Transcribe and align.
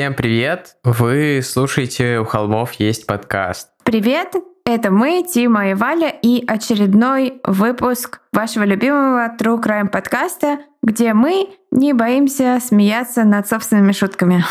Всем 0.00 0.14
привет! 0.14 0.76
Вы 0.82 1.42
слушаете 1.44 2.20
«У 2.20 2.24
холмов 2.24 2.72
есть 2.78 3.06
подкаст». 3.06 3.68
Привет! 3.84 4.28
Это 4.64 4.90
мы, 4.90 5.22
Тима 5.22 5.72
и 5.72 5.74
Валя, 5.74 6.08
и 6.08 6.42
очередной 6.46 7.42
выпуск 7.44 8.22
вашего 8.32 8.64
любимого 8.64 9.36
True 9.38 9.62
Crime 9.62 9.88
подкаста, 9.88 10.60
где 10.82 11.12
мы 11.12 11.50
не 11.70 11.92
боимся 11.92 12.60
смеяться 12.64 13.24
над 13.24 13.46
собственными 13.46 13.92
шутками. 13.92 14.42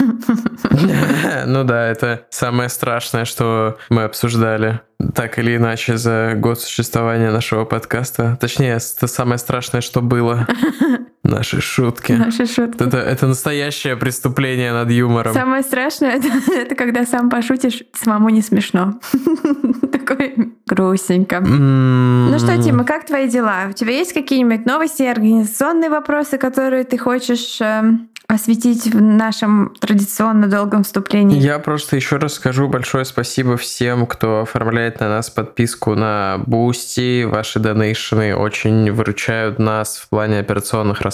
Ну 1.46 1.64
да, 1.64 1.86
это 1.86 2.26
самое 2.30 2.70
страшное, 2.70 3.26
что 3.26 3.76
мы 3.90 4.04
обсуждали 4.04 4.80
так 5.14 5.38
или 5.38 5.56
иначе 5.56 5.98
за 5.98 6.32
год 6.34 6.60
существования 6.60 7.30
нашего 7.30 7.66
подкаста. 7.66 8.38
Точнее, 8.40 8.78
это 8.78 9.06
самое 9.06 9.38
страшное, 9.38 9.82
что 9.82 10.00
было. 10.00 10.46
Наши 11.24 11.62
шутки. 11.62 12.12
Наши 12.12 12.44
шутки. 12.46 12.82
Это, 12.82 12.98
это 12.98 13.26
настоящее 13.26 13.96
преступление 13.96 14.72
над 14.72 14.90
юмором. 14.90 15.32
Самое 15.32 15.62
страшное 15.62 16.10
это, 16.10 16.28
это 16.52 16.74
когда 16.74 17.06
сам 17.06 17.30
пошутишь, 17.30 17.82
самому 17.94 18.28
не 18.28 18.42
смешно. 18.42 19.00
Такой 19.92 20.52
грустненько. 20.66 21.40
Ну 21.40 22.38
что, 22.38 22.62
Тима, 22.62 22.84
как 22.84 23.06
твои 23.06 23.26
дела? 23.28 23.68
У 23.70 23.72
тебя 23.72 23.92
есть 23.92 24.12
какие-нибудь 24.12 24.66
новости, 24.66 25.02
организационные 25.02 25.88
вопросы, 25.88 26.36
которые 26.36 26.84
ты 26.84 26.98
хочешь 26.98 27.58
эм, 27.62 28.10
осветить 28.26 28.92
в 28.92 29.00
нашем 29.00 29.74
традиционно 29.80 30.46
долгом 30.46 30.84
вступлении. 30.84 31.40
Я 31.40 31.58
просто 31.58 31.96
еще 31.96 32.16
раз 32.16 32.34
скажу 32.34 32.68
большое 32.68 33.06
спасибо 33.06 33.56
всем, 33.56 34.06
кто 34.06 34.42
оформляет 34.42 35.00
на 35.00 35.08
нас 35.08 35.30
подписку 35.30 35.94
на 35.94 36.42
Boosty. 36.46 37.26
Ваши 37.26 37.60
донейшены 37.60 38.36
очень 38.36 38.92
выручают 38.92 39.58
нас 39.58 39.96
в 39.96 40.08
плане 40.10 40.40
операционных 40.40 41.00
расходов 41.00 41.13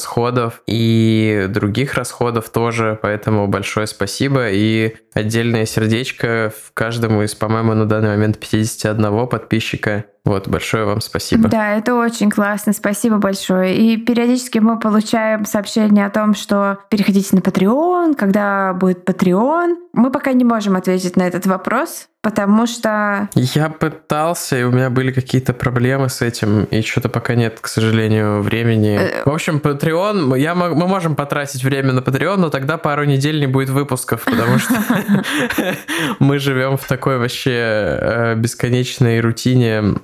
и 0.66 1.46
других 1.48 1.94
расходов 1.94 2.50
тоже, 2.50 2.98
поэтому 3.00 3.46
большое 3.48 3.86
спасибо 3.86 4.50
и 4.50 4.96
отдельное 5.12 5.66
сердечко 5.66 6.52
каждому 6.74 7.22
из, 7.22 7.34
по-моему, 7.34 7.74
на 7.74 7.86
данный 7.86 8.10
момент 8.10 8.38
51 8.38 9.26
подписчика. 9.26 10.04
Вот, 10.24 10.48
большое 10.48 10.84
вам 10.84 11.00
спасибо. 11.00 11.48
Да, 11.48 11.76
это 11.76 11.94
очень 11.94 12.30
классно, 12.30 12.72
спасибо 12.72 13.16
большое. 13.16 13.76
И 13.76 13.96
периодически 13.96 14.58
мы 14.58 14.78
получаем 14.78 15.46
сообщения 15.46 16.04
о 16.06 16.10
том, 16.10 16.34
что 16.34 16.78
переходите 16.90 17.34
на 17.36 17.40
Patreon, 17.40 18.14
когда 18.14 18.74
будет 18.74 19.08
Patreon. 19.08 19.76
Мы 19.92 20.12
пока 20.12 20.32
не 20.32 20.44
можем 20.44 20.76
ответить 20.76 21.16
на 21.16 21.22
этот 21.22 21.46
вопрос, 21.46 22.08
потому 22.22 22.66
что... 22.66 23.28
Я 23.34 23.70
пытался, 23.70 24.58
и 24.58 24.62
у 24.62 24.70
меня 24.70 24.90
были 24.90 25.10
какие-то 25.10 25.52
проблемы 25.52 26.08
с 26.08 26.20
этим, 26.22 26.64
и 26.64 26.82
что-то 26.82 27.08
пока 27.08 27.34
нет, 27.34 27.58
к 27.60 27.66
сожалению, 27.66 28.42
времени. 28.42 28.98
Э, 29.00 29.22
в 29.24 29.32
общем, 29.32 29.56
Patreon, 29.56 30.38
я, 30.38 30.54
мы 30.54 30.86
можем 30.86 31.16
потратить 31.16 31.64
время 31.64 31.92
на 31.92 32.00
Patreon, 32.00 32.36
но 32.36 32.50
тогда 32.50 32.78
пару 32.78 33.04
недель 33.04 33.40
не 33.40 33.46
будет 33.46 33.70
выпусков, 33.70 34.24
потому 34.24 34.58
что 34.58 34.74
мы 36.18 36.38
живем 36.38 36.76
в 36.76 36.86
такой 36.86 37.18
вообще 37.18 37.50
э, 37.50 38.34
бесконечной 38.36 39.20
рутине 39.20 39.96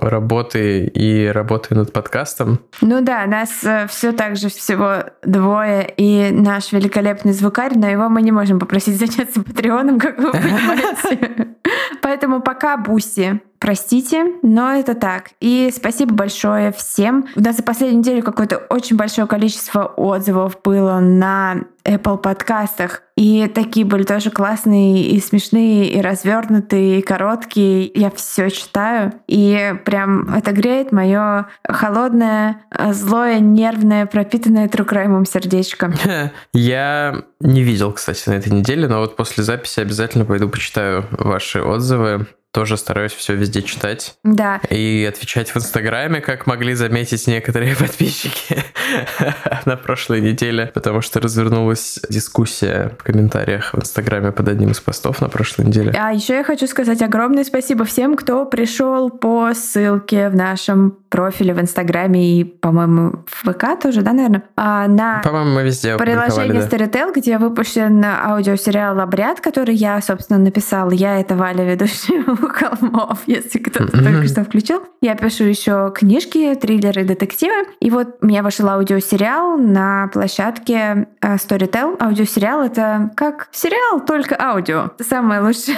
работы 0.00 0.86
и 0.86 1.26
работы 1.26 1.74
над 1.74 1.92
подкастом. 1.92 2.60
Ну 2.80 3.00
да, 3.00 3.26
нас 3.26 3.64
э, 3.64 3.86
все 3.88 4.12
так 4.12 4.36
же 4.36 4.48
всего 4.48 5.04
двое, 5.22 5.92
и 5.96 6.30
наш 6.30 6.72
великолепный 6.72 7.32
звукарь, 7.32 7.72
но 7.76 7.88
его 7.88 8.08
мы 8.08 8.22
не 8.22 8.32
можем 8.32 8.58
попросить 8.58 8.96
заняться 8.98 9.42
Патреоном, 9.42 9.98
как 9.98 10.18
вы 10.18 10.32
понимаете. 10.32 11.56
Поэтому 12.02 12.40
пока 12.40 12.76
Буси. 12.76 13.40
Простите, 13.58 14.24
но 14.42 14.74
это 14.74 14.94
так. 14.94 15.30
И 15.40 15.72
спасибо 15.74 16.14
большое 16.14 16.72
всем. 16.72 17.26
У 17.34 17.40
нас 17.40 17.56
за 17.56 17.62
последнюю 17.62 17.98
неделю 17.98 18.22
какое-то 18.22 18.58
очень 18.58 18.96
большое 18.96 19.26
количество 19.26 19.84
отзывов 19.84 20.58
было 20.62 21.00
на 21.00 21.64
Apple 21.84 22.18
подкастах. 22.18 23.02
И 23.16 23.50
такие 23.52 23.84
были 23.84 24.04
тоже 24.04 24.30
классные 24.30 25.02
и 25.08 25.20
смешные, 25.20 25.90
и 25.90 26.00
развернутые, 26.00 27.00
и 27.00 27.02
короткие. 27.02 27.90
Я 27.94 28.10
все 28.10 28.50
читаю. 28.50 29.14
И 29.26 29.74
прям 29.84 30.32
это 30.34 30.52
греет 30.52 30.92
мое 30.92 31.46
холодное, 31.66 32.62
злое, 32.90 33.40
нервное, 33.40 34.06
пропитанное 34.06 34.68
true 34.68 34.88
crime 34.88 35.14
ом 35.14 35.24
сердечко. 35.24 35.92
Я 36.52 37.24
не 37.40 37.62
видел, 37.62 37.92
кстати, 37.92 38.28
на 38.28 38.34
этой 38.34 38.52
неделе, 38.52 38.86
но 38.86 39.00
вот 39.00 39.16
после 39.16 39.42
записи 39.42 39.80
обязательно 39.80 40.24
пойду 40.24 40.48
почитаю 40.48 41.06
ваши 41.10 41.60
отзывы 41.62 42.26
тоже 42.52 42.76
стараюсь 42.76 43.12
все 43.12 43.34
везде 43.34 43.62
читать. 43.62 44.16
Да. 44.24 44.60
И 44.70 45.04
отвечать 45.08 45.50
в 45.50 45.56
Инстаграме, 45.56 46.20
как 46.20 46.46
могли 46.46 46.74
заметить 46.74 47.26
некоторые 47.26 47.76
подписчики 47.78 48.62
на 49.66 49.76
прошлой 49.76 50.20
неделе, 50.20 50.70
потому 50.74 51.00
что 51.00 51.20
развернулась 51.20 52.00
дискуссия 52.08 52.96
в 52.98 53.02
комментариях 53.02 53.74
в 53.74 53.78
Инстаграме 53.78 54.32
под 54.32 54.48
одним 54.48 54.70
из 54.70 54.80
постов 54.80 55.20
на 55.20 55.28
прошлой 55.28 55.66
неделе. 55.66 55.92
А 55.96 56.12
еще 56.12 56.34
я 56.34 56.44
хочу 56.44 56.66
сказать 56.66 57.02
огромное 57.02 57.44
спасибо 57.44 57.84
всем, 57.84 58.16
кто 58.16 58.46
пришел 58.46 59.10
по 59.10 59.52
ссылке 59.54 60.28
в 60.28 60.34
нашем 60.34 60.98
профиле 61.08 61.54
в 61.54 61.60
Инстаграме 61.60 62.40
и, 62.40 62.44
по-моему, 62.44 63.24
в 63.26 63.52
ВК 63.52 63.80
тоже, 63.80 64.02
да, 64.02 64.12
наверное? 64.12 64.42
А, 64.56 64.86
на 64.88 65.20
по-моему, 65.22 65.54
мы 65.54 65.62
везде 65.62 65.96
приложение 65.96 66.62
да. 66.62 66.66
Storytel, 66.66 67.12
где 67.14 67.38
выпущен 67.38 68.04
аудиосериал 68.04 68.98
«Обряд», 69.00 69.40
который 69.40 69.74
я, 69.74 70.00
собственно, 70.00 70.38
написала. 70.38 70.90
Я 70.90 71.20
это 71.20 71.36
Валя, 71.36 71.64
ведущая 71.64 72.20
у 72.26 72.48
холмов, 72.48 73.20
если 73.26 73.58
кто-то 73.58 73.96
mm-hmm. 73.96 74.04
только 74.04 74.28
что 74.28 74.44
включил. 74.44 74.82
Я 75.00 75.14
пишу 75.14 75.44
еще 75.44 75.92
книжки, 75.94 76.54
триллеры, 76.54 77.04
детективы. 77.04 77.66
И 77.80 77.90
вот 77.90 78.16
у 78.20 78.26
меня 78.26 78.42
вышел 78.42 78.68
аудиосериал 78.68 79.58
на 79.58 80.08
площадке 80.12 81.08
э, 81.20 81.34
Storytel. 81.36 81.96
Аудиосериал— 82.00 82.62
это 82.64 83.10
как 83.16 83.48
сериал, 83.52 84.04
только 84.04 84.36
аудио. 84.40 84.90
Это 84.94 85.04
самая 85.04 85.42
лучшая 85.42 85.76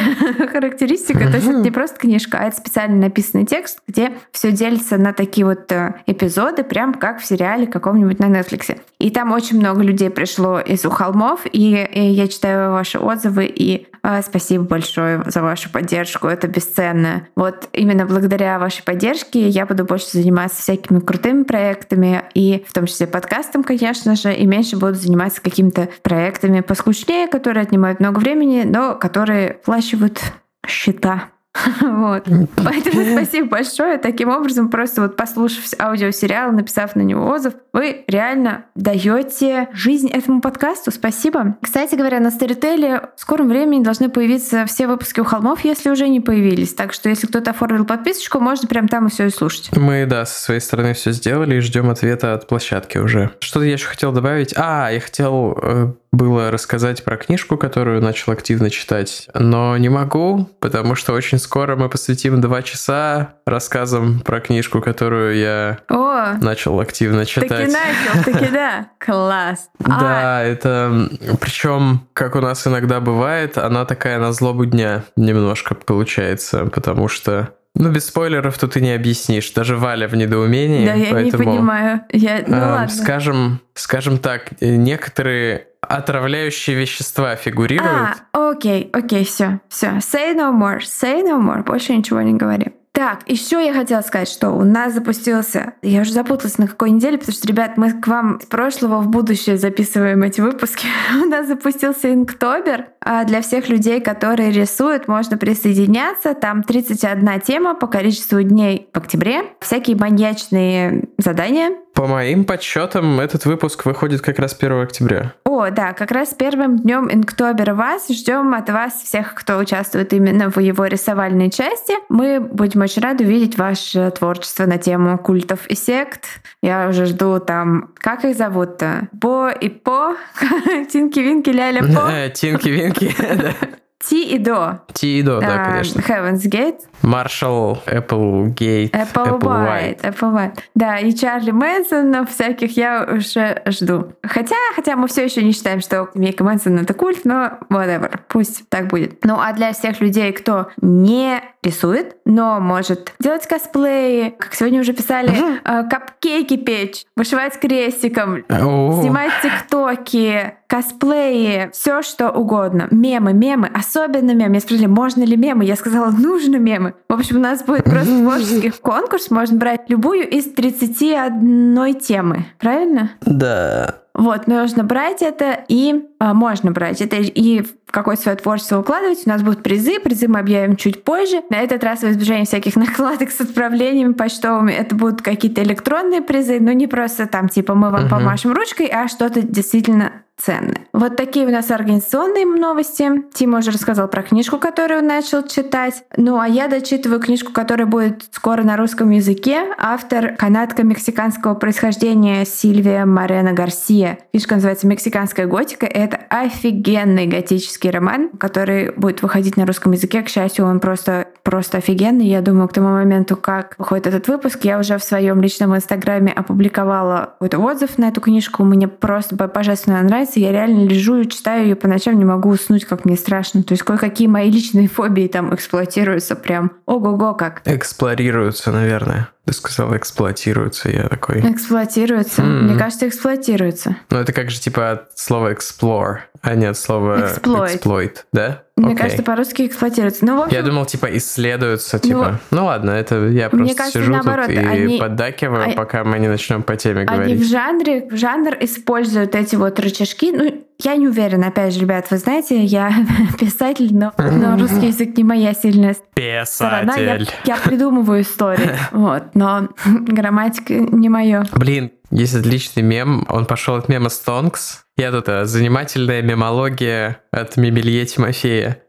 характеристика. 0.52 1.20
То 1.20 1.36
есть 1.36 1.46
это 1.46 1.58
не 1.58 1.70
просто 1.70 1.98
книжка, 1.98 2.38
а 2.38 2.44
это 2.44 2.56
специально 2.56 2.96
написанный 2.96 3.44
текст, 3.44 3.80
где 3.86 4.12
все 4.32 4.52
делится 4.52 4.96
на 4.96 5.12
такие 5.20 5.44
вот 5.44 5.70
э, 5.70 5.96
эпизоды, 6.06 6.64
прям 6.64 6.94
как 6.94 7.20
в 7.20 7.26
сериале 7.26 7.66
каком-нибудь 7.66 8.18
на 8.20 8.30
Netflix. 8.30 8.80
И 8.98 9.10
там 9.10 9.32
очень 9.32 9.58
много 9.58 9.82
людей 9.82 10.08
пришло 10.08 10.58
из 10.58 10.86
у 10.86 10.90
холмов, 10.90 11.42
и, 11.52 11.86
я 11.92 12.26
читаю 12.26 12.72
ваши 12.72 12.98
отзывы, 12.98 13.44
и 13.44 13.86
э, 14.02 14.22
спасибо 14.22 14.64
большое 14.64 15.22
за 15.26 15.42
вашу 15.42 15.70
поддержку. 15.70 16.26
Это 16.26 16.48
бесценно. 16.48 17.28
Вот 17.36 17.68
именно 17.74 18.06
благодаря 18.06 18.58
вашей 18.58 18.82
поддержке 18.82 19.46
я 19.46 19.66
буду 19.66 19.84
больше 19.84 20.06
заниматься 20.10 20.62
всякими 20.62 21.00
крутыми 21.00 21.42
проектами, 21.42 22.24
и 22.32 22.64
в 22.66 22.72
том 22.72 22.86
числе 22.86 23.06
подкастом, 23.06 23.62
конечно 23.62 24.16
же, 24.16 24.32
и 24.32 24.46
меньше 24.46 24.78
буду 24.78 24.94
заниматься 24.94 25.42
какими-то 25.42 25.90
проектами 26.02 26.62
поскучнее, 26.62 27.28
которые 27.28 27.64
отнимают 27.64 28.00
много 28.00 28.20
времени, 28.20 28.62
но 28.64 28.94
которые 28.94 29.58
плачивают 29.66 30.18
счета. 30.66 31.24
Вот. 31.80 32.24
Поэтому 32.56 33.04
спасибо 33.12 33.48
большое. 33.48 33.98
Таким 33.98 34.28
образом, 34.30 34.68
просто 34.68 35.02
вот 35.02 35.16
послушав 35.16 35.64
аудиосериал, 35.78 36.52
написав 36.52 36.96
на 36.96 37.02
него 37.02 37.26
отзыв, 37.28 37.54
вы 37.72 38.04
реально 38.06 38.64
даете 38.74 39.68
жизнь 39.72 40.08
этому 40.08 40.40
подкасту. 40.40 40.90
Спасибо. 40.90 41.56
Кстати 41.62 41.94
говоря, 41.94 42.20
на 42.20 42.30
Старителе 42.30 43.10
в 43.16 43.20
скором 43.20 43.48
времени 43.48 43.82
должны 43.82 44.08
появиться 44.08 44.64
все 44.66 44.86
выпуски 44.86 45.20
у 45.20 45.24
холмов, 45.24 45.64
если 45.64 45.90
уже 45.90 46.08
не 46.08 46.20
появились. 46.20 46.74
Так 46.74 46.92
что, 46.92 47.08
если 47.08 47.26
кто-то 47.26 47.50
оформил 47.50 47.84
подписочку, 47.84 48.40
можно 48.40 48.68
прям 48.68 48.88
там 48.88 49.06
и 49.06 49.10
все 49.10 49.26
и 49.26 49.30
слушать. 49.30 49.70
Мы, 49.76 50.06
да, 50.06 50.24
со 50.26 50.40
своей 50.40 50.60
стороны 50.60 50.94
все 50.94 51.12
сделали 51.12 51.56
и 51.56 51.60
ждем 51.60 51.90
ответа 51.90 52.34
от 52.34 52.46
площадки 52.46 52.98
уже. 52.98 53.30
Что-то 53.40 53.66
я 53.66 53.72
еще 53.72 53.86
хотел 53.86 54.12
добавить. 54.12 54.54
А, 54.56 54.90
я 54.90 55.00
хотел 55.00 55.58
э, 55.62 55.92
было 56.12 56.50
рассказать 56.50 57.04
про 57.04 57.16
книжку, 57.16 57.56
которую 57.56 58.02
начал 58.02 58.32
активно 58.32 58.70
читать, 58.70 59.28
но 59.34 59.76
не 59.76 59.88
могу, 59.88 60.48
потому 60.58 60.94
что 60.94 61.12
очень 61.12 61.38
скоро 61.38 61.76
мы 61.76 61.88
посвятим 61.88 62.40
два 62.40 62.62
часа 62.62 63.34
рассказам 63.46 64.20
про 64.20 64.40
книжку, 64.40 64.80
которую 64.80 65.36
я 65.36 65.78
О, 65.88 66.34
начал 66.40 66.80
активно 66.80 67.26
читать. 67.26 67.48
Таки 67.48 67.72
начал, 67.72 68.24
таки 68.32 68.50
да. 68.52 68.88
Класс. 68.98 69.70
Да, 69.78 70.38
а. 70.38 70.42
это... 70.42 71.08
Причем, 71.40 72.06
как 72.12 72.34
у 72.34 72.40
нас 72.40 72.66
иногда 72.66 73.00
бывает, 73.00 73.56
она 73.56 73.84
такая 73.84 74.18
на 74.18 74.32
злобу 74.32 74.64
дня 74.64 75.04
немножко 75.16 75.74
получается, 75.74 76.66
потому 76.66 77.08
что 77.08 77.50
ну, 77.76 77.90
без 77.90 78.06
спойлеров 78.06 78.58
тут 78.58 78.76
и 78.76 78.80
не 78.80 78.92
объяснишь. 78.92 79.52
Даже 79.52 79.76
Валя 79.76 80.08
в 80.08 80.16
недоумении. 80.16 80.86
Да, 80.86 80.94
я 80.94 81.12
поэтому, 81.12 81.44
не 81.44 81.50
понимаю. 81.50 82.00
Я... 82.10 82.42
Ну, 82.46 82.56
э, 82.56 82.60
ладно. 82.60 82.88
Скажем, 82.88 83.60
скажем 83.74 84.18
так, 84.18 84.60
некоторые 84.60 85.68
отравляющие 85.96 86.76
вещества 86.76 87.34
фигурируют. 87.36 88.22
А, 88.32 88.50
окей, 88.50 88.88
окей, 88.92 89.24
все, 89.24 89.60
все. 89.68 89.98
Say 89.98 90.34
no 90.34 90.52
more, 90.52 90.78
say 90.78 91.22
no 91.22 91.40
more. 91.40 91.64
Больше 91.64 91.96
ничего 91.96 92.22
не 92.22 92.34
говори. 92.34 92.72
Так, 92.92 93.20
еще 93.28 93.64
я 93.64 93.72
хотела 93.72 94.00
сказать, 94.02 94.28
что 94.28 94.50
у 94.50 94.64
нас 94.64 94.92
запустился, 94.92 95.74
я 95.80 96.00
уже 96.00 96.12
запуталась 96.12 96.58
на 96.58 96.66
какой 96.66 96.90
неделе, 96.90 97.18
потому 97.18 97.34
что, 97.34 97.46
ребят, 97.46 97.76
мы 97.76 97.92
к 97.92 98.06
вам 98.08 98.40
с 98.40 98.46
прошлого 98.46 99.00
в 99.00 99.08
будущее 99.08 99.56
записываем 99.56 100.22
эти 100.24 100.40
выпуски. 100.40 100.86
у 101.14 101.26
нас 101.26 101.46
запустился 101.46 102.12
Инктобер. 102.12 102.88
А 103.00 103.24
для 103.24 103.42
всех 103.42 103.68
людей, 103.68 104.00
которые 104.00 104.50
рисуют, 104.50 105.08
можно 105.08 105.38
присоединяться. 105.38 106.34
Там 106.34 106.62
31 106.62 107.40
тема 107.40 107.74
по 107.74 107.86
количеству 107.86 108.42
дней 108.42 108.88
в 108.92 108.98
октябре. 108.98 109.44
Всякие 109.60 109.96
маньячные 109.96 111.04
задания 111.16 111.70
По 111.94 112.06
моим 112.06 112.44
подсчетам, 112.44 113.20
этот 113.20 113.44
выпуск 113.44 113.84
выходит 113.84 114.20
как 114.20 114.38
раз 114.38 114.56
1 114.58 114.82
октября. 114.82 115.34
О, 115.44 115.70
да, 115.70 115.92
как 115.92 116.10
раз 116.12 116.34
первым 116.34 116.78
днем 116.78 117.12
Инктобера 117.12 117.74
вас 117.74 118.08
ждем 118.08 118.54
от 118.54 118.70
вас 118.70 118.94
всех, 119.02 119.34
кто 119.34 119.58
участвует 119.58 120.12
именно 120.12 120.50
в 120.50 120.58
его 120.58 120.86
рисовальной 120.86 121.50
части. 121.50 121.94
Мы 122.08 122.40
будем 122.40 122.80
очень 122.82 123.02
рады 123.02 123.24
увидеть 123.24 123.58
ваше 123.58 124.10
творчество 124.12 124.66
на 124.66 124.78
тему 124.78 125.18
культов 125.18 125.66
и 125.66 125.74
сект. 125.74 126.24
Я 126.62 126.88
уже 126.88 127.06
жду 127.06 127.40
там, 127.40 127.90
как 127.96 128.24
их 128.24 128.36
зовут-то? 128.36 129.08
Бо 129.12 129.50
и 129.50 129.68
По, 129.68 130.16
Тинки-Винки, 130.90 131.50
Ляля 131.50 131.82
По. 131.82 132.30
Тинки-Винки. 132.32 133.14
Ти 134.08 134.22
и 134.34 134.38
До. 134.38 134.80
Ти 134.94 135.18
и 135.18 135.22
До, 135.22 135.40
да, 135.40 135.62
А, 135.62 135.64
конечно. 135.70 136.00
Heaven's 136.00 136.48
Gate. 136.50 136.80
Marshall, 137.02 137.78
Applegate, 137.86 138.90
Apple, 138.90 139.38
White, 139.40 140.00
Apple 140.02 140.32
White. 140.34 140.58
Да, 140.74 140.98
и 140.98 141.14
Чарли 141.14 141.50
Мэнсонов 141.50 142.30
всяких 142.30 142.76
я 142.76 143.06
уже 143.10 143.62
жду. 143.66 144.12
Хотя, 144.22 144.56
хотя 144.74 144.96
мы 144.96 145.08
все 145.08 145.24
еще 145.24 145.42
не 145.42 145.52
считаем, 145.52 145.80
что 145.80 146.08
Мейка 146.14 146.44
Мэнсон 146.44 146.78
это 146.78 146.92
культ, 146.94 147.24
но 147.24 147.58
whatever, 147.70 148.20
пусть 148.28 148.68
так 148.68 148.88
будет. 148.88 149.24
Ну 149.24 149.38
а 149.40 149.52
для 149.52 149.72
всех 149.72 150.00
людей, 150.00 150.32
кто 150.32 150.68
не 150.82 151.40
рисует, 151.62 152.16
но 152.24 152.58
может 152.60 153.12
делать 153.18 153.46
косплеи, 153.46 154.34
как 154.38 154.54
сегодня 154.54 154.80
уже 154.80 154.92
писали, 154.94 155.32
э, 155.64 155.88
капкейки 155.88 156.56
печь, 156.56 157.04
вышивать 157.16 157.58
крестиком, 157.60 158.44
снимать 158.48 159.32
тиктоки, 159.42 160.54
косплеи, 160.66 161.70
все 161.72 162.02
что 162.02 162.30
угодно. 162.30 162.88
Мемы, 162.90 163.32
мемы, 163.32 163.70
особенно 163.74 163.89
мемы. 163.96 164.50
Меня 164.50 164.60
спросили, 164.60 164.86
можно 164.86 165.22
ли 165.22 165.36
мемы? 165.36 165.64
Я 165.64 165.76
сказала, 165.76 166.10
нужно 166.10 166.56
мемы. 166.56 166.94
В 167.08 167.14
общем, 167.14 167.36
у 167.36 167.40
нас 167.40 167.62
будет 167.62 167.84
просто 167.84 168.18
творческий 168.20 168.70
конкурс. 168.70 169.30
Можно 169.30 169.58
брать 169.58 169.88
любую 169.88 170.28
из 170.28 170.52
31 170.52 171.94
темы. 172.00 172.46
Правильно? 172.58 173.10
Да. 173.22 173.96
Вот, 174.14 174.48
нужно 174.48 174.84
брать 174.84 175.22
это 175.22 175.64
и 175.68 176.08
а, 176.18 176.34
можно 176.34 176.72
брать 176.72 177.00
это 177.00 177.16
и 177.16 177.64
в 177.90 177.92
какое-то 177.92 178.22
свое 178.22 178.38
творчество 178.38 178.78
укладывать. 178.78 179.26
У 179.26 179.28
нас 179.28 179.42
будут 179.42 179.64
призы, 179.64 179.98
призы 179.98 180.28
мы 180.28 180.38
объявим 180.38 180.76
чуть 180.76 181.02
позже. 181.02 181.42
На 181.50 181.56
этот 181.56 181.82
раз 181.82 182.02
в 182.02 182.08
избежание 182.08 182.46
всяких 182.46 182.76
накладок 182.76 183.32
с 183.32 183.40
отправлениями 183.40 184.12
почтовыми 184.12 184.70
это 184.70 184.94
будут 184.94 185.22
какие-то 185.22 185.60
электронные 185.64 186.22
призы, 186.22 186.58
но 186.60 186.70
не 186.70 186.86
просто 186.86 187.26
там 187.26 187.48
типа 187.48 187.74
мы 187.74 187.90
вам 187.90 188.02
Мгм. 188.02 188.10
помашем 188.10 188.52
ручкой, 188.52 188.86
а 188.86 189.08
что-то 189.08 189.42
действительно 189.42 190.12
ценное. 190.36 190.86
Вот 190.92 191.16
такие 191.16 191.46
у 191.46 191.50
нас 191.50 191.70
организационные 191.70 192.46
новости. 192.46 193.24
Тима 193.34 193.58
уже 193.58 193.70
рассказал 193.70 194.08
про 194.08 194.22
книжку, 194.22 194.58
которую 194.58 195.04
начал 195.04 195.46
читать. 195.46 196.02
Ну 196.16 196.38
а 196.40 196.48
я 196.48 196.68
дочитываю 196.68 197.20
книжку, 197.20 197.52
которая 197.52 197.86
будет 197.86 198.24
скоро 198.32 198.62
на 198.62 198.76
русском 198.76 199.10
языке. 199.10 199.64
Автор 199.78 200.34
канадко-мексиканского 200.36 201.54
происхождения 201.54 202.44
Сильвия 202.44 203.04
Морено 203.04 203.52
Гарсия. 203.52 204.18
Книжка 204.32 204.54
называется 204.54 204.86
«Мексиканская 204.86 205.46
готика». 205.46 205.86
Это 205.86 206.18
офигенный 206.30 207.26
готический 207.26 207.79
роман, 207.88 208.30
который 208.38 208.92
будет 208.92 209.22
выходить 209.22 209.56
на 209.56 209.66
русском 209.66 209.92
языке. 209.92 210.22
К 210.22 210.28
счастью, 210.28 210.66
он 210.66 210.80
просто, 210.80 211.28
просто 211.42 211.78
офигенный. 211.78 212.26
Я 212.26 212.40
думаю, 212.40 212.68
к 212.68 212.72
тому 212.72 212.88
моменту, 212.88 213.36
как 213.36 213.74
выходит 213.78 214.06
этот 214.06 214.28
выпуск, 214.28 214.60
я 214.64 214.78
уже 214.78 214.98
в 214.98 215.04
своем 215.04 215.40
личном 215.40 215.74
инстаграме 215.74 216.32
опубликовала 216.32 217.30
какой-то 217.32 217.58
отзыв 217.58 217.98
на 217.98 218.08
эту 218.08 218.20
книжку. 218.20 218.64
Мне 218.64 218.88
просто 218.88 219.36
божественно 219.36 220.02
нравится. 220.02 220.40
Я 220.40 220.52
реально 220.52 220.86
лежу 220.86 221.16
и 221.16 221.28
читаю 221.28 221.64
ее 221.64 221.76
по 221.76 221.88
ночам, 221.88 222.18
не 222.18 222.24
могу 222.24 222.50
уснуть, 222.50 222.84
как 222.84 223.04
мне 223.04 223.16
страшно. 223.16 223.62
То 223.62 223.72
есть 223.72 223.82
кое-какие 223.82 224.26
мои 224.26 224.50
личные 224.50 224.88
фобии 224.88 225.28
там 225.28 225.54
эксплуатируются 225.54 226.36
прям 226.36 226.72
ого-го 226.86 227.34
как. 227.34 227.62
Эксплорируются, 227.64 228.72
наверное. 228.72 229.28
Ты 229.46 229.54
сказал 229.54 229.96
эксплуатируются, 229.96 230.90
я 230.90 231.08
такой. 231.08 231.40
Эксплуатируются. 231.40 232.42
М. 232.42 232.66
Мне 232.66 232.78
кажется, 232.78 233.08
эксплуатируются. 233.08 233.96
Ну, 234.10 234.18
это 234.18 234.32
как 234.32 234.50
же 234.50 234.60
типа 234.60 234.90
от 234.92 235.18
слова 235.18 235.52
explore, 235.52 236.18
а 236.42 236.54
не 236.54 236.66
от 236.66 236.76
слова 236.76 237.30
Exploit. 237.42 237.80
exploit, 237.82 238.16
да? 238.32 238.62
Мне 238.76 238.88
Окей. 238.92 238.98
кажется, 238.98 239.22
по-русски 239.22 239.66
эксплуатируются. 239.66 240.24
Ну, 240.24 240.36
в 240.38 240.42
общем, 240.42 240.56
Я 240.56 240.62
думал, 240.62 240.86
типа, 240.86 241.06
исследуются, 241.16 241.98
типа. 241.98 242.38
Ну, 242.50 242.66
ладно, 242.66 242.90
это 242.92 243.26
я 243.28 243.50
просто 243.50 243.74
кажется, 243.76 243.98
сижу 243.98 244.12
наоборот, 244.12 244.46
тут 244.46 244.54
и 244.54 244.58
они- 244.58 244.98
поддакиваю, 244.98 245.70
а- 245.70 245.72
пока 245.72 246.04
мы 246.04 246.18
не 246.18 246.28
начнем 246.28 246.62
по 246.62 246.76
теме 246.76 247.00
Они 247.02 247.06
в 247.06 247.10
говорить. 247.12 247.50
жанре, 247.50 248.08
в 248.10 248.16
жанр 248.16 248.56
используют 248.60 249.34
эти 249.34 249.56
вот 249.56 249.78
рычажки. 249.80 250.32
Ну, 250.32 250.64
я 250.82 250.96
не 250.96 251.08
уверена, 251.08 251.48
опять 251.48 251.74
же, 251.74 251.80
ребят, 251.80 252.10
вы 252.10 252.18
знаете, 252.18 252.62
я 252.62 252.92
писатель, 253.38 253.94
но, 253.94 254.12
но 254.16 254.56
русский 254.56 254.88
язык 254.88 255.16
не 255.16 255.24
моя 255.24 255.54
сильная 255.54 255.96
сторона. 256.44 256.94
Я, 256.96 257.18
Писатель. 257.18 257.28
я 257.44 257.56
придумываю 257.56 258.22
истории, 258.22 258.70
вот, 258.92 259.34
но 259.34 259.68
грамматика 259.84 260.74
не 260.74 261.08
мое. 261.08 261.44
Блин, 261.52 261.92
есть 262.10 262.34
отличный 262.34 262.82
мем, 262.82 263.26
он 263.28 263.46
пошел 263.46 263.76
от 263.76 263.88
мема 263.88 264.08
Стонкс. 264.08 264.84
Я 264.96 265.12
тут 265.12 265.48
занимательная 265.48 266.22
мемология 266.22 267.20
от 267.30 267.56
Мебелье 267.56 268.04
Тимофея. 268.04 268.82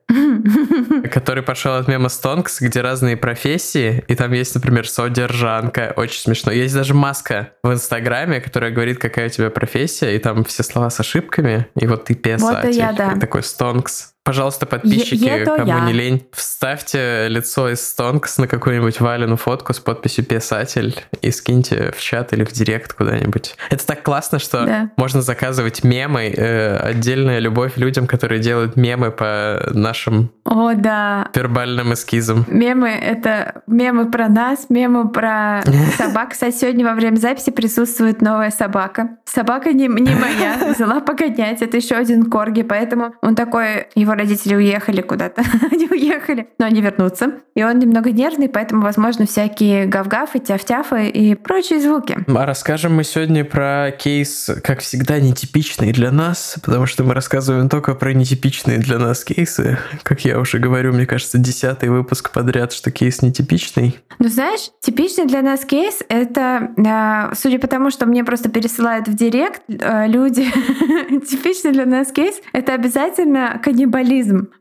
который 1.11 1.43
пошел 1.43 1.75
от 1.75 1.87
мема 1.87 2.09
Стонкс, 2.09 2.61
где 2.61 2.81
разные 2.81 3.17
профессии, 3.17 4.03
и 4.07 4.15
там 4.15 4.31
есть, 4.31 4.55
например, 4.55 4.87
содержанка, 4.87 5.93
очень 5.95 6.21
смешно. 6.21 6.51
Есть 6.51 6.73
даже 6.73 6.93
маска 6.93 7.51
в 7.63 7.71
Инстаграме, 7.71 8.41
которая 8.41 8.71
говорит, 8.71 8.99
какая 8.99 9.27
у 9.27 9.29
тебя 9.29 9.49
профессия, 9.49 10.15
и 10.15 10.19
там 10.19 10.43
все 10.43 10.63
слова 10.63 10.89
с 10.89 10.99
ошибками, 10.99 11.67
и 11.75 11.87
вот 11.87 12.05
ты 12.05 12.15
писатель. 12.15 12.71
я, 12.71 12.93
да. 12.93 13.13
И 13.13 13.19
такой 13.19 13.43
Стонкс. 13.43 14.10
Пожалуйста, 14.23 14.67
подписчики, 14.67 15.23
Е- 15.23 15.45
кому 15.45 15.65
я. 15.67 15.79
не 15.81 15.93
лень, 15.93 16.27
вставьте 16.31 17.27
лицо 17.27 17.69
из 17.69 17.81
Стонкс 17.87 18.37
на 18.37 18.47
какую-нибудь 18.47 18.99
Валину 19.01 19.35
фотку 19.35 19.73
с 19.73 19.79
подписью 19.79 20.23
«Писатель» 20.25 20.95
и 21.23 21.31
скиньте 21.31 21.91
в 21.97 21.99
чат 21.99 22.31
или 22.31 22.43
в 22.43 22.51
директ 22.51 22.93
куда-нибудь. 22.93 23.55
Это 23.71 23.85
так 23.87 24.03
классно, 24.03 24.37
что 24.37 24.63
Да. 24.65 24.91
можно 24.95 25.23
заказывать 25.23 25.83
мемы, 25.83 26.31
э, 26.37 26.77
отдельная 26.77 27.39
любовь 27.39 27.77
людям, 27.77 28.05
которые 28.05 28.39
делают 28.39 28.75
мемы 28.75 29.09
по 29.09 29.59
нашим 29.73 30.31
О, 30.45 30.73
да. 30.75 31.29
вербальным 31.33 31.91
эскизам. 31.93 32.45
Мемы— 32.47 32.89
это 33.01 33.63
мемы 33.65 34.11
про 34.11 34.27
нас, 34.29 34.67
мемы 34.69 35.09
про 35.09 35.63
собак. 35.97 36.33
Кстати, 36.33 36.55
сегодня 36.55 36.85
во 36.85 36.93
время 36.93 37.15
записи 37.15 37.49
присутствует 37.49 38.21
новая 38.21 38.51
собака. 38.51 39.17
Собака 39.25 39.73
не, 39.73 39.87
не 39.87 40.13
моя, 40.15 40.73
взяла 40.75 40.99
погонять. 40.99 41.63
Это 41.63 41.77
еще 41.77 41.95
один 41.95 42.29
корги, 42.29 42.61
поэтому 42.61 43.15
он 43.23 43.35
такой... 43.35 43.87
Его 43.95 44.10
родители 44.15 44.55
уехали 44.55 45.01
куда-то. 45.01 45.43
они 45.71 45.87
уехали, 45.89 46.47
но 46.57 46.65
они 46.65 46.81
вернутся. 46.81 47.31
И 47.55 47.63
он 47.63 47.79
немного 47.79 48.11
нервный, 48.11 48.49
поэтому, 48.49 48.81
возможно, 48.81 49.25
всякие 49.25 49.85
гав-гавы, 49.85 50.39
тяф-тяфы 50.39 51.09
и 51.09 51.35
прочие 51.35 51.79
звуки. 51.79 52.17
А 52.27 52.45
расскажем 52.45 52.95
мы 52.95 53.03
сегодня 53.03 53.43
про 53.43 53.91
кейс, 53.91 54.49
как 54.63 54.79
всегда, 54.79 55.19
нетипичный 55.19 55.91
для 55.91 56.11
нас, 56.11 56.57
потому 56.63 56.85
что 56.85 57.03
мы 57.03 57.13
рассказываем 57.13 57.69
только 57.69 57.93
про 57.95 58.13
нетипичные 58.13 58.77
для 58.77 58.97
нас 58.97 59.23
кейсы. 59.23 59.77
Как 60.03 60.25
я 60.25 60.39
уже 60.39 60.59
говорю, 60.59 60.93
мне 60.93 61.05
кажется, 61.05 61.37
десятый 61.37 61.89
выпуск 61.89 62.31
подряд, 62.31 62.73
что 62.73 62.91
кейс 62.91 63.21
нетипичный. 63.21 63.99
Ну, 64.19 64.27
знаешь, 64.27 64.69
типичный 64.81 65.25
для 65.25 65.41
нас 65.41 65.65
кейс— 65.65 65.99
это, 66.09 66.71
э, 66.77 67.35
судя 67.35 67.59
по 67.59 67.67
тому, 67.67 67.91
что 67.91 68.05
мне 68.05 68.23
просто 68.23 68.49
пересылают 68.49 69.07
в 69.07 69.15
директ 69.15 69.61
э, 69.67 70.07
люди, 70.07 70.45
типичный 71.25 71.71
для 71.71 71.85
нас 71.85 72.11
кейс— 72.11 72.35
это 72.53 72.73
обязательно 72.73 73.59
каннибализм, 73.63 74.00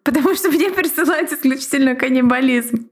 потому 0.02 0.34
что 0.34 0.50
мне 0.50 0.70
присылают 0.70 1.32
исключительно 1.32 1.94
каннибализм. 1.94 2.88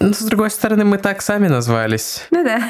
Но, 0.00 0.12
с 0.12 0.22
другой 0.22 0.50
стороны, 0.50 0.84
мы 0.84 0.98
так 0.98 1.22
сами 1.22 1.48
назвались. 1.48 2.26
Ну 2.30 2.44
да. 2.44 2.60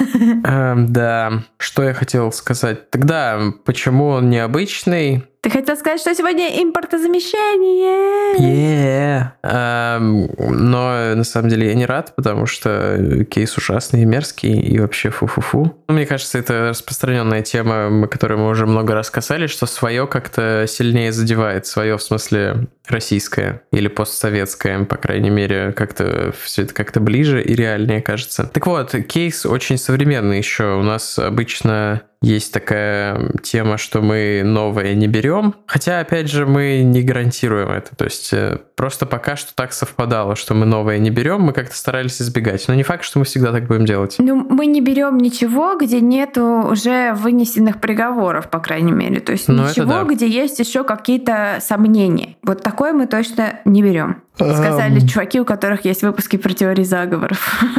Эм, 0.73 0.93
да, 0.93 1.45
что 1.59 1.83
я 1.83 1.95
хотел 1.95 2.33
сказать? 2.33 2.91
Тогда, 2.91 3.41
почему 3.65 4.09
он 4.09 4.31
необычный? 4.31 5.25
Ты 5.47 5.51
хотел 5.51 5.77
сказать, 5.77 6.01
что 6.01 6.13
сегодня 6.13 6.61
импортозамещение? 6.61 8.35
Yeah. 8.37 9.27
Эм, 9.45 10.29
но 10.39 11.15
на 11.15 11.23
самом 11.23 11.51
деле 11.51 11.69
я 11.69 11.75
не 11.75 11.87
рад, 11.87 12.15
потому 12.17 12.47
что 12.47 13.25
кейс 13.31 13.57
ужасный 13.57 14.03
и 14.03 14.05
мерзкий, 14.05 14.61
и 14.61 14.81
вообще 14.81 15.11
фу-фу-фу. 15.11 15.73
Ну, 15.87 15.95
Мне 15.95 16.05
кажется, 16.05 16.39
это 16.39 16.71
распространенная 16.71 17.43
тема, 17.43 17.75
м, 17.75 18.09
которую 18.09 18.41
мы 18.41 18.49
уже 18.49 18.67
много 18.67 18.93
раз 18.95 19.09
касались, 19.09 19.51
что 19.51 19.67
свое 19.67 20.09
как-то 20.09 20.65
сильнее 20.67 21.13
задевает. 21.13 21.65
Свое 21.67 21.97
в 21.97 22.03
смысле 22.03 22.67
российское 22.89 23.63
или 23.71 23.87
постсоветское, 23.87 24.85
по 24.85 24.97
крайней 24.97 25.31
мере, 25.31 25.73
как-то 25.77 26.35
все 26.43 26.63
это 26.63 26.75
как-то 26.75 26.99
ближе 26.99 27.41
и 27.41 27.55
реальнее 27.55 28.03
кажется. 28.03 28.51
Так 28.53 28.67
вот, 28.67 28.97
кейс 29.09 29.47
очень 29.47 29.79
современный 29.79 30.39
еще. 30.39 30.75
У 30.75 30.83
нас 30.83 31.21
обычно 31.21 32.03
есть 32.27 32.53
такая 32.53 33.31
тема, 33.43 33.79
что 33.79 34.03
мы 34.03 34.43
новое 34.45 34.95
не 34.95 35.07
берем. 35.07 35.55
Хотя, 35.67 36.01
опять 36.01 36.29
же, 36.29 36.45
мы 36.45 36.83
не 36.83 37.03
гарантируем 37.03 37.71
это. 37.71 37.95
То 37.95 38.05
есть 38.05 38.33
э, 38.33 38.59
просто 38.75 39.07
пока 39.07 39.37
что 39.37 39.55
так 39.55 39.73
совпадало, 39.73 40.35
что 40.35 40.55
мы 40.55 40.67
новое 40.67 40.99
не 40.99 41.11
берем, 41.11 41.43
мы 41.43 41.53
как-то 41.53 41.77
старались 41.77 42.21
избегать. 42.21 42.67
Но 42.67 42.75
не 42.75 42.83
факт, 42.83 43.05
что 43.05 43.21
мы 43.21 43.25
всегда 43.25 43.53
так 43.53 43.69
будем 43.69 43.85
делать. 43.87 44.17
Ну, 44.19 44.45
мы 44.49 44.67
не 44.67 44.81
берем 44.81 45.19
ничего, 45.19 45.77
где 45.77 46.01
нету 46.01 46.67
уже 46.69 47.15
вынесенных 47.15 47.81
приговоров, 47.81 48.51
по 48.51 48.59
крайней 48.59 48.93
мере. 48.93 49.21
То 49.21 49.33
есть 49.33 49.47
Ну, 49.47 49.63
это 49.63 49.71
ничего, 49.71 49.87
да. 49.87 50.05
где 50.05 50.27
есть 50.27 50.59
еще 50.59 50.83
какие-то 50.83 51.59
сомнения. 51.61 52.37
Вот 52.43 52.63
такое 52.63 52.93
мы 52.93 53.07
точно 53.07 53.61
не 53.65 53.83
берем. 53.83 54.23
Сказали 54.37 55.01
Ам. 55.01 55.09
чуваки, 55.09 55.41
у 55.41 55.45
которых 55.45 55.85
есть 55.85 56.03
выпуски 56.03 56.37
про 56.37 56.53
теории 56.53 56.85
заговоров. 56.85 57.65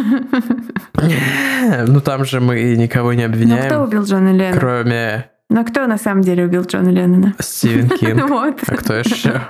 Ну 1.87 2.01
там 2.01 2.25
же 2.25 2.39
мы 2.39 2.75
никого 2.75 3.13
не 3.13 3.27
Ну, 3.27 3.33
кто 3.33 3.35
обвиняем, 3.35 3.81
убил 3.83 4.03
Джона 4.03 4.31
Леннона? 4.33 4.59
кроме 4.59 5.29
Ну, 5.49 5.63
кто 5.65 5.85
на 5.85 5.97
самом 5.97 6.21
деле 6.23 6.45
убил 6.45 6.63
Джона 6.63 6.89
Леннона? 6.89 7.35
Стивен 7.39 7.89
Кинг. 7.97 8.29
Вот. 8.29 8.59
А 8.67 8.75
кто 8.75 8.95
еще? 8.95 9.41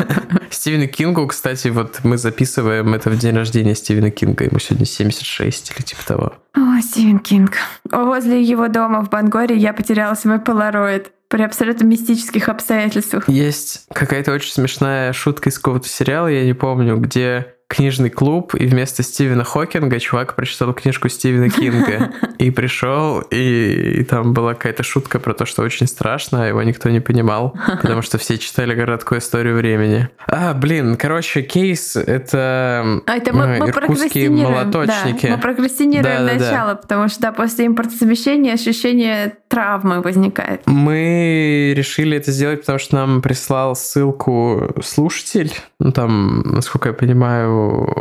Стивену 0.50 0.88
Кингу, 0.88 1.26
кстати, 1.26 1.68
вот 1.68 2.00
мы 2.02 2.18
записываем 2.18 2.94
это 2.94 3.10
в 3.10 3.18
день 3.18 3.36
рождения 3.36 3.74
Стивена 3.74 4.10
Кинга. 4.10 4.44
Ему 4.44 4.58
сегодня 4.58 4.86
76 4.86 5.72
или 5.76 5.82
типа 5.84 6.04
того. 6.06 6.32
О, 6.54 6.80
Стивен 6.80 7.18
Кинг. 7.20 7.52
Возле 7.90 8.42
его 8.42 8.68
дома 8.68 9.04
в 9.04 9.10
Бангоре 9.10 9.56
я 9.56 9.72
потеряла 9.72 10.14
свой 10.14 10.40
полароид 10.40 11.12
при 11.28 11.42
абсолютно 11.42 11.84
мистических 11.84 12.48
обстоятельствах. 12.48 13.28
Есть 13.28 13.86
какая-то 13.92 14.32
очень 14.32 14.52
смешная 14.52 15.12
шутка 15.12 15.48
из 15.48 15.58
какого-то 15.58 15.88
сериала, 15.88 16.28
я 16.28 16.44
не 16.44 16.54
помню, 16.54 16.96
где 16.98 17.55
книжный 17.68 18.10
клуб, 18.10 18.54
и 18.54 18.66
вместо 18.66 19.02
Стивена 19.02 19.42
Хокинга 19.42 19.98
чувак 19.98 20.36
прочитал 20.36 20.72
книжку 20.72 21.08
Стивена 21.08 21.48
Кинга. 21.48 22.12
И 22.38 22.50
пришел, 22.50 23.20
и, 23.30 24.00
и 24.00 24.04
там 24.04 24.34
была 24.34 24.52
какая-то 24.52 24.82
шутка 24.82 25.18
про 25.18 25.32
то, 25.32 25.46
что 25.46 25.62
очень 25.62 25.86
страшно, 25.86 26.44
а 26.44 26.46
его 26.46 26.62
никто 26.62 26.90
не 26.90 27.00
понимал, 27.00 27.56
потому 27.80 28.02
что 28.02 28.18
все 28.18 28.36
читали 28.36 28.74
короткую 28.74 29.20
историю 29.20 29.56
времени. 29.56 30.10
А, 30.26 30.52
блин, 30.52 30.96
короче, 30.96 31.40
кейс— 31.40 31.96
это 31.96 33.00
А 33.06 33.16
это 33.16 33.32
мы, 33.32 33.46
мы 33.58 33.70
иркутские 33.70 34.28
молоточники. 34.28 35.28
Да, 35.28 35.36
мы 35.36 35.40
прокрастинируем 35.40 36.26
Да-да-да. 36.26 36.44
начало, 36.44 36.74
потому 36.74 37.08
что 37.08 37.22
да, 37.22 37.32
после 37.32 37.66
импортозамещения 37.66 38.52
ощущение 38.52 39.38
травмы 39.48 40.02
возникает. 40.02 40.60
Мы 40.66 41.72
решили 41.74 42.18
это 42.18 42.32
сделать, 42.32 42.60
потому 42.60 42.78
что 42.78 42.96
нам 42.96 43.22
прислал 43.22 43.74
ссылку 43.76 44.74
слушатель. 44.84 45.54
Ну, 45.80 45.92
там, 45.92 46.42
насколько 46.42 46.90
я 46.90 46.92
понимаю, 46.92 47.55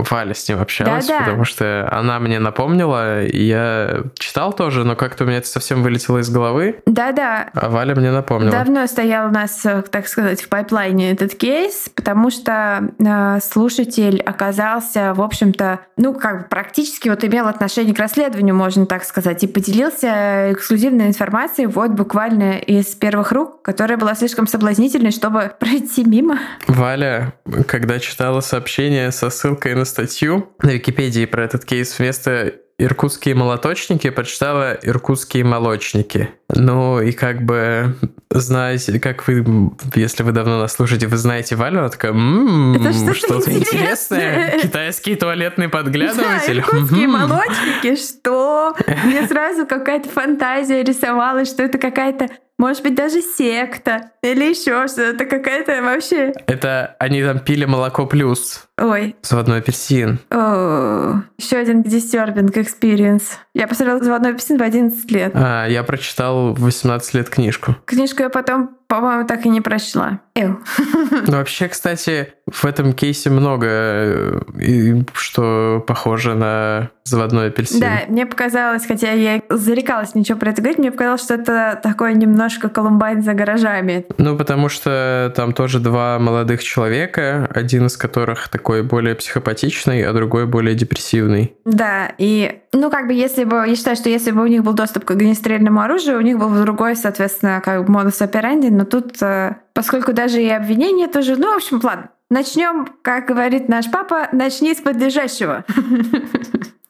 Валя 0.09 0.33
с 0.33 0.47
ним 0.47 0.61
общалась, 0.61 1.07
Да-да. 1.07 1.25
потому 1.25 1.45
что 1.45 1.87
она 1.91 2.19
мне 2.19 2.39
напомнила, 2.39 3.23
и 3.23 3.43
я 3.43 4.03
читал 4.17 4.53
тоже, 4.53 4.83
но 4.83 4.95
как-то 4.95 5.23
у 5.23 5.27
меня 5.27 5.37
это 5.37 5.47
совсем 5.47 5.83
вылетело 5.83 6.19
из 6.19 6.29
головы, 6.29 6.81
Да-да, 6.85 7.49
а 7.53 7.69
Валя 7.69 7.95
мне 7.95 8.11
напомнила. 8.11 8.51
Давно 8.51 8.85
стоял 8.87 9.27
у 9.27 9.31
нас, 9.31 9.65
э, 9.65 9.83
так 9.89 10.07
сказать, 10.07 10.41
в 10.41 10.49
пайплайне 10.49 11.11
этот 11.11 11.35
кейс, 11.35 11.89
потому 11.95 12.29
что 12.29 12.89
э, 12.99 13.39
слушатель 13.41 14.21
оказался, 14.21 15.13
в 15.13 15.21
общем-то, 15.21 15.79
ну, 15.97 16.13
как 16.13 16.43
бы 16.43 16.47
практически 16.49 17.09
вот 17.09 17.23
имел 17.23 17.47
отношение 17.47 17.93
к 17.95 17.99
расследованию, 17.99 18.55
можно 18.55 18.85
так 18.85 19.03
сказать, 19.03 19.43
и 19.43 19.47
поделился 19.47 20.51
эксклюзивной 20.51 21.07
информацией 21.07 21.67
вот 21.67 21.91
буквально 21.91 22.57
из 22.57 22.87
первых 22.87 23.31
рук, 23.31 23.61
которая 23.61 23.97
была 23.97 24.15
слишком 24.15 24.47
соблазнительной, 24.47 25.11
чтобы 25.11 25.53
пройти 25.59 26.03
мимо. 26.03 26.39
Валя, 26.67 27.33
когда 27.67 27.99
читала 27.99 28.41
сообщение 28.41 29.11
со 29.11 29.29
ссылкой 29.29 29.44
на 29.75 29.85
статью 29.85 30.49
на 30.61 30.71
Википедии 30.71 31.25
про 31.25 31.43
этот 31.43 31.65
кейс, 31.65 31.97
вместо 31.99 32.53
иркутские 32.77 33.35
молоточники 33.35 34.09
прочитала 34.09 34.77
иркутские 34.81 35.45
молочники. 35.45 36.29
Ну 36.49 36.99
и 36.99 37.13
как 37.13 37.41
бы 37.43 37.95
знаете, 38.29 38.99
как 38.99 39.25
вы, 39.27 39.45
если 39.95 40.23
вы 40.23 40.33
давно 40.33 40.59
нас 40.59 40.73
слушаете, 40.73 41.07
вы 41.07 41.15
знаете 41.15 41.55
Валю, 41.55 41.79
она 41.79 41.89
такая, 41.89 42.11
«М, 42.11 42.75
Это 42.75 42.91
что-то 42.91 43.13
что-то 43.13 43.51
интересное. 43.51 43.79
интересное». 44.49 44.59
Китайский 44.59 45.15
туалетный 45.15 45.67
Да, 45.67 45.71
подглядыватель. 45.77 46.57
иркутские 46.57 47.07
Мгм. 47.07 47.11
молочники, 47.19 47.95
что? 47.95 48.75
Мне 49.05 49.25
сразу 49.27 49.65
какая-то 49.65 50.09
фантазия 50.09 50.83
рисовалась, 50.83 51.47
что 51.47 51.63
это 51.63 51.77
какая-то, 51.77 52.27
может 52.57 52.83
быть, 52.83 52.95
даже 52.95 53.21
секта 53.21 54.11
или 54.21 54.45
еще 54.45 54.87
что-то, 54.87 55.25
какая-то 55.25 55.81
вообще... 55.81 56.33
Это 56.47 56.95
они 56.99 57.23
там 57.23 57.39
пили 57.39 57.65
молоко 57.65 58.05
плюс. 58.05 58.67
Ой, 58.77 59.15
Заводной 59.21 59.59
апельсин. 59.59 60.19
еще 60.31 61.57
один 61.57 61.81
disturbing 61.81 62.53
experience. 62.53 63.23
Я 63.55 63.69
посмотрела 63.69 64.03
«Заводной 64.03 64.31
апельсин» 64.31 64.57
в 64.57 64.61
11 64.61 65.09
лет. 65.11 65.31
А, 65.33 65.65
я 65.65 65.83
прочитал 65.83 66.53
в 66.53 66.59
18 66.59 67.13
лет 67.13 67.29
книжку. 67.29 67.77
Книжку 67.85 68.21
я 68.21 68.29
потом, 68.29 68.71
по-моему, 68.87 69.25
так 69.25 69.45
и 69.45 69.49
не 69.49 69.61
прочла. 69.61 70.19
Эw. 70.35 70.57
Ну, 71.27 71.37
вообще, 71.37 71.69
кстати, 71.69 72.33
в 72.51 72.65
этом 72.65 72.91
кейсе 72.91 73.29
много, 73.29 73.67
э, 73.67 74.41
что 75.13 75.83
похоже 75.87 76.35
на 76.35 76.89
заводной 77.05 77.47
апельсин. 77.47 77.79
Да, 77.79 78.01
мне 78.07 78.25
показалось, 78.25 78.85
хотя 78.85 79.11
я 79.11 79.41
зарекалась 79.49 80.15
ничего 80.15 80.37
про 80.37 80.49
это 80.51 80.61
говорить, 80.61 80.79
мне 80.79 80.91
показалось, 80.91 81.23
что 81.23 81.35
это 81.35 81.79
такое 81.81 82.13
немножко 82.13 82.67
Колумбайн 82.67 83.23
за 83.23 83.33
гаражами. 83.33 84.05
Ну, 84.17 84.37
потому 84.37 84.69
что 84.69 85.31
там 85.35 85.53
тоже 85.53 85.79
два 85.79 86.19
молодых 86.19 86.63
человека, 86.63 87.47
один 87.53 87.85
из 87.85 87.95
которых 87.95 88.49
такой 88.49 88.83
более 88.83 89.15
психопатичный, 89.15 90.03
а 90.03 90.13
другой 90.13 90.47
более 90.47 90.75
депрессивный. 90.75 91.55
Да, 91.63 92.11
и, 92.17 92.59
ну, 92.75 92.89
как 92.89 93.07
бы, 93.07 93.13
если 93.13 93.43
бы, 93.43 93.63
я 93.67 93.75
считаю, 93.75 93.95
что 93.95 94.09
если 94.09 94.31
бы 94.31 94.41
у 94.43 94.47
них 94.47 94.63
был 94.63 94.73
доступ 94.73 95.05
к 95.05 95.11
огнестрельному 95.11 95.81
оружию, 95.81 96.17
у 96.17 96.21
них 96.21 96.37
был 96.37 96.49
бы 96.49 96.61
другой, 96.61 96.95
соответственно, 96.95 97.61
как 97.63 97.85
бы 97.85 97.91
модус 97.91 98.21
операнди, 98.21 98.67
но 98.67 98.85
тут, 98.85 99.21
э, 99.21 99.55
поскольку 99.73 100.13
даже 100.13 100.41
и 100.41 100.49
обвинения 100.49 101.07
тоже, 101.07 101.35
ну, 101.35 101.53
в 101.53 101.55
общем, 101.55 101.79
ладно, 101.81 102.09
начнем, 102.29 102.87
как 103.01 103.27
говорит 103.27 103.69
наш 103.69 103.89
папа, 103.89 104.27
начни 104.31 104.73
с 104.73 104.81
подлежащего. 104.81 105.63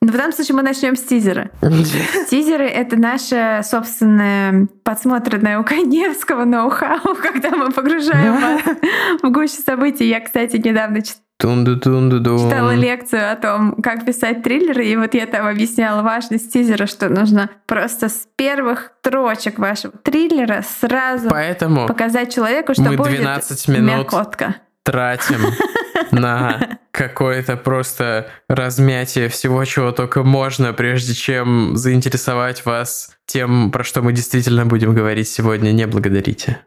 Но 0.05 0.11
в 0.11 0.15
данном 0.15 0.33
случае 0.33 0.55
мы 0.55 0.61
начнем 0.61 0.95
с 0.95 1.01
тизера. 1.01 1.49
Тизеры— 2.29 2.65
это 2.67 2.95
наше 2.95 3.61
собственное 3.63 4.67
подсмотренное 4.83 5.59
у 5.59 5.63
Коневского 5.63 6.45
ноу-хау, 6.45 7.15
когда 7.21 7.49
мы 7.51 7.71
погружаем 7.71 8.39
вас 8.39 8.61
в 9.23 9.31
гущу 9.31 9.61
событий. 9.65 10.07
Я, 10.07 10.19
кстати, 10.19 10.57
недавно 10.57 11.01
Тун-ду-тун-ду-дун. 11.37 12.49
читала 12.49 12.71
лекцию 12.71 13.31
о 13.31 13.35
том, 13.35 13.75
как 13.81 14.05
писать 14.05 14.41
триллеры, 14.41 14.85
и 14.85 14.95
вот 14.95 15.13
я 15.13 15.25
там 15.25 15.47
объясняла 15.47 16.01
важность 16.01 16.53
тизера, 16.53 16.85
что 16.85 17.09
нужно 17.09 17.49
просто 17.65 18.07
с 18.07 18.27
первых 18.37 18.91
строчек 19.01 19.59
вашего 19.59 19.93
триллера 19.97 20.63
сразу 20.79 21.29
Поэтому 21.29 21.87
показать 21.87 22.33
человеку, 22.33 22.73
что 22.73 22.83
мы 22.83 22.97
будет 22.97 23.17
12 23.17 23.67
минут 23.67 24.11
мякотка. 24.11 24.55
тратим 24.83 25.41
на 26.11 26.79
какое-то 26.91 27.57
просто 27.57 28.27
размятие 28.47 29.27
всего, 29.27 29.63
чего 29.65 29.91
только 29.91 30.23
можно, 30.23 30.73
прежде 30.73 31.13
чем 31.13 31.75
заинтересовать 31.75 32.65
вас 32.65 33.11
тем, 33.25 33.71
про 33.71 33.83
что 33.83 34.01
мы 34.01 34.13
действительно 34.13 34.65
будем 34.65 34.93
говорить 34.93 35.27
сегодня. 35.27 35.71
Не 35.71 35.87
благодарите. 35.87 36.59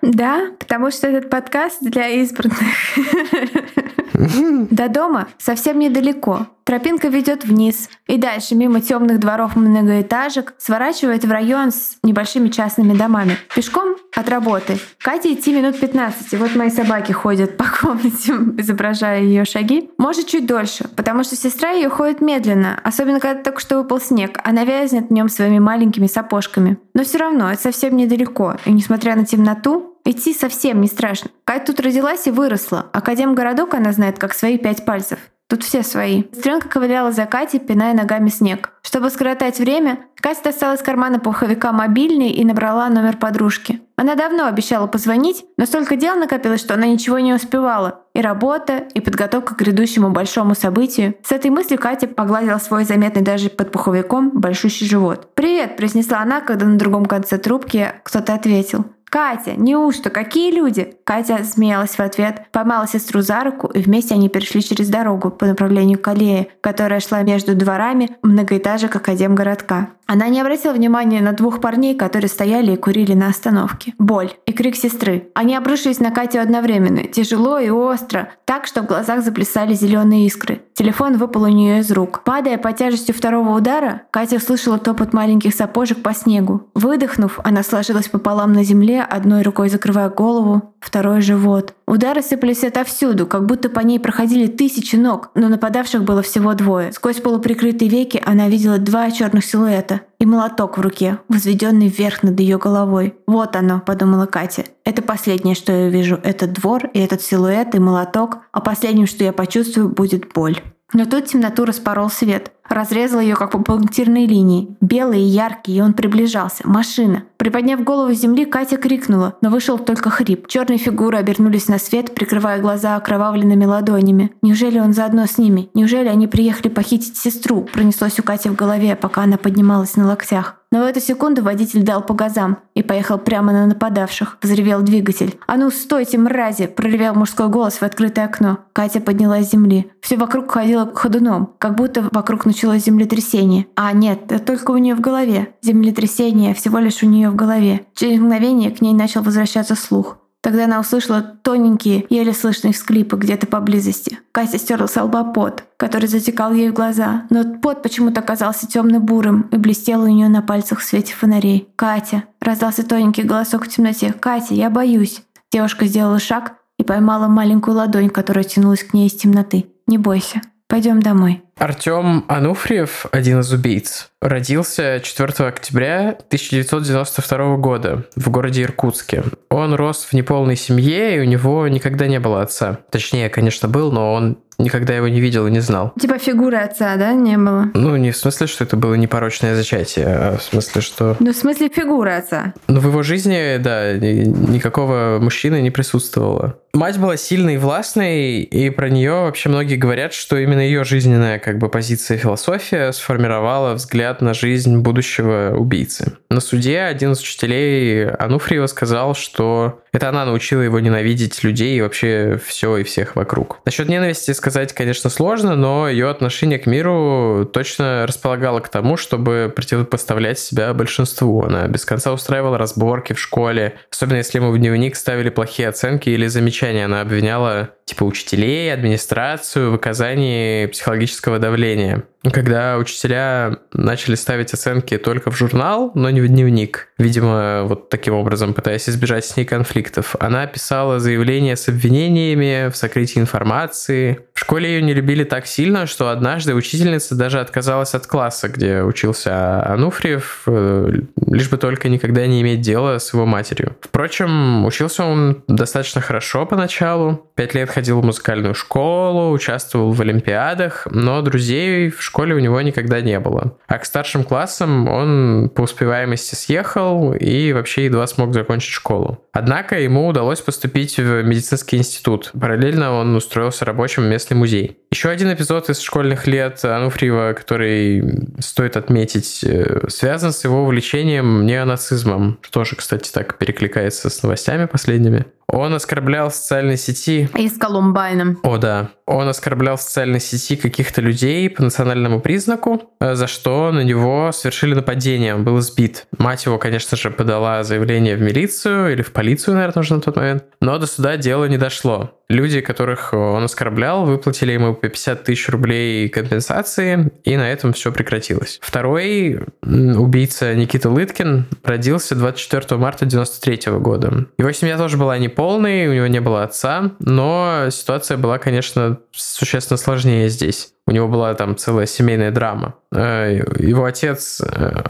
Да, 0.00 0.52
потому 0.58 0.90
что 0.90 1.06
этот 1.08 1.28
подкаст 1.28 1.82
для 1.82 2.08
избранных. 2.08 2.58
До 4.14 4.88
дома 4.88 5.28
совсем 5.38 5.78
недалеко. 5.78 6.46
Тропинка 6.64 7.08
ведет 7.08 7.44
вниз 7.44 7.90
и 8.06 8.16
дальше 8.16 8.54
мимо 8.54 8.80
темных 8.80 9.20
дворов 9.20 9.54
многоэтажек 9.54 10.54
сворачивает 10.56 11.24
в 11.24 11.30
район 11.30 11.70
с 11.70 11.98
небольшими 12.02 12.48
частными 12.48 12.96
домами. 12.96 13.36
Пешком 13.54 13.96
от 14.16 14.28
работы. 14.30 14.78
Кате 14.98 15.34
идти 15.34 15.54
минут 15.54 15.78
15. 15.78 16.32
И 16.32 16.36
вот 16.36 16.54
мои 16.54 16.70
собаки 16.70 17.12
ходят 17.12 17.58
по 17.58 17.64
комнате, 17.64 18.32
изображая 18.58 19.22
ее 19.22 19.44
шаги. 19.44 19.90
Может, 19.98 20.28
чуть 20.28 20.46
дольше, 20.46 20.88
потому 20.96 21.22
что 21.22 21.36
сестра 21.36 21.70
ее 21.70 21.90
ходит 21.90 22.22
медленно, 22.22 22.80
особенно 22.82 23.20
когда 23.20 23.42
только 23.42 23.60
что 23.60 23.76
выпал 23.76 24.00
снег. 24.00 24.38
Она 24.42 24.64
вязнет 24.64 25.08
в 25.08 25.12
нем 25.12 25.28
своими 25.28 25.58
маленькими 25.58 26.06
сапожками. 26.06 26.78
Но 26.94 27.04
все 27.04 27.18
равно 27.18 27.52
это 27.52 27.60
совсем 27.60 27.96
недалеко. 27.96 28.56
И 28.64 28.72
несмотря 28.72 29.16
на 29.16 29.26
темноту, 29.26 29.93
Идти 30.04 30.34
совсем 30.34 30.80
не 30.80 30.86
страшно. 30.86 31.30
Катя 31.44 31.66
тут 31.66 31.80
родилась 31.80 32.26
и 32.26 32.30
выросла. 32.30 32.86
Академгородок 32.92 33.74
она 33.74 33.92
знает 33.92 34.18
как 34.18 34.34
свои 34.34 34.58
пять 34.58 34.84
пальцев. 34.84 35.18
Тут 35.48 35.62
все 35.62 35.82
свои. 35.82 36.24
Сестренка 36.32 36.68
ковыляла 36.68 37.12
за 37.12 37.26
Катей, 37.26 37.60
пиная 37.60 37.94
ногами 37.94 38.28
снег. 38.28 38.72
Чтобы 38.82 39.10
скоротать 39.10 39.58
время, 39.58 39.98
Катя 40.16 40.44
достала 40.44 40.74
из 40.74 40.80
кармана 40.80 41.20
пуховика 41.20 41.70
мобильный 41.72 42.30
и 42.30 42.44
набрала 42.44 42.88
номер 42.88 43.18
подружки. 43.18 43.80
Она 43.96 44.14
давно 44.14 44.46
обещала 44.46 44.86
позвонить, 44.86 45.44
но 45.56 45.66
столько 45.66 45.96
дел 45.96 46.16
накопилось, 46.16 46.60
что 46.60 46.74
она 46.74 46.86
ничего 46.86 47.18
не 47.18 47.34
успевала. 47.34 48.00
И 48.14 48.20
работа, 48.20 48.78
и 48.94 49.00
подготовка 49.00 49.54
к 49.54 49.58
грядущему 49.58 50.10
большому 50.10 50.54
событию. 50.54 51.14
С 51.22 51.30
этой 51.30 51.50
мыслью 51.50 51.78
Катя 51.78 52.08
погладила 52.08 52.58
свой 52.58 52.84
заметный 52.84 53.22
даже 53.22 53.50
под 53.50 53.70
пуховиком 53.70 54.30
большущий 54.30 54.86
живот. 54.86 55.28
«Привет!»– 55.34 55.76
произнесла 55.78 56.20
она, 56.20 56.40
когда 56.40 56.64
на 56.66 56.78
другом 56.78 57.06
конце 57.06 57.38
трубки 57.38 57.92
кто-то 58.02 58.34
ответил. 58.34 58.86
«Катя, 59.08 59.54
неужто? 59.56 60.10
Какие 60.10 60.52
люди?» 60.52 60.96
Катя 61.04 61.44
смеялась 61.44 61.96
в 61.96 62.00
ответ, 62.00 62.46
поймала 62.50 62.88
сестру 62.88 63.20
за 63.20 63.44
руку, 63.44 63.68
и 63.68 63.80
вместе 63.80 64.14
они 64.14 64.28
перешли 64.28 64.62
через 64.62 64.88
дорогу 64.88 65.30
по 65.30 65.46
направлению 65.46 65.98
к 65.98 66.08
аллее, 66.08 66.48
которая 66.60 67.00
шла 67.00 67.22
между 67.22 67.54
дворами 67.54 68.16
многоэтажек 68.22 68.96
Академгородка. 68.96 69.90
Она 70.06 70.28
не 70.28 70.40
обратила 70.40 70.72
внимания 70.72 71.22
на 71.22 71.32
двух 71.32 71.60
парней, 71.60 71.94
которые 71.94 72.28
стояли 72.28 72.72
и 72.72 72.76
курили 72.76 73.14
на 73.14 73.28
остановке. 73.28 73.94
Боль 73.98 74.32
и 74.44 74.52
крик 74.52 74.76
сестры. 74.76 75.30
Они 75.34 75.56
обрушились 75.56 75.98
на 75.98 76.10
Катю 76.10 76.40
одновременно, 76.40 77.04
тяжело 77.04 77.58
и 77.58 77.70
остро, 77.70 78.28
так, 78.44 78.66
что 78.66 78.82
в 78.82 78.86
глазах 78.86 79.22
заплясали 79.24 79.72
зеленые 79.72 80.26
искры. 80.26 80.62
Телефон 80.74 81.16
выпал 81.16 81.44
у 81.44 81.48
нее 81.48 81.78
из 81.78 81.90
рук. 81.90 82.22
Падая 82.24 82.58
по 82.58 82.72
тяжестью 82.72 83.14
второго 83.14 83.56
удара, 83.56 84.02
Катя 84.10 84.36
услышала 84.36 84.78
топот 84.78 85.14
маленьких 85.14 85.54
сапожек 85.54 86.02
по 86.02 86.12
снегу. 86.12 86.68
Выдохнув, 86.74 87.40
она 87.42 87.62
сложилась 87.62 88.08
пополам 88.08 88.52
на 88.52 88.62
земле, 88.62 88.93
одной 89.02 89.42
рукой 89.42 89.68
закрывая 89.68 90.08
голову, 90.08 90.74
второй— 90.80 91.20
живот. 91.22 91.74
Удары 91.86 92.22
сыпались 92.22 92.64
отовсюду, 92.64 93.26
как 93.26 93.46
будто 93.46 93.68
по 93.68 93.80
ней 93.80 93.98
проходили 93.98 94.46
тысячи 94.46 94.96
ног, 94.96 95.30
но 95.34 95.48
нападавших 95.48 96.04
было 96.04 96.22
всего 96.22 96.54
двое. 96.54 96.92
Сквозь 96.92 97.20
полуприкрытые 97.20 97.88
веки 97.88 98.22
она 98.24 98.48
видела 98.48 98.78
два 98.78 99.10
черных 99.10 99.44
силуэта 99.44 100.02
и 100.18 100.26
молоток 100.26 100.78
в 100.78 100.80
руке, 100.80 101.18
возведенный 101.28 101.88
вверх 101.88 102.22
над 102.22 102.38
ее 102.40 102.58
головой. 102.58 103.14
«Вот 103.26 103.56
оно»,— 103.56 103.80
подумала 103.86 104.26
Катя. 104.26 104.64
«Это 104.84 105.02
последнее, 105.02 105.54
что 105.54 105.72
я 105.72 105.88
вижу. 105.88 106.18
Этот 106.22 106.52
двор 106.52 106.86
и 106.92 106.98
этот 106.98 107.22
силуэт 107.22 107.74
и 107.74 107.78
молоток, 107.78 108.38
а 108.52 108.60
последним, 108.60 109.06
что 109.06 109.24
я 109.24 109.32
почувствую, 109.32 109.88
будет 109.88 110.32
боль». 110.32 110.60
Но 110.94 111.06
тут 111.06 111.26
темноту 111.26 111.64
распорол 111.64 112.08
свет. 112.08 112.52
Разрезал 112.68 113.20
ее, 113.20 113.36
как 113.36 113.50
по 113.50 113.58
пунктирной 113.58 114.26
линии. 114.26 114.76
Белый 114.80 115.20
и 115.20 115.26
яркий, 115.26 115.76
и 115.76 115.80
он 115.80 115.92
приближался. 115.92 116.66
Машина. 116.66 117.24
Приподняв 117.36 117.84
голову 117.84 118.14
с 118.14 118.18
земли, 118.18 118.46
Катя 118.46 118.78
крикнула, 118.78 119.36
но 119.42 119.50
вышел 119.50 119.78
только 119.78 120.08
хрип. 120.08 120.48
Черные 120.48 120.78
фигуры 120.78 121.18
обернулись 121.18 121.68
на 121.68 121.78
свет, 121.78 122.14
прикрывая 122.14 122.58
глаза 122.60 122.96
окровавленными 122.96 123.66
ладонями. 123.66 124.32
Неужели 124.40 124.78
он 124.78 124.94
заодно 124.94 125.26
с 125.26 125.36
ними? 125.36 125.68
Неужели 125.74 126.08
они 126.08 126.26
приехали 126.26 126.68
похитить 126.68 127.18
сестру? 127.18 127.68
Пронеслось 127.72 128.18
у 128.18 128.22
Кати 128.22 128.48
в 128.48 128.56
голове, 128.56 128.96
пока 128.96 129.24
она 129.24 129.36
поднималась 129.36 129.96
на 129.96 130.06
локтях. 130.06 130.56
Но 130.74 130.80
в 130.80 130.86
эту 130.86 130.98
секунду 130.98 131.40
водитель 131.40 131.84
дал 131.84 132.02
по 132.02 132.14
газам 132.14 132.58
и 132.74 132.82
поехал 132.82 133.16
прямо 133.16 133.52
на 133.52 133.66
нападавших. 133.66 134.38
Взревел 134.42 134.82
двигатель. 134.82 135.38
«А 135.46 135.56
ну, 135.56 135.70
стойте, 135.70 136.18
мрази!»– 136.18 136.66
проревел 136.76 137.14
мужской 137.14 137.46
голос 137.46 137.74
в 137.74 137.84
открытое 137.84 138.24
окно. 138.24 138.58
Катя 138.72 139.00
поднялась 139.00 139.46
с 139.46 139.52
земли. 139.52 139.92
Все 140.00 140.16
вокруг 140.16 140.50
ходило 140.50 140.92
ходуном, 140.92 141.52
как 141.58 141.76
будто 141.76 142.08
вокруг 142.10 142.44
началось 142.54 142.84
землетрясение. 142.84 143.66
А 143.74 143.92
нет, 143.92 144.30
это 144.30 144.38
только 144.38 144.70
у 144.70 144.76
нее 144.76 144.94
в 144.94 145.00
голове. 145.00 145.54
Землетрясение 145.60 146.54
всего 146.54 146.78
лишь 146.78 147.02
у 147.02 147.06
нее 147.06 147.28
в 147.30 147.34
голове. 147.34 147.84
Через 147.94 148.20
мгновение 148.20 148.70
к 148.70 148.80
ней 148.80 148.94
начал 148.94 149.22
возвращаться 149.22 149.74
слух. 149.74 150.18
Тогда 150.40 150.66
она 150.66 150.78
услышала 150.78 151.22
тоненькие, 151.22 152.06
еле 152.10 152.32
слышные 152.32 152.72
всклипы 152.72 153.16
где-то 153.16 153.46
поблизости. 153.46 154.18
Катя 154.30 154.58
стерла 154.58 154.86
с 154.86 155.02
лба 155.02 155.24
пот, 155.24 155.64
который 155.78 156.06
затекал 156.06 156.52
ей 156.52 156.70
в 156.70 156.74
глаза, 156.74 157.24
но 157.30 157.44
пот 157.60 157.82
почему-то 157.82 158.20
оказался 158.20 158.68
темно-бурым 158.68 159.48
и 159.50 159.56
блестел 159.56 160.02
у 160.02 160.06
нее 160.06 160.28
на 160.28 160.42
пальцах 160.42 160.80
в 160.80 160.84
свете 160.84 161.14
фонарей. 161.14 161.68
«Катя!»– 161.76 162.24
раздался 162.40 162.86
тоненький 162.86 163.22
голосок 163.22 163.64
в 163.64 163.68
темноте. 163.68 164.12
«Катя, 164.12 164.54
я 164.54 164.68
боюсь!» 164.70 165.22
Девушка 165.50 165.86
сделала 165.86 166.18
шаг 166.18 166.56
и 166.78 166.84
поймала 166.84 167.26
маленькую 167.26 167.78
ладонь, 167.78 168.10
которая 168.10 168.44
тянулась 168.44 168.84
к 168.84 168.92
ней 168.92 169.08
из 169.08 169.14
темноты. 169.14 169.66
«Не 169.86 169.96
бойся, 169.96 170.42
пойдем 170.68 171.00
домой». 171.00 171.42
Артем 171.56 172.24
Ануфриев, 172.28 173.06
один 173.12 173.40
из 173.40 173.52
убийц, 173.52 174.10
родился 174.20 175.00
4 175.00 175.48
октября 175.48 176.10
1992 176.26 177.56
года 177.56 178.04
в 178.16 178.30
городе 178.30 178.62
Иркутске. 178.62 179.22
Он 179.50 179.74
рос 179.74 180.04
в 180.04 180.12
неполной 180.14 180.56
семье, 180.56 181.16
и 181.16 181.20
у 181.20 181.24
него 181.24 181.68
никогда 181.68 182.06
не 182.06 182.18
было 182.18 182.42
отца. 182.42 182.78
Точнее, 182.90 183.28
конечно, 183.28 183.68
был, 183.68 183.92
но 183.92 184.12
он 184.12 184.38
никогда 184.58 184.94
его 184.94 185.08
не 185.08 185.20
видел 185.20 185.46
и 185.46 185.50
не 185.50 185.60
знал. 185.60 185.92
Типа 186.00 186.18
фигуры 186.18 186.56
отца, 186.58 186.96
да, 186.96 187.12
не 187.12 187.36
было? 187.36 187.70
Ну, 187.74 187.96
не 187.96 188.10
в 188.12 188.16
смысле, 188.16 188.46
что 188.46 188.64
это 188.64 188.76
было 188.76 188.94
непорочное 188.94 189.54
зачатие, 189.54 190.06
а 190.06 190.36
в 190.38 190.42
смысле, 190.42 190.80
что... 190.80 191.16
Ну, 191.18 191.32
в 191.32 191.36
смысле 191.36 191.68
фигуры 191.68 192.12
отца. 192.12 192.54
Ну, 192.68 192.80
в 192.80 192.86
его 192.86 193.02
жизни, 193.02 193.56
да, 193.58 193.94
никакого 193.94 195.18
мужчины 195.20 195.60
не 195.60 195.70
присутствовало. 195.70 196.58
Мать 196.72 196.98
была 196.98 197.16
сильной 197.16 197.54
и 197.54 197.58
властной, 197.58 198.40
и 198.40 198.70
про 198.70 198.90
нее 198.90 199.12
вообще 199.12 199.48
многие 199.48 199.76
говорят, 199.76 200.12
что 200.12 200.36
именно 200.36 200.60
ее 200.60 200.84
жизненная 200.84 201.38
как 201.44 201.58
бы 201.58 201.68
позиция 201.68 202.16
философия 202.16 202.90
сформировала 202.92 203.74
взгляд 203.74 204.22
на 204.22 204.32
жизнь 204.32 204.78
будущего 204.78 205.54
убийцы. 205.54 206.16
На 206.30 206.40
суде 206.40 206.80
один 206.80 207.12
из 207.12 207.20
учителей 207.20 208.08
Ануфриева 208.08 208.66
сказал, 208.66 209.14
что 209.14 209.82
это 209.92 210.08
она 210.08 210.24
научила 210.24 210.62
его 210.62 210.80
ненавидеть 210.80 211.44
людей 211.44 211.76
и 211.76 211.82
вообще 211.82 212.40
все 212.44 212.78
и 212.78 212.82
всех 212.82 213.14
вокруг. 213.14 213.60
Насчет 213.66 213.90
ненависти 213.90 214.30
сказать, 214.30 214.72
конечно, 214.72 215.10
сложно, 215.10 215.54
но 215.54 215.86
ее 215.86 216.08
отношение 216.08 216.58
к 216.58 216.64
миру 216.64 217.48
точно 217.52 218.06
располагало 218.06 218.60
к 218.60 218.70
тому, 218.70 218.96
чтобы 218.96 219.52
противопоставлять 219.54 220.38
себя 220.38 220.72
большинству. 220.72 221.42
Она 221.42 221.68
без 221.68 221.84
конца 221.84 222.12
устраивала 222.12 222.56
разборки 222.56 223.12
в 223.12 223.20
школе, 223.20 223.74
особенно 223.90 224.16
если 224.16 224.38
ему 224.38 224.50
в 224.50 224.58
дневник 224.58 224.96
ставили 224.96 225.28
плохие 225.28 225.68
оценки 225.68 226.08
или 226.08 226.26
замечания. 226.26 226.86
Она 226.86 227.02
обвиняла 227.02 227.70
типа 227.84 228.04
учителей, 228.04 228.72
администрацию 228.72 229.70
в 229.70 229.74
оказании 229.74 230.66
психологического 230.66 231.33
давления. 231.38 232.06
Когда 232.32 232.78
учителя 232.78 233.58
начали 233.72 234.14
ставить 234.14 234.54
оценки 234.54 234.96
только 234.96 235.30
в 235.30 235.36
журнал, 235.36 235.92
но 235.94 236.08
не 236.08 236.22
в 236.22 236.28
дневник, 236.28 236.88
видимо, 236.96 237.64
вот 237.64 237.90
таким 237.90 238.14
образом 238.14 238.54
пытаясь 238.54 238.88
избежать 238.88 239.26
с 239.26 239.36
ней 239.36 239.44
конфликтов, 239.44 240.16
она 240.18 240.46
писала 240.46 241.00
заявление 241.00 241.56
с 241.56 241.68
обвинениями 241.68 242.70
в 242.70 242.76
сокрытии 242.76 243.18
информации. 243.18 244.20
В 244.32 244.40
школе 244.40 244.74
ее 244.74 244.82
не 244.82 244.94
любили 244.94 245.24
так 245.24 245.46
сильно, 245.46 245.86
что 245.86 246.08
однажды 246.08 246.54
учительница 246.54 247.14
даже 247.14 247.40
отказалась 247.40 247.94
от 247.94 248.06
класса, 248.06 248.48
где 248.48 248.82
учился 248.82 249.64
Ануфриев, 249.66 250.42
э, 250.46 250.92
лишь 251.26 251.50
бы 251.50 251.58
только 251.58 251.88
никогда 251.90 252.26
не 252.26 252.40
иметь 252.40 252.62
дела 252.62 252.98
с 252.98 253.12
его 253.12 253.26
матерью. 253.26 253.76
Впрочем, 253.80 254.64
учился 254.64 255.04
он 255.04 255.42
достаточно 255.46 256.00
хорошо 256.00 256.46
поначалу. 256.46 257.30
Пять 257.34 257.54
лет 257.54 257.68
ходил 257.68 258.00
в 258.00 258.04
музыкальную 258.04 258.54
школу, 258.54 259.30
участвовал 259.32 259.92
в 259.92 260.00
олимпиадах, 260.00 260.86
но 260.90 261.20
друзей 261.20 261.90
в 261.90 262.02
школе 262.02 262.13
у 262.18 262.38
него 262.38 262.60
никогда 262.60 263.00
не 263.00 263.18
было. 263.20 263.56
А 263.66 263.78
к 263.78 263.84
старшим 263.84 264.24
классам 264.24 264.88
он 264.88 265.50
по 265.54 265.62
успеваемости 265.62 266.34
съехал 266.34 267.12
и 267.12 267.52
вообще 267.52 267.86
едва 267.86 268.06
смог 268.06 268.32
закончить 268.32 268.72
школу. 268.72 269.18
Однако 269.32 269.80
ему 269.80 270.06
удалось 270.06 270.40
поступить 270.40 270.96
в 270.96 271.22
медицинский 271.22 271.76
институт. 271.76 272.30
Параллельно 272.38 272.92
он 272.92 273.14
устроился 273.16 273.64
рабочим 273.64 274.04
в 274.04 274.06
местный 274.06 274.36
музей. 274.36 274.78
Еще 274.90 275.08
один 275.08 275.32
эпизод 275.32 275.70
из 275.70 275.80
школьных 275.80 276.26
лет 276.26 276.64
Ануфриева, 276.64 277.32
который 277.32 278.30
стоит 278.38 278.76
отметить, 278.76 279.42
э, 279.42 279.88
связан 279.88 280.32
с 280.32 280.44
его 280.44 280.62
увлечением 280.62 281.46
неонацизмом. 281.46 282.38
Тоже, 282.50 282.76
кстати, 282.76 283.10
так 283.10 283.38
перекликается 283.38 284.08
с 284.08 284.22
новостями 284.22 284.66
последними. 284.66 285.26
Он 285.48 285.74
оскорблял 285.74 286.30
в 286.30 286.34
социальной 286.34 286.76
сети... 286.76 287.28
И 287.36 287.48
с 287.48 287.58
Колумбайном. 287.58 288.38
О, 288.42 288.56
да. 288.56 288.90
Он 289.06 289.28
оскорблял 289.28 289.76
в 289.76 289.82
социальной 289.82 290.20
сети 290.20 290.56
каких-то 290.56 291.02
людей 291.02 291.50
по 291.50 291.62
национальному 291.62 292.20
признаку, 292.20 292.94
э, 293.00 293.14
за 293.14 293.26
что 293.26 293.70
на 293.70 293.80
него 293.80 294.32
совершили 294.32 294.74
нападение. 294.74 295.34
Он 295.34 295.44
был 295.44 295.60
сбит. 295.60 296.06
Мать 296.16 296.46
его, 296.46 296.58
конечно 296.58 296.96
же, 296.96 297.10
подала 297.10 297.62
заявление 297.64 298.16
в 298.16 298.22
милицию 298.22 298.92
или 298.92 299.02
в 299.02 299.12
полицию, 299.12 299.56
наверное, 299.56 299.82
уже 299.82 299.94
на 299.94 300.00
тот 300.00 300.16
момент. 300.16 300.44
Но 300.60 300.78
до 300.78 300.86
суда 300.86 301.18
дело 301.18 301.44
не 301.44 301.58
дошло. 301.58 302.18
Люди, 302.28 302.60
которых 302.60 303.12
он 303.12 303.44
оскорблял, 303.44 304.04
выплатили 304.04 304.52
ему 304.52 304.74
по 304.74 304.88
50 304.88 305.24
тысяч 305.24 305.48
рублей 305.48 306.08
компенсации, 306.08 307.10
и 307.24 307.36
на 307.36 307.50
этом 307.50 307.72
все 307.72 307.92
прекратилось. 307.92 308.58
Второй 308.62 309.40
убийца 309.62 310.54
Никита 310.54 310.88
Лыткин 310.88 311.46
родился 311.62 312.14
24 312.14 312.78
марта 312.78 313.04
93 313.04 313.72
года. 313.78 314.26
Его 314.38 314.52
семья 314.52 314.78
тоже 314.78 314.96
была 314.96 315.18
неполной, 315.18 315.86
у 315.88 315.92
него 315.92 316.06
не 316.06 316.20
было 316.20 316.44
отца, 316.44 316.92
но 316.98 317.68
ситуация 317.70 318.16
была, 318.16 318.38
конечно, 318.38 318.98
существенно 319.12 319.76
сложнее 319.76 320.28
здесь. 320.28 320.74
У 320.86 320.90
него 320.90 321.08
была 321.08 321.32
там 321.34 321.56
целая 321.56 321.86
семейная 321.86 322.30
драма. 322.30 322.74
Э, 322.92 323.42
его 323.58 323.84
отец, 323.86 324.42
э, 324.42 324.82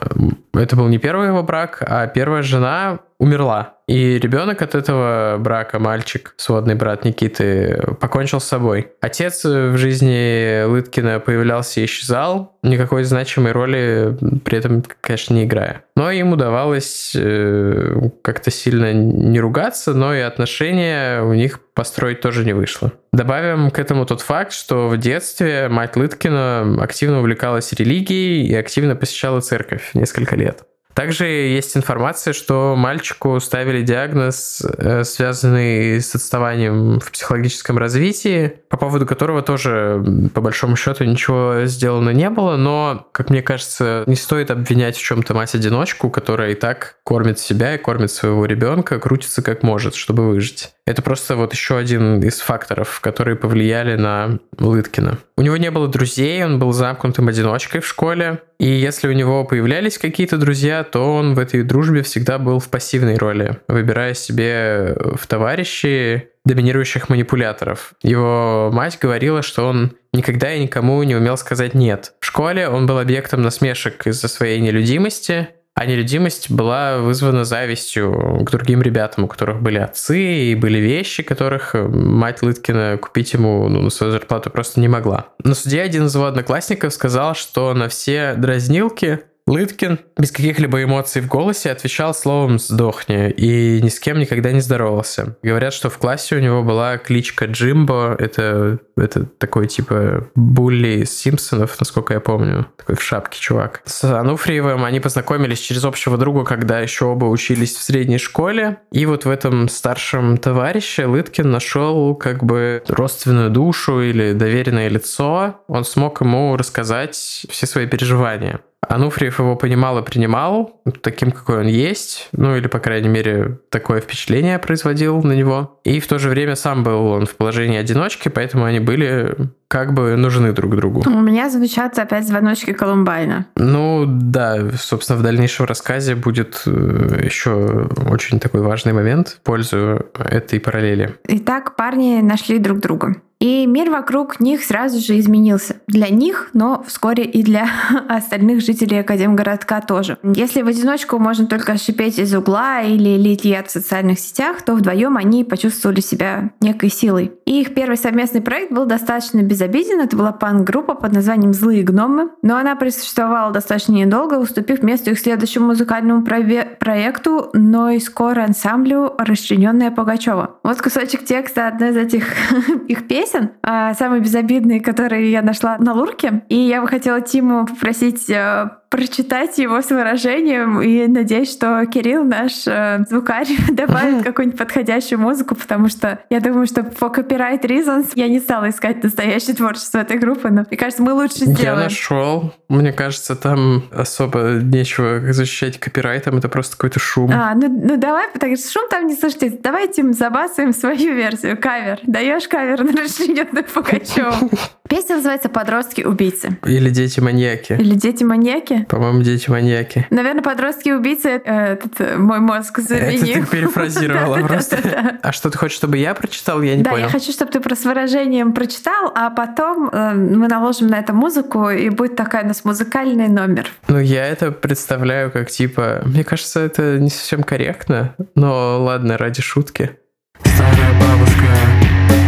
это 0.53 0.77
был 0.77 0.89
не 0.89 0.99
первый 0.99 1.29
его 1.29 1.45
брак, 1.45 1.83
а 1.87 2.09
первая 2.09 2.43
жена 2.43 2.99
умерла. 3.19 3.75
И 3.87 4.19
ребенок 4.19 4.63
от 4.63 4.75
этого 4.75 5.37
брака, 5.39 5.79
мальчик, 5.79 6.35
сводный 6.39 6.75
брат 6.75 7.05
Никиты, 7.05 7.83
покончил 8.01 8.41
с 8.41 8.45
собой. 8.45 8.93
Отец 9.01 9.45
в 9.45 9.77
жизни 9.77 10.65
Лыткина 10.65 11.21
появлялся 11.21 11.81
и 11.81 11.85
исчезал, 11.85 12.59
никакой 12.63 13.05
значимой 13.05 13.53
роли 13.53 14.17
при 14.45 14.59
этом, 14.59 14.83
конечно, 15.03 15.35
не 15.35 15.45
играя. 15.45 15.85
Но 15.97 16.11
им 16.11 16.33
удавалось 16.33 17.13
э, 17.15 18.11
как-то 18.23 18.51
сильно 18.51 18.93
не 18.95 19.39
ругаться, 19.39 19.93
но 19.93 20.15
и 20.15 20.21
отношения 20.21 21.23
у 21.23 21.35
них 21.35 21.61
построить 21.75 22.21
тоже 22.21 22.45
не 22.45 22.55
вышло. 22.55 22.93
Добавим 23.13 23.71
к 23.71 23.79
этому 23.79 24.07
тот 24.07 24.23
факт, 24.23 24.53
что 24.53 24.89
в 24.89 24.97
детстве 24.97 25.69
мать 25.69 25.97
Лыткина 25.97 26.83
активно 26.83 27.21
увлекалась 27.21 27.73
религией 27.73 28.47
и 28.47 28.55
активно 28.55 28.97
посещала 28.97 29.41
церковь 29.41 29.91
несколько 29.93 30.37
лет. 30.37 30.65
Также 30.95 31.27
есть 31.27 31.77
информация, 31.77 32.33
что 32.33 32.77
мальчику 32.77 33.41
ставили 33.41 33.83
диагноз, 33.83 34.63
э, 34.79 35.03
связанный 35.03 36.01
с 36.01 36.15
отставанием 36.15 37.01
в 37.01 37.11
психологическом 37.11 37.79
развитии, 37.79 38.61
по 38.69 38.77
поводу 38.77 39.05
которого 39.05 39.43
тоже, 39.43 40.03
по 40.33 40.41
большому 40.41 40.77
счету, 40.77 41.05
ничего 41.05 41.65
сделано 41.65 42.11
не 42.11 42.31
было, 42.31 42.57
но, 42.57 43.09
как 43.11 43.31
мне 43.31 43.43
кажется, 43.43 44.05
не 44.07 44.15
стоит 44.15 44.53
обвинять 44.53 44.97
в 44.97 45.03
чем-то 45.03 45.35
мать-одиночку, 45.35 46.11
которая 46.11 46.53
и 46.53 46.55
так 46.55 46.99
кормит 47.03 47.41
себя 47.41 47.75
и 47.75 47.79
кормит 47.79 48.13
своего 48.13 48.47
ребенка, 48.47 49.01
крутится 49.01 49.43
как 49.43 49.65
может, 49.65 49.97
чтобы 49.97 50.29
выжить. 50.29 50.74
Это 50.87 51.01
просто 51.01 51.37
вот 51.37 51.53
еще 51.55 51.79
один 51.79 52.23
из 52.23 52.41
факторов, 52.41 53.01
которые 53.01 53.37
повлияли 53.37 53.97
на 53.97 54.39
Лыткина. 54.59 55.19
У 55.37 55.43
него 55.43 55.57
не 55.57 55.71
было 55.71 55.89
друзей, 55.89 56.45
он 56.45 56.59
был 56.59 56.73
замкнутым 56.73 57.29
одиночкой 57.29 57.81
в 57.81 57.87
школе, 57.87 58.43
и 58.59 58.69
если 58.69 59.09
у 59.09 59.13
него 59.13 59.45
появлялись 59.45 59.97
какие-то 59.97 60.37
друзья, 60.37 60.85
то 60.85 61.15
он 61.15 61.35
в 61.35 61.39
этой 61.39 61.63
дружбе 61.63 62.03
всегда 62.03 62.39
был 62.39 62.59
в 62.59 62.69
пассивной 62.69 63.17
роли, 63.17 63.59
выбирая 63.67 64.13
себе 64.13 64.95
в 65.15 65.27
товарищи 65.27 66.29
доминирующих 66.45 67.09
манипуляторов. 67.09 67.95
Его 68.03 68.71
мать 68.71 68.99
говорила, 69.01 69.41
что 69.41 69.67
он 69.67 69.97
никогда 70.13 70.53
и 70.53 70.63
никому 70.63 71.03
не 71.03 71.17
умел 71.17 71.39
сказать 71.39 71.73
«нет». 71.73 72.13
В 72.21 72.27
школе 72.27 72.69
он 72.69 72.87
был 72.87 72.99
объектом 72.99 73.41
насмешек 73.41 74.07
из-за 74.07 74.29
своей 74.29 74.61
нелюдимости, 74.61 75.49
а 75.75 75.87
нелюдимость 75.87 76.51
была 76.51 76.99
вызвана 76.99 77.45
завистью 77.45 78.45
к 78.45 78.51
другим 78.51 78.81
ребятам, 78.81 79.25
у 79.25 79.29
которых 79.29 79.61
были 79.61 79.79
отцы 79.79 80.51
и 80.51 80.55
были 80.55 80.79
вещи, 80.79 81.25
которых 81.25 81.75
мать 81.75 82.43
Лыткина 82.43 82.97
купить 82.99 83.33
ему 83.33 83.69
ну, 83.69 83.83
на 83.83 83.91
свою 83.91 84.13
зарплату 84.13 84.51
просто 84.51 84.79
не 84.81 84.87
могла. 84.87 85.27
На 85.43 85.55
суде 85.55 85.83
один 85.83 86.07
из 86.07 86.15
его 86.15 86.27
одноклассников 86.27 86.95
сказал, 86.95 87.35
что 87.35 87.75
на 87.75 87.89
все 87.89 88.35
дразнилки 88.35 89.21
Лыткин 89.47 89.99
без 90.17 90.31
каких-либо 90.31 90.83
эмоций 90.83 91.21
в 91.21 91.29
голосе 91.29 91.71
отвечал 91.71 92.15
словом 92.15 92.59
«сдохни» 92.59 93.31
и 93.31 93.83
ни 93.83 93.91
с 93.91 94.01
кем 94.01 94.19
никогда 94.19 94.53
не 94.53 94.61
здоровался. 94.61 95.37
Говорят, 95.43 95.75
что 95.75 95.91
в 95.91 95.99
классе 95.99 96.37
у 96.37 96.41
него 96.41 96.63
была 96.63 96.97
кличка 96.97 97.45
Джимбо, 97.45 98.17
это, 98.19 98.79
это 98.97 99.27
такой 99.27 99.67
типа 99.67 100.29
булли 100.35 101.03
из 101.03 101.15
Симпсонов, 101.15 101.79
насколько 101.79 102.15
я 102.15 102.21
помню, 102.21 102.69
такой 102.79 102.97
в 102.97 103.03
шапке 103.03 103.39
чувак. 103.39 103.83
С 103.85 104.05
Ануфриевым 104.05 104.83
они 104.83 105.01
познакомились 105.01 105.61
через 105.61 105.85
общего 105.85 106.17
друга, 106.17 106.45
когда 106.45 106.81
еще 106.81 107.05
оба 107.05 107.27
учились 107.27 107.77
в 107.77 107.83
средней 107.83 108.19
школе, 108.19 108.79
и 108.93 109.05
вот 109.05 109.27
в 109.27 109.31
этом 109.31 109.69
старшем 109.69 110.39
товарище 110.39 111.05
Лыткин 111.05 111.51
нашел 111.51 112.15
как 112.15 112.45
бы 112.45 112.83
родственную 112.89 113.51
душу 113.51 114.01
или 114.01 114.33
доверенное 114.33 114.89
лицо, 114.89 115.61
он 115.69 115.85
смог 115.85 116.23
ему 116.23 116.57
рассказать 116.57 117.45
все 117.51 117.67
свои 117.67 117.87
переживания. 117.87 118.61
Ануфриев 118.89 119.39
его 119.39 119.57
понимал 119.57 119.99
и 119.99 120.05
принимал 120.05 120.81
таким, 121.03 121.31
какой 121.31 121.61
он 121.61 121.67
есть, 121.67 122.29
ну 122.33 122.57
или, 122.57 122.67
по 122.67 122.79
крайней 122.79 123.09
мере, 123.09 123.59
такое 123.71 124.01
впечатление 124.01 124.59
производил 124.59 125.23
на 125.23 125.33
него. 125.33 125.81
И 125.85 126.01
в 126.01 126.07
то 126.07 126.19
же 126.19 126.29
время 126.29 126.57
сам 126.57 126.83
был 126.83 127.07
он 127.07 127.27
в 127.27 127.37
положении 127.37 127.79
одиночки, 127.79 128.29
поэтому 128.29 128.65
они 128.65 128.81
были 128.81 129.35
как 129.69 129.93
бы 129.93 130.15
нужны 130.17 130.53
друг 130.53 130.77
другу. 130.77 131.03
У 131.07 131.21
меня 131.21 131.51
звучат 131.51 131.99
опять 131.99 132.29
звоночки 132.29 132.73
Колумбайна. 132.73 133.47
Ну 133.57 134.05
да, 134.07 134.71
собственно, 134.79 135.19
в 135.19 135.23
дальнейшем 135.23 135.67
рассказе 135.67 136.15
будет 136.15 136.63
э, 136.67 137.21
еще 137.25 137.89
очень 138.09 138.39
такой 138.39 138.61
важный 138.61 138.93
момент 138.93 139.29
в 139.29 139.41
пользу 139.41 140.07
этой 140.17 140.61
параллели. 140.61 141.17
Итак, 141.27 141.75
парни 141.77 142.21
нашли 142.21 142.59
друг 142.59 142.79
друга. 142.79 143.17
И 143.45 143.67
мир 143.67 143.91
вокруг 143.91 144.41
них 144.41 144.65
сразу 144.65 144.99
же 145.01 145.19
изменился. 145.19 145.77
Для 145.87 146.09
них, 146.09 146.49
но 146.55 146.83
вскоре 146.87 147.25
и 147.25 147.43
для 147.43 147.69
остальных 148.09 148.63
жителей 148.63 149.01
Академгородка 149.01 149.83
тоже. 149.87 150.17
Если 150.23 150.63
в 150.63 150.67
одиночку 150.67 151.19
можно 151.19 151.47
только 151.47 151.77
шипеть 151.77 152.19
из 152.19 152.35
угла 152.35 152.81
или 152.81 153.19
лить 153.19 153.45
яд 153.45 153.69
в 153.69 153.71
социальных 153.71 154.19
сетях, 154.19 154.63
то 154.63 154.73
вдвоем 154.73 155.19
они 155.19 155.45
почувствовали 155.45 156.01
себя 156.01 156.53
некой 156.63 156.89
силой. 156.89 157.33
И 157.45 157.61
их 157.61 157.75
первый 157.75 157.99
совместный 157.99 158.41
проект 158.41 158.73
был 158.73 158.87
достаточно 158.87 159.43
безобиден. 159.43 160.01
Это 160.01 160.17
была 160.17 160.33
панк-группа 160.33 160.95
под 160.95 161.13
названием 161.13 161.53
«Злые 161.53 161.83
гномы». 161.83 162.31
Но 162.41 162.57
она 162.57 162.77
просуществовала 162.77 163.53
достаточно 163.53 163.93
недолго, 163.93 164.37
уступив 164.37 164.83
место 164.83 165.11
их 165.11 165.19
следующему 165.19 165.67
музыкальному 165.67 166.25
проекту, 166.25 167.51
но 167.53 167.91
и 167.91 168.01
скоро 168.01 168.45
ансамблю 168.45 169.13
«Расчлененная 169.19 169.91
Пугачева». 169.91 170.61
Вот 170.63 170.81
кусочек 170.81 171.27
текста 171.27 171.69
одной 171.69 171.91
из 171.91 171.99
этих 171.99 172.25
их 172.89 173.07
песен 173.07 173.34
песен, 173.35 173.51
а, 173.63 173.95
самый 173.95 174.21
безобидный, 174.21 174.81
который 174.81 175.31
я 175.31 175.43
нашла 175.43 175.77
на 175.79 175.93
Лурке. 175.93 176.45
И 176.49 176.57
я 176.57 176.81
бы 176.81 176.89
хотела 176.89 177.21
Тиму 177.21 177.67
попросить 177.67 178.29
э, 178.31 178.71
прочитать 178.95 179.59
его 179.59 179.83
с 179.83 179.91
выражением 179.91 180.81
и 180.81 181.09
надеюсь, 181.09 181.51
что 181.51 181.85
Кирилл, 181.87 182.23
наш 182.23 182.65
э, 182.69 183.05
звукарь, 183.11 183.49
добавит 183.73 184.23
какую-нибудь 184.23 184.57
подходящую 184.57 185.19
музыку, 185.19 185.57
потому 185.57 185.89
что 185.89 186.21
я 186.31 186.39
думаю, 186.39 186.69
что 186.69 186.85
по 186.85 187.07
copyright 187.07 187.63
reasons 187.63 188.13
я 188.15 188.29
не 188.29 188.39
стала 188.39 188.71
искать 188.71 189.03
настоящее 189.03 189.57
творчество 189.57 189.99
этой 189.99 190.17
группы, 190.17 190.49
но 190.49 190.65
мне 190.71 190.77
кажется, 190.77 191.03
мы 191.03 191.13
лучше 191.13 191.39
сделаем. 191.39 191.59
Я 191.59 191.75
нашел. 191.75 192.55
Мне 192.69 192.93
кажется, 192.93 193.35
там 193.35 193.83
особо 193.91 194.61
нечего 194.63 195.33
защищать 195.33 195.81
копирайтом, 195.81 196.39
это 196.39 196.49
просто 196.49 196.77
какой-то 196.77 197.01
шум. 197.01 197.33
А, 197.35 197.53
ну, 197.57 197.69
ну 197.69 197.97
давай, 197.97 198.29
что 198.31 198.71
шум 198.71 198.89
там 198.89 199.09
не 199.09 199.17
слышите. 199.17 199.59
Давайте 199.61 200.05
забасываем 200.13 200.73
свою 200.73 201.15
версию, 201.15 201.61
кавер. 201.61 201.99
Даешь 202.05 202.47
кавер 202.47 202.85
на 202.85 202.93
расчлененную 202.93 203.65
Пугачеву. 203.65 204.51
Песня 204.87 205.17
называется 205.17 205.49
«Подростки-убийцы». 205.49 206.59
Или 206.67 206.91
«Дети-маньяки». 206.91 207.73
Или 207.73 207.95
«Дети-маньяки». 207.95 208.85
По-моему, 208.91 209.23
«Дети-маньяки». 209.23 210.07
Наверное, 210.11 210.43
«Подростки-убийцы» 210.43 211.41
э, 211.43 211.73
этот, 211.73 212.01
э, 212.01 212.17
мой 212.19 212.41
мозг 212.41 212.81
заменил. 212.81 213.39
Это 213.39 213.47
ты 213.47 213.47
перефразировала 213.57 214.37
просто. 214.47 215.19
А 215.23 215.33
что 215.33 215.49
ты 215.49 215.57
хочешь, 215.57 215.79
чтобы 215.79 215.97
я 215.97 216.15
прочитал? 216.15 216.61
Я 216.61 216.77
не 216.77 216.85
понял. 216.85 216.97
Да, 216.97 217.03
я 217.05 217.09
хочу, 217.09 217.33
чтобы 217.33 217.51
ты 217.51 217.75
с 217.75 217.85
выражением 217.87 218.53
прочитал, 218.53 219.11
а 219.15 219.31
потом 219.31 219.89
э, 219.89 220.13
мы 220.13 220.49
наложим 220.49 220.89
на 220.89 220.99
это 220.99 221.15
музыку, 221.15 221.71
и 221.71 221.89
будет 221.89 222.17
такой 222.17 222.43
у 222.43 222.47
нас 222.47 222.63
музыкальный 222.67 223.29
номер. 223.29 223.67
Ну, 223.89 223.99
я 223.99 224.27
это 224.27 224.53
представляю 224.53 225.31
как 225.31 225.51
типа... 225.51 226.03
Мне 226.05 226.25
кажется, 226.25 226.61
это 226.61 226.99
не 226.99 227.09
совсем 227.09 227.43
корректно, 227.43 228.15
но 228.35 228.83
ладно, 228.83 229.17
ради 229.17 229.41
шутки. 229.41 229.97
Старая 230.45 230.93
бабушка 231.01 231.47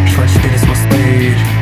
шла 0.09 0.25
через 0.27 0.63
пустырь 0.63 1.56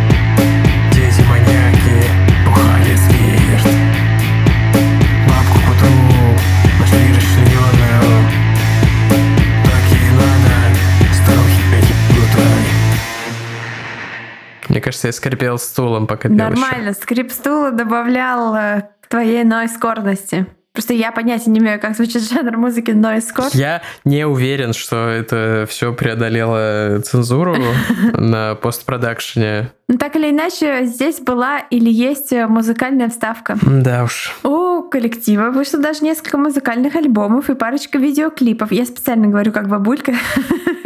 Мне 14.75 14.81
кажется, 14.81 15.07
я 15.07 15.13
скрипел 15.13 15.57
стулом, 15.57 16.09
пока 16.09 16.29
пел 16.29 16.37
Нормально, 16.37 16.89
еще. 16.89 17.01
скрип 17.01 17.31
стула 17.31 17.71
добавлял 17.71 18.57
э, 18.57 18.83
к 19.03 19.07
твоей 19.07 19.45
нойскорности. 19.45 20.49
Просто 20.73 20.95
я 20.95 21.13
понятия 21.13 21.51
не 21.51 21.61
имею, 21.61 21.79
как 21.79 21.95
звучит 21.95 22.29
жанр 22.29 22.57
музыки 22.57 22.91
нойскор. 22.91 23.47
Я 23.53 23.83
не 24.05 24.27
уверен, 24.27 24.73
что 24.73 25.07
это 25.07 25.65
все 25.71 25.93
преодолело 25.93 26.99
цензуру 27.05 27.55
на 28.15 28.57
постпродакшене. 28.57 29.71
Ну, 29.87 29.97
так 29.97 30.17
или 30.17 30.31
иначе, 30.31 30.87
здесь 30.87 31.21
была 31.21 31.61
или 31.71 31.89
есть 31.89 32.33
музыкальная 32.33 33.11
вставка. 33.11 33.57
Да 33.63 34.03
уж. 34.03 34.35
У 34.43 34.83
коллектива 34.83 35.51
вышло 35.51 35.79
даже 35.79 36.03
несколько 36.03 36.37
музыкальных 36.37 36.97
альбомов 36.97 37.49
и 37.49 37.55
парочка 37.55 37.99
видеоклипов. 37.99 38.73
Я 38.73 38.87
специально 38.87 39.29
говорю 39.29 39.53
как 39.53 39.69
бабулька. 39.69 40.15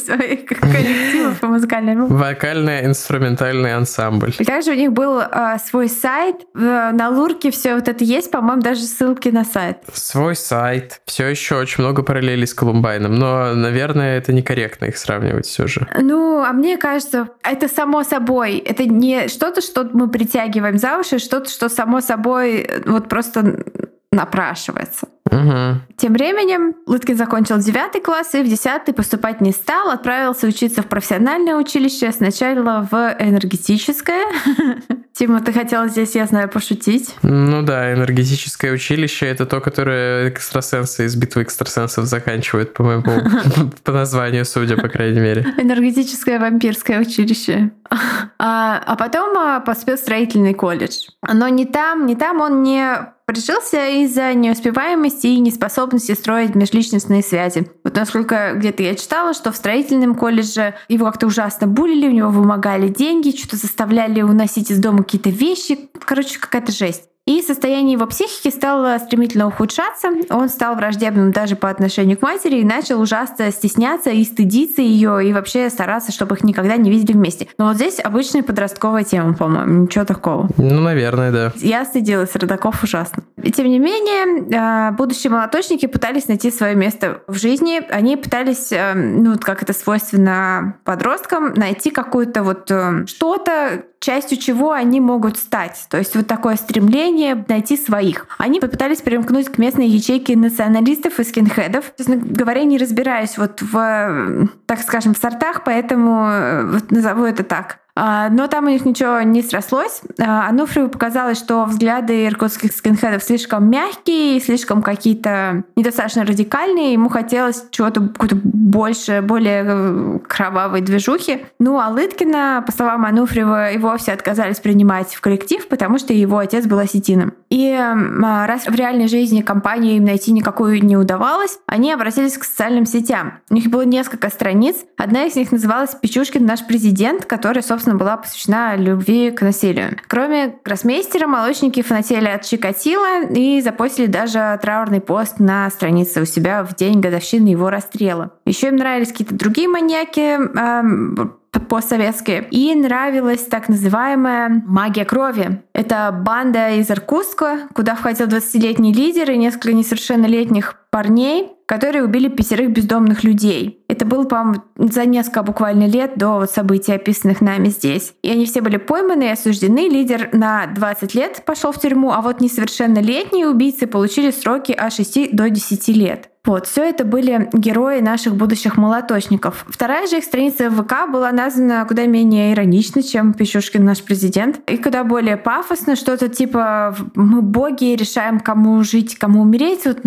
своих 0.00 0.46
коллективов 0.46 1.40
по 1.40 1.46
музыкальному. 1.46 2.06
Вокально-инструментальный 2.06 3.74
ансамбль. 3.74 4.32
И 4.38 4.44
также 4.44 4.72
у 4.72 4.74
них 4.74 4.92
был 4.92 5.20
э, 5.20 5.56
свой 5.64 5.88
сайт. 5.88 6.36
На 6.54 7.08
Лурке 7.10 7.50
все 7.50 7.74
вот 7.74 7.88
это 7.88 8.04
есть, 8.04 8.30
по-моему, 8.30 8.62
даже 8.62 8.82
ссылки 8.82 9.28
на 9.28 9.44
сайт. 9.44 9.78
Свой 9.92 10.36
сайт. 10.36 11.00
Все 11.06 11.26
еще 11.26 11.56
очень 11.56 11.82
много 11.82 12.02
параллелей 12.02 12.46
с 12.46 12.54
Колумбайном, 12.54 13.14
но, 13.14 13.54
наверное, 13.54 14.18
это 14.18 14.32
некорректно 14.32 14.86
их 14.86 14.98
сравнивать 14.98 15.46
все 15.46 15.66
же. 15.66 15.86
Ну, 16.00 16.42
а 16.42 16.52
мне 16.52 16.76
кажется, 16.76 17.28
это 17.42 17.68
само 17.68 18.02
собой. 18.02 18.58
Это 18.58 18.84
не 18.84 19.28
что-то, 19.28 19.60
что 19.60 19.88
мы 19.92 20.08
притягиваем 20.08 20.78
за 20.78 20.98
уши, 20.98 21.18
что-то, 21.18 21.50
что 21.50 21.68
само 21.68 22.00
собой 22.00 22.68
вот 22.86 23.08
просто 23.08 23.64
напрашивается. 24.12 25.08
Угу. 25.30 25.80
Тем 25.96 26.12
временем 26.14 26.74
Лыткин 26.86 27.16
закончил 27.16 27.58
9 27.58 28.02
класс 28.02 28.34
и 28.34 28.42
в 28.42 28.48
10 28.48 28.96
поступать 28.96 29.40
не 29.40 29.52
стал, 29.52 29.90
отправился 29.90 30.48
учиться 30.48 30.82
в 30.82 30.86
профессиональное 30.86 31.54
училище, 31.54 32.10
сначала 32.10 32.88
в 32.90 33.16
энергетическое. 33.18 34.24
Тима, 35.12 35.40
ты 35.40 35.52
хотел 35.52 35.86
здесь, 35.86 36.14
я 36.14 36.26
знаю, 36.26 36.48
пошутить. 36.48 37.14
Ну 37.22 37.62
да, 37.62 37.92
энергетическое 37.92 38.72
училище— 38.72 39.26
это 39.28 39.46
то, 39.46 39.60
которое 39.60 40.30
экстрасенсы 40.30 41.04
из 41.04 41.14
битвы 41.14 41.42
экстрасенсов 41.42 42.06
заканчивают, 42.06 42.72
по-моему, 42.74 43.04
по 43.84 43.92
названию, 43.92 44.44
судя, 44.44 44.76
по 44.76 44.88
крайней 44.88 45.20
мере. 45.20 45.42
Энергетическое 45.58 46.40
вампирское 46.40 47.00
училище. 47.00 47.70
А, 48.42 48.82
а 48.86 48.96
потом 48.96 49.36
а, 49.36 49.60
поступил 49.60 49.98
строительный 49.98 50.54
колледж. 50.54 51.08
Но 51.22 51.48
не 51.48 51.66
там, 51.66 52.06
не 52.06 52.16
там 52.16 52.40
он 52.40 52.62
не 52.62 52.96
прижился 53.30 53.88
из-за 53.88 54.34
неуспеваемости 54.34 55.28
и 55.28 55.38
неспособности 55.38 56.12
строить 56.14 56.56
межличностные 56.56 57.22
связи. 57.22 57.70
Вот 57.84 57.94
насколько 57.94 58.54
где-то 58.56 58.82
я 58.82 58.96
читала, 58.96 59.34
что 59.34 59.52
в 59.52 59.56
строительном 59.56 60.16
колледже 60.16 60.74
его 60.88 61.06
как-то 61.06 61.28
ужасно 61.28 61.68
булили, 61.68 62.08
у 62.08 62.12
него 62.12 62.30
вымогали 62.30 62.88
деньги, 62.88 63.36
что-то 63.36 63.56
заставляли 63.56 64.22
уносить 64.22 64.72
из 64.72 64.80
дома 64.80 65.04
какие-то 65.04 65.30
вещи. 65.30 65.78
Короче, 66.04 66.40
какая-то 66.40 66.72
жесть. 66.72 67.09
И 67.30 67.42
состояние 67.42 67.92
его 67.92 68.06
психики 68.06 68.52
стало 68.52 68.98
стремительно 68.98 69.46
ухудшаться. 69.46 70.08
Он 70.30 70.48
стал 70.48 70.74
враждебным 70.74 71.30
даже 71.30 71.54
по 71.54 71.70
отношению 71.70 72.18
к 72.18 72.22
матери 72.22 72.56
и 72.56 72.64
начал 72.64 73.00
ужасно 73.00 73.52
стесняться 73.52 74.10
и 74.10 74.24
стыдиться 74.24 74.82
ее, 74.82 75.24
и 75.24 75.32
вообще 75.32 75.70
стараться, 75.70 76.10
чтобы 76.10 76.34
их 76.34 76.42
никогда 76.42 76.76
не 76.76 76.90
видели 76.90 77.12
вместе. 77.12 77.46
Но 77.56 77.68
вот 77.68 77.76
здесь 77.76 78.00
обычная 78.02 78.42
подростковая 78.42 79.04
тема, 79.04 79.34
по-моему, 79.34 79.84
ничего 79.84 80.04
такого. 80.04 80.48
Ну, 80.56 80.80
наверное, 80.80 81.30
да. 81.30 81.52
Я 81.58 81.84
стыдилась 81.84 82.34
родаков 82.34 82.82
ужасно. 82.82 83.22
И, 83.40 83.52
тем 83.52 83.68
не 83.68 83.78
менее, 83.78 84.90
э, 84.90 84.90
будущие 84.96 85.30
молоточники 85.30 85.86
пытались 85.86 86.26
найти 86.26 86.50
свое 86.50 86.74
место 86.74 87.22
в 87.28 87.38
жизни. 87.38 87.80
Они 87.92 88.16
пытались, 88.16 88.72
э, 88.72 88.92
ну, 88.94 89.38
как 89.38 89.62
это 89.62 89.72
свойственно 89.72 90.74
подросткам, 90.82 91.54
найти 91.54 91.90
какое-то 91.90 92.42
вот 92.42 92.68
э, 92.72 93.06
что-то, 93.06 93.84
частью 94.00 94.38
чего 94.38 94.72
они 94.72 95.00
могут 95.00 95.36
стать. 95.36 95.86
То 95.90 95.98
есть 95.98 96.16
вот 96.16 96.26
такое 96.26 96.56
стремление 96.56 97.44
найти 97.48 97.76
своих. 97.76 98.26
Они 98.38 98.58
попытались 98.58 99.02
примкнуть 99.02 99.50
к 99.50 99.58
местной 99.58 99.86
ячейке 99.86 100.36
националистов 100.36 101.20
и 101.20 101.24
скинхедов. 101.24 101.92
Честно 101.98 102.16
говоря, 102.16 102.64
не 102.64 102.78
разбираюсь 102.78 103.36
вот 103.36 103.60
в, 103.60 104.48
так 104.66 104.80
скажем, 104.80 105.14
в 105.14 105.18
сортах, 105.18 105.64
поэтому 105.64 106.70
вот 106.72 106.90
назову 106.90 107.24
это 107.24 107.44
так. 107.44 107.80
А, 107.96 108.28
но 108.30 108.46
там 108.46 108.66
у 108.66 108.68
них 108.68 108.84
ничего 108.84 109.20
не 109.22 109.42
срослось. 109.42 110.02
А, 110.18 110.48
Ануфриеву 110.48 110.88
показалось, 110.90 111.38
что 111.38 111.64
взгляды 111.64 112.26
иркутских 112.26 112.72
скинхедов 112.72 113.22
слишком 113.22 113.68
мягкие, 113.70 114.40
слишком 114.40 114.82
какие-то 114.82 115.64
недостаточно 115.76 116.24
радикальные. 116.24 116.92
Ему 116.92 117.08
хотелось 117.08 117.64
чего-то 117.70 118.00
какой-то 118.00 118.36
больше, 118.42 119.22
более 119.22 119.64
э, 119.66 120.18
кровавой 120.26 120.80
движухи. 120.80 121.44
Ну, 121.58 121.78
а 121.78 121.88
Лыткина, 121.88 122.62
по 122.64 122.72
словам 122.72 123.04
Ануфриева, 123.04 123.72
и 123.72 123.78
вовсе 123.78 124.12
отказались 124.12 124.60
принимать 124.60 125.12
в 125.12 125.20
коллектив, 125.20 125.66
потому 125.68 125.98
что 125.98 126.12
его 126.12 126.38
отец 126.38 126.66
был 126.66 126.78
осетином. 126.78 127.34
И 127.50 127.70
а, 127.72 128.46
раз 128.46 128.66
в 128.66 128.74
реальной 128.74 129.08
жизни 129.08 129.42
компанию 129.42 129.96
им 129.96 130.04
найти 130.04 130.32
никакую 130.32 130.82
не 130.84 130.96
удавалось, 130.96 131.58
они 131.66 131.92
обратились 131.92 132.38
к 132.38 132.44
социальным 132.44 132.86
сетям. 132.86 133.40
У 133.50 133.54
них 133.54 133.66
было 133.66 133.82
несколько 133.82 134.30
страниц. 134.30 134.76
Одна 134.96 135.24
из 135.24 135.34
них 135.34 135.52
называлась 135.52 135.94
«Печушкин 135.94 136.46
наш 136.46 136.64
президент», 136.64 137.24
которая, 137.24 137.62
собственно, 137.62 137.79
собственно, 137.80 137.96
была 137.96 138.18
посвящена 138.18 138.76
любви 138.76 139.30
к 139.30 139.40
насилию. 139.40 139.96
Кроме 140.06 140.58
гроссмейстера, 140.62 141.26
молочники 141.26 141.80
фанатели 141.80 142.28
от 142.28 142.42
Чикатила 142.44 143.24
и 143.24 143.62
запостили 143.62 144.06
даже 144.06 144.58
траурный 144.60 145.00
пост 145.00 145.40
на 145.40 145.70
странице 145.70 146.20
у 146.20 146.26
себя 146.26 146.62
в 146.62 146.74
день 146.76 147.00
годовщины 147.00 147.48
его 147.48 147.70
расстрела. 147.70 148.32
Еще 148.44 148.68
им 148.68 148.76
нравились 148.76 149.12
какие-то 149.12 149.34
другие 149.34 149.68
маньяки, 149.68 150.20
эм, 150.20 151.39
постсоветские. 151.58 152.46
И 152.50 152.74
нравилась 152.74 153.42
так 153.42 153.68
называемая 153.68 154.62
магия 154.66 155.04
крови. 155.04 155.62
Это 155.72 156.12
банда 156.12 156.70
из 156.70 156.90
Иркутска, 156.90 157.68
куда 157.74 157.94
входил 157.94 158.26
20-летний 158.26 158.92
лидер 158.92 159.30
и 159.30 159.36
несколько 159.36 159.72
несовершеннолетних 159.72 160.76
парней, 160.90 161.52
которые 161.66 162.04
убили 162.04 162.28
пятерых 162.28 162.70
бездомных 162.70 163.22
людей. 163.22 163.84
Это 163.88 164.04
было, 164.04 164.24
по-моему, 164.24 164.62
за 164.76 165.04
несколько 165.04 165.44
буквально 165.44 165.86
лет 165.86 166.12
до 166.16 166.40
вот 166.40 166.50
событий, 166.50 166.92
описанных 166.92 167.40
нами 167.40 167.68
здесь. 167.68 168.14
И 168.22 168.30
они 168.30 168.46
все 168.46 168.60
были 168.60 168.76
пойманы 168.76 169.24
и 169.24 169.30
осуждены. 169.30 169.88
Лидер 169.88 170.30
на 170.32 170.66
20 170.66 171.14
лет 171.14 171.42
пошел 171.46 171.70
в 171.70 171.80
тюрьму, 171.80 172.10
а 172.10 172.22
вот 172.22 172.40
несовершеннолетние 172.40 173.48
убийцы 173.48 173.86
получили 173.86 174.32
сроки 174.32 174.72
от 174.72 174.92
6 174.92 175.34
до 175.34 175.48
10 175.48 175.88
лет. 175.88 176.30
Вот, 176.44 176.66
все 176.66 176.88
это 176.88 177.04
были 177.04 177.50
герои 177.52 178.00
наших 178.00 178.34
будущих 178.34 178.78
молоточников. 178.78 179.66
Вторая 179.68 180.06
же 180.06 180.18
их 180.18 180.24
страница 180.24 180.70
в 180.70 180.82
ВК 180.82 181.10
была 181.10 181.32
названа 181.32 181.84
куда 181.86 182.06
менее 182.06 182.54
иронично, 182.54 183.02
чем 183.02 183.34
Пищушкин 183.34 183.84
наш 183.84 184.02
президент, 184.02 184.60
и 184.66 184.78
куда 184.78 185.04
более 185.04 185.36
пафосно, 185.36 185.96
что-то 185.96 186.28
типа 186.28 186.96
«мы 187.14 187.42
боги, 187.42 187.94
решаем, 187.94 188.40
кому 188.40 188.82
жить, 188.82 189.18
кому 189.18 189.42
умереть», 189.42 189.84
вот 189.84 189.98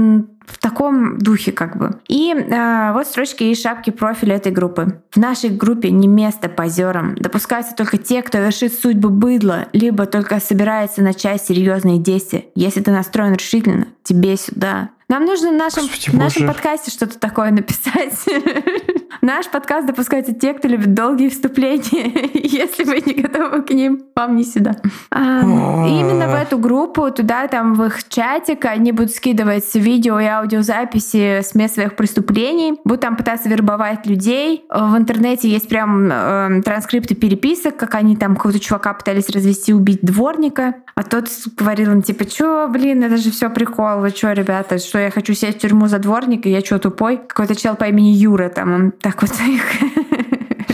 в 0.46 0.58
таком 0.60 1.18
духе 1.18 1.52
как 1.52 1.78
бы. 1.78 2.00
И 2.08 2.34
э, 2.34 2.92
вот 2.94 3.08
строчки 3.08 3.44
и 3.44 3.56
шапки 3.56 3.92
профиля 3.92 4.36
этой 4.36 4.52
группы. 4.52 5.02
В 5.12 5.18
нашей 5.18 5.50
группе 5.50 5.90
не 5.90 6.08
место 6.08 6.50
позерам. 6.50 7.16
Допускаются 7.16 7.76
только 7.76 7.98
те, 7.98 8.22
кто 8.22 8.40
вершит 8.40 8.74
судьбу 8.74 9.10
быдла, 9.10 9.68
либо 9.72 10.06
только 10.06 10.40
собирается 10.40 11.02
начать 11.02 11.42
серьезные 11.42 11.98
действия. 11.98 12.46
Если 12.56 12.82
ты 12.82 12.92
настроен 12.92 13.34
решительно, 13.34 13.88
тебе 14.04 14.36
сюда. 14.36 14.90
Нам 15.14 15.26
нужно 15.26 15.52
в 15.52 15.54
нашем, 15.54 15.88
в 15.88 16.14
нашем 16.16 16.48
подкасте 16.48 16.90
что-то 16.90 17.20
такое 17.20 17.52
написать. 17.52 18.16
Наш 19.22 19.48
подкаст 19.48 19.86
допускается 19.86 20.34
те, 20.34 20.56
кто 20.56 20.68
любит 20.68 20.96
долгие 20.96 21.30
вступления. 21.30 22.32
Если 22.34 22.84
вы 22.84 23.00
не 23.06 23.22
готовы 23.22 23.62
к 23.62 23.70
ним, 23.70 24.06
вам 24.16 24.36
не 24.36 24.44
сюда. 24.44 24.76
Именно 25.12 26.30
в 26.30 26.34
эту 26.34 26.58
группу, 26.58 27.12
туда, 27.12 27.48
там, 27.48 27.76
в 27.76 27.84
их 27.84 28.10
чатик, 28.10 28.66
они 28.66 28.92
будут 28.92 29.12
скидывать 29.12 29.76
видео 29.76 30.20
и 30.20 30.26
аудиозаписи 30.26 31.42
с 31.42 31.54
мест 31.54 31.76
своих 31.76 31.96
преступлений, 31.96 32.74
будут 32.84 33.02
там 33.02 33.16
пытаться 33.16 33.50
вербовать 33.50 34.08
людей. 34.08 34.66
В 34.70 34.98
интернете 34.98 35.48
есть 35.48 35.70
прям 35.70 36.10
э, 36.12 36.62
транскрипты 36.66 37.14
переписок, 37.14 37.78
как 37.78 37.94
они 37.94 38.16
там 38.16 38.36
какого-то 38.36 38.60
чувака 38.60 38.94
пытались 38.96 39.30
развести, 39.30 39.76
убить 39.76 40.02
дворника. 40.02 40.78
А 40.96 41.04
тот 41.04 41.30
говорил 41.56 41.92
им, 41.92 42.02
типа, 42.02 42.26
чё, 42.26 42.68
блин, 42.68 43.04
это 43.04 43.18
же 43.18 43.32
все 43.32 43.50
прикол, 43.50 44.00
вы 44.00 44.12
чё, 44.12 44.32
ребята, 44.32 44.80
что 44.80 45.03
я 45.04 45.12
хочу 45.12 45.34
сесть 45.34 45.58
в 45.58 45.62
тюрьму 45.62 45.88
за 45.88 46.00
дворника, 46.00 46.50
я 46.50 46.62
чё, 46.62 46.80
тупой? 46.80 47.18
Какой-то 47.18 47.56
чел 47.56 47.76
по 47.76 47.86
имени 47.86 48.10
Юра 48.10 48.50
там, 48.50 48.74
он 48.74 48.92
так 48.92 49.22
вот 49.22 49.32
их... 49.32 49.64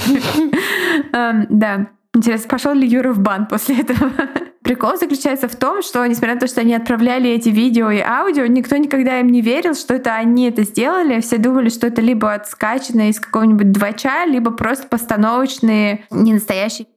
Эм, 1.14 1.48
да. 1.50 1.88
Интересно, 2.16 2.50
пошел 2.50 2.74
ли 2.74 2.88
Юра 2.88 3.14
в 3.14 3.20
бан 3.20 3.46
после 3.46 3.80
этого? 3.82 4.12
Прикол 4.64 4.98
заключается 4.98 5.48
в 5.48 5.56
том, 5.56 5.82
что, 5.82 6.06
несмотря 6.06 6.36
на 6.36 6.40
то, 6.40 6.48
что 6.48 6.62
они 6.62 6.76
отправляли 6.76 7.30
эти 7.30 7.50
видео 7.50 7.90
и 7.90 8.00
аудио, 8.00 8.46
никто 8.46 8.78
никогда 8.78 9.20
им 9.20 9.28
не 9.28 9.42
верил, 9.42 9.74
что 9.74 9.94
это 9.94 10.16
они 10.16 10.48
это 10.48 10.64
сделали. 10.64 11.22
Все 11.22 11.38
думали, 11.38 11.70
что 11.70 11.88
это 11.88 12.02
либо 12.02 12.34
отскачано 12.34 13.10
из 13.10 13.20
какого-нибудь 13.20 13.72
двача, 13.72 14.26
либо 14.26 14.52
просто 14.52 14.88
постановочные, 14.88 16.06
не 16.12 16.34
настоящие 16.34 16.88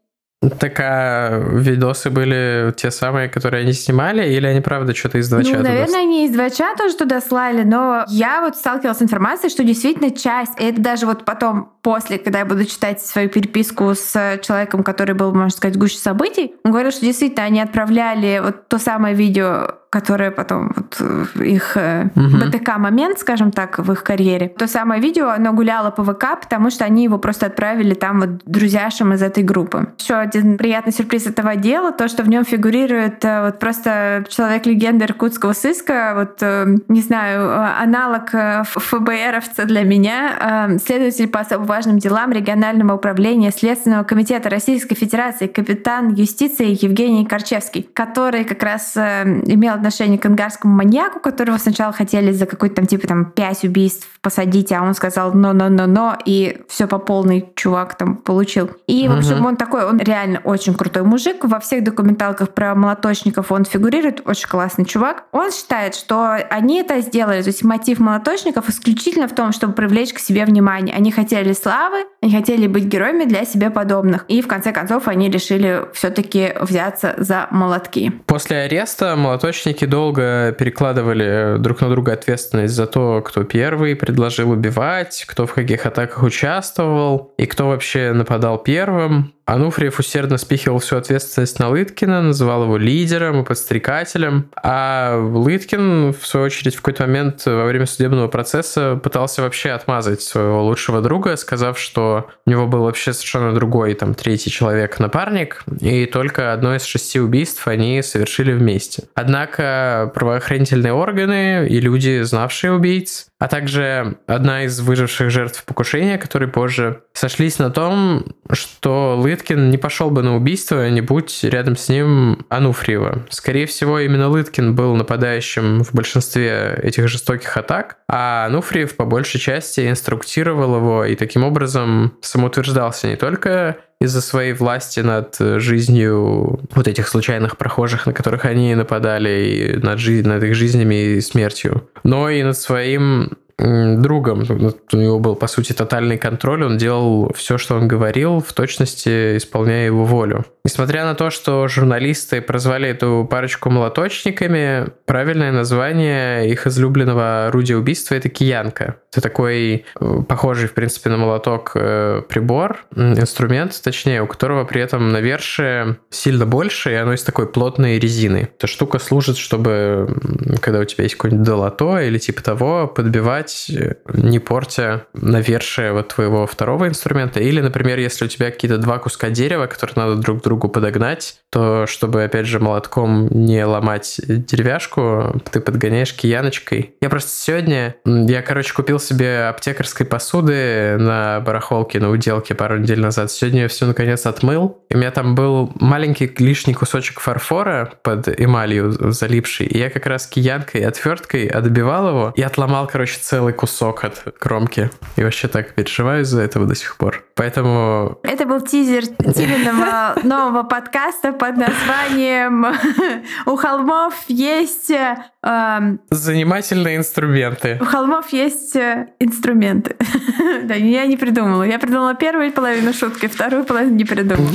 так 0.50 0.80
а 0.80 1.38
видосы 1.52 2.10
были 2.10 2.72
те 2.76 2.90
самые, 2.90 3.28
которые 3.28 3.62
они 3.62 3.72
снимали, 3.72 4.32
или 4.32 4.46
они 4.46 4.60
правда 4.60 4.94
что-то 4.94 5.18
из 5.18 5.28
двача? 5.28 5.56
Ну, 5.56 5.62
наверное, 5.62 6.00
они 6.00 6.26
из 6.26 6.32
двача 6.32 6.74
тоже 6.76 6.96
туда 6.96 7.20
слали, 7.20 7.62
но 7.62 8.04
я 8.08 8.40
вот 8.42 8.56
сталкивалась 8.56 8.98
с 8.98 9.02
информацией, 9.02 9.50
что 9.50 9.62
действительно 9.62 10.10
часть, 10.10 10.60
и 10.60 10.64
это 10.64 10.80
даже 10.80 11.06
вот 11.06 11.24
потом, 11.24 11.72
после, 11.82 12.18
когда 12.18 12.40
я 12.40 12.44
буду 12.44 12.64
читать 12.64 13.00
свою 13.00 13.28
переписку 13.28 13.94
с 13.94 14.40
человеком, 14.42 14.82
который 14.82 15.14
был, 15.14 15.32
можно 15.32 15.50
сказать, 15.50 15.76
гуще 15.78 15.98
событий, 15.98 16.54
он 16.64 16.72
говорил, 16.72 16.90
что 16.90 17.02
действительно 17.02 17.44
они 17.44 17.60
отправляли 17.60 18.40
вот 18.42 18.68
то 18.68 18.78
самое 18.78 19.14
видео 19.14 19.81
которое 19.92 20.30
потом 20.30 20.72
вот 20.74 20.96
э, 21.00 21.44
их 21.44 21.76
угу. 21.76 22.38
БТК 22.38 22.78
момент, 22.78 23.18
скажем 23.18 23.52
так, 23.52 23.78
в 23.78 23.92
их 23.92 24.02
карьере. 24.02 24.48
То 24.48 24.66
самое 24.66 25.02
видео, 25.02 25.28
оно 25.28 25.52
гуляло 25.52 25.90
по 25.90 26.02
ВК, 26.02 26.40
потому 26.40 26.70
что 26.70 26.86
они 26.86 27.04
его 27.04 27.18
просто 27.18 27.44
отправили 27.46 27.92
там 27.92 28.20
вот 28.20 28.30
друзьяшам 28.46 29.12
из 29.12 29.20
этой 29.22 29.42
группы. 29.42 29.88
Еще 29.98 30.14
один 30.14 30.56
приятный 30.56 30.94
сюрприз 30.94 31.26
этого 31.26 31.56
дела, 31.56 31.92
то, 31.92 32.08
что 32.08 32.22
в 32.22 32.28
нем 32.30 32.46
фигурирует 32.46 33.22
э, 33.22 33.44
вот 33.44 33.58
просто 33.58 34.24
человек-легенда 34.30 35.04
иркутского 35.04 35.52
сыска, 35.52 36.12
вот, 36.16 36.40
не 36.88 37.02
знаю, 37.02 37.52
аналог 37.78 38.30
ФБРовца 38.64 39.66
для 39.66 39.82
меня, 39.82 40.78
следователь 40.82 41.28
по 41.28 41.40
особо 41.40 41.64
важным 41.64 41.98
делам 41.98 42.32
регионального 42.32 42.94
управления 42.94 43.50
Следственного 43.50 44.04
комитета 44.04 44.48
Российской 44.48 44.94
Федерации, 44.94 45.48
капитан 45.48 46.14
юстиции 46.14 46.82
Евгений 46.82 47.26
Корчевский, 47.26 47.86
который 47.92 48.44
как 48.44 48.62
раз 48.62 48.96
имел 48.96 49.81
отношение 49.82 50.18
к 50.18 50.26
ангарскому 50.26 50.74
маньяку, 50.74 51.20
которого 51.20 51.58
сначала 51.58 51.92
хотели 51.92 52.32
за 52.32 52.46
какой-то 52.46 52.76
там 52.76 52.86
типа 52.86 53.06
там 53.06 53.24
пять 53.26 53.64
убийств 53.64 54.08
посадить, 54.22 54.70
а 54.72 54.82
он 54.82 54.94
сказал 54.94 55.32
но-но-но-но, 55.32 56.16
и 56.24 56.62
все 56.68 56.86
по 56.86 56.98
полной 56.98 57.52
чувак 57.56 57.96
там 57.96 58.16
получил. 58.16 58.70
И, 58.86 59.08
в 59.08 59.18
общем, 59.18 59.44
он 59.44 59.56
такой, 59.56 59.84
он 59.84 59.98
реально 59.98 60.40
очень 60.44 60.74
крутой 60.74 61.02
мужик. 61.02 61.38
Во 61.42 61.58
всех 61.58 61.82
документалках 61.82 62.54
про 62.54 62.74
молоточников 62.74 63.50
он 63.50 63.64
фигурирует, 63.64 64.22
очень 64.24 64.48
классный 64.48 64.84
чувак. 64.84 65.24
Он 65.32 65.50
считает, 65.50 65.96
что 65.96 66.36
они 66.50 66.80
это 66.80 67.00
сделали, 67.00 67.42
то 67.42 67.48
есть 67.48 67.64
мотив 67.64 67.98
молоточников 67.98 68.68
исключительно 68.68 69.26
в 69.26 69.34
том, 69.34 69.52
чтобы 69.52 69.72
привлечь 69.72 70.12
к 70.12 70.18
себе 70.18 70.44
внимание. 70.44 70.94
Они 70.94 71.10
хотели 71.10 71.52
славы, 71.52 72.04
они 72.22 72.32
хотели 72.32 72.68
быть 72.68 72.84
героями 72.84 73.24
для 73.24 73.44
себе 73.44 73.70
подобных. 73.70 74.24
И 74.28 74.40
в 74.40 74.46
конце 74.46 74.70
концов 74.72 75.08
они 75.08 75.28
решили 75.28 75.86
все-таки 75.94 76.52
взяться 76.60 77.14
за 77.16 77.48
молотки. 77.50 78.12
После 78.26 78.58
ареста 78.58 79.16
молоточники 79.16 79.71
МФшники 79.72 79.86
долго 79.86 80.54
перекладывали 80.58 81.56
друг 81.58 81.80
на 81.80 81.88
друга 81.88 82.12
ответственность 82.12 82.74
за 82.74 82.86
то, 82.86 83.22
кто 83.22 83.44
первый 83.44 83.96
предложил 83.96 84.50
убивать, 84.50 85.24
кто 85.26 85.46
в 85.46 85.54
каких 85.54 85.86
атаках 85.86 86.22
участвовал 86.22 87.32
и 87.38 87.46
кто 87.46 87.68
вообще 87.68 88.12
нападал 88.12 88.58
первым. 88.58 89.32
Ануфриев 89.44 89.98
усердно 89.98 90.38
спихивал 90.38 90.78
всю 90.78 90.96
ответственность 90.96 91.58
на 91.58 91.68
Лыткина, 91.68 92.22
называл 92.22 92.64
его 92.64 92.76
лидером 92.76 93.42
и 93.42 93.44
подстрекателем, 93.44 94.50
а 94.62 95.16
Лыткин, 95.18 96.12
в 96.12 96.26
свою 96.26 96.46
очередь, 96.46 96.74
в 96.74 96.82
какой-то 96.82 97.06
момент 97.06 97.44
во 97.46 97.64
время 97.64 97.86
судебного 97.86 98.28
процесса 98.28 99.00
пытался 99.02 99.42
вообще 99.42 99.70
отмазать 99.70 100.22
своего 100.22 100.64
лучшего 100.64 101.00
друга, 101.00 101.36
сказав, 101.36 101.78
что 101.78 102.30
у 102.46 102.50
него 102.50 102.66
был 102.66 102.84
вообще 102.84 103.12
совершенно 103.12 103.52
другой, 103.54 103.94
там, 103.94 104.14
третий 104.14 104.50
человек-напарник, 104.50 105.64
и 105.80 106.06
только 106.06 106.52
одно 106.52 106.76
из 106.76 106.84
шести 106.84 107.20
убийств 107.20 107.66
они 107.66 108.02
совершили 108.02 108.52
вместе. 108.52 109.04
Однако 109.14 110.10
правоохранительные 110.14 110.92
органы 110.92 111.66
и 111.68 111.80
люди, 111.80 112.22
знавшие 112.22 112.72
убийц, 112.72 113.26
а 113.42 113.48
также 113.48 114.18
одна 114.28 114.62
из 114.62 114.78
выживших 114.78 115.28
жертв 115.28 115.64
покушения, 115.64 116.16
которые 116.16 116.48
позже 116.48 117.02
сошлись 117.12 117.58
на 117.58 117.72
том, 117.72 118.24
что 118.52 119.16
Лыткин 119.18 119.68
не 119.68 119.78
пошел 119.78 120.10
бы 120.10 120.22
на 120.22 120.36
убийство, 120.36 120.88
не 120.88 121.00
будь 121.00 121.42
рядом 121.42 121.76
с 121.76 121.88
ним 121.88 122.46
Ануфриева. 122.50 123.26
Скорее 123.30 123.66
всего, 123.66 123.98
именно 123.98 124.28
Лыткин 124.28 124.76
был 124.76 124.94
нападающим 124.94 125.82
в 125.82 125.92
большинстве 125.92 126.78
этих 126.84 127.08
жестоких 127.08 127.56
атак, 127.56 127.96
а 128.08 128.46
Ануфриев 128.46 128.94
по 128.94 129.06
большей 129.06 129.40
части 129.40 129.88
инструктировал 129.88 130.76
его 130.76 131.04
и 131.04 131.16
таким 131.16 131.42
образом 131.42 132.16
самоутверждался 132.20 133.08
не 133.08 133.16
только 133.16 133.78
из-за 134.02 134.20
своей 134.20 134.52
власти 134.52 135.00
над 135.00 135.36
жизнью 135.38 136.60
вот 136.74 136.88
этих 136.88 137.08
случайных 137.08 137.56
прохожих, 137.56 138.06
на 138.06 138.12
которых 138.12 138.44
они 138.44 138.74
нападали, 138.74 139.30
и 139.30 139.76
над, 139.76 139.98
жи- 139.98 140.26
над 140.26 140.42
их 140.42 140.54
жизнями 140.54 140.94
и 141.16 141.20
смертью, 141.20 141.88
но 142.04 142.28
и 142.28 142.42
над 142.42 142.58
своим 142.58 143.30
другом. 143.58 144.44
У 144.92 144.96
него 144.96 145.18
был, 145.18 145.36
по 145.36 145.46
сути, 145.46 145.72
тотальный 145.72 146.18
контроль. 146.18 146.64
Он 146.64 146.78
делал 146.78 147.32
все, 147.34 147.58
что 147.58 147.76
он 147.76 147.86
говорил, 147.86 148.40
в 148.40 148.52
точности 148.52 149.36
исполняя 149.36 149.86
его 149.86 150.04
волю. 150.04 150.44
Несмотря 150.64 151.04
на 151.04 151.14
то, 151.14 151.30
что 151.30 151.68
журналисты 151.68 152.40
прозвали 152.40 152.88
эту 152.88 153.26
парочку 153.30 153.70
молоточниками, 153.70 154.88
правильное 155.06 155.52
название 155.52 156.50
их 156.50 156.66
излюбленного 156.66 157.46
орудия 157.46 157.76
убийства— 157.76 158.14
это 158.16 158.28
киянка. 158.28 158.96
Это 159.12 159.20
такой 159.20 159.84
э, 160.00 160.22
похожий, 160.28 160.68
в 160.68 160.74
принципе, 160.74 161.10
на 161.10 161.18
молоток 161.18 161.72
э, 161.74 162.22
прибор, 162.28 162.84
инструмент, 162.96 163.78
точнее, 163.82 164.22
у 164.22 164.26
которого 164.26 164.64
при 164.64 164.80
этом 164.80 165.12
навершие 165.12 165.98
сильно 166.10 166.46
больше, 166.46 166.92
и 166.92 166.94
оно 166.94 167.12
из 167.12 167.22
такой 167.22 167.46
плотной 167.46 167.98
резины. 167.98 168.48
Эта 168.56 168.66
штука 168.66 168.98
служит, 168.98 169.36
чтобы, 169.36 170.16
когда 170.60 170.80
у 170.80 170.84
тебя 170.84 171.04
есть 171.04 171.16
какое-нибудь 171.16 171.46
долото 171.46 171.98
или 171.98 172.18
типа 172.18 172.42
того, 172.42 172.86
подбивать, 172.86 173.70
э, 173.70 173.96
не 174.14 174.38
портя 174.38 175.06
навершие 175.12 175.92
вот 175.92 176.08
твоего 176.08 176.46
второго 176.46 176.88
инструмента. 176.88 177.40
Или, 177.40 177.60
например, 177.60 177.98
если 177.98 178.24
у 178.24 178.28
тебя 178.28 178.50
какие-то 178.50 178.78
два 178.78 178.98
куска 178.98 179.28
дерева, 179.28 179.66
которые 179.66 179.94
надо 179.96 180.16
друг 180.16 180.42
другу 180.42 180.62
другу 180.62 180.68
подогнать, 180.68 181.40
то 181.50 181.86
чтобы, 181.86 182.24
опять 182.24 182.46
же, 182.46 182.60
молотком 182.60 183.28
не 183.30 183.64
ломать 183.64 184.20
деревяшку, 184.26 185.40
ты 185.50 185.60
подгоняешь 185.60 186.14
кияночкой. 186.14 186.94
Я 187.00 187.08
просто 187.08 187.30
сегодня, 187.30 187.96
я, 188.04 188.42
короче, 188.42 188.72
купил 188.72 189.00
себе 189.02 189.44
аптекарской 189.44 190.06
посуды 190.06 190.96
на 190.98 191.40
барахолке, 191.40 192.00
на 192.00 192.10
уделке 192.10 192.54
пару 192.54 192.78
недель 192.78 193.00
назад. 193.00 193.30
Сегодня 193.30 193.62
я 193.62 193.68
все 193.68 193.86
наконец 193.86 194.26
отмыл. 194.26 194.82
И 194.88 194.94
у 194.94 194.98
меня 194.98 195.10
там 195.10 195.34
был 195.34 195.72
маленький 195.74 196.32
лишний 196.38 196.74
кусочек 196.74 197.20
фарфора 197.20 197.92
под 198.02 198.28
эмалью 198.40 198.92
залипший. 199.12 199.66
И 199.66 199.78
я 199.78 199.90
как 199.90 200.06
раз 200.06 200.26
киянкой 200.26 200.82
и 200.82 200.84
отверткой 200.84 201.46
отбивал 201.46 202.08
его 202.08 202.32
и 202.36 202.42
отломал, 202.42 202.86
короче, 202.86 203.18
целый 203.20 203.52
кусок 203.52 204.04
от 204.04 204.22
кромки. 204.38 204.90
И 205.16 205.22
вообще 205.22 205.48
так 205.48 205.74
переживаю 205.74 206.22
из-за 206.22 206.42
этого 206.42 206.66
до 206.66 206.74
сих 206.74 206.96
пор. 206.96 207.24
Поэтому... 207.34 208.18
Это 208.22 208.46
был 208.46 208.60
тизер 208.60 209.06
Тивиного 209.06 210.14
нового 210.22 210.62
подкаста 210.62 211.32
под 211.32 211.56
названием 211.56 212.66
«У 213.46 213.56
холмов 213.56 214.14
есть...» 214.28 214.90
эм... 214.90 216.00
Занимательные 216.10 216.96
инструменты. 216.96 217.78
У 217.80 217.84
холмов 217.84 218.32
есть 218.32 218.76
э, 218.94 219.06
инструменты. 219.18 219.96
да, 220.64 220.74
я 220.74 221.06
не 221.06 221.16
придумала. 221.16 221.62
Я 221.62 221.78
придумала 221.78 222.14
первую 222.14 222.52
половину 222.52 222.92
шутки, 222.92 223.26
вторую 223.26 223.64
половину 223.64 223.96
не 223.96 224.04
придумала. 224.04 224.48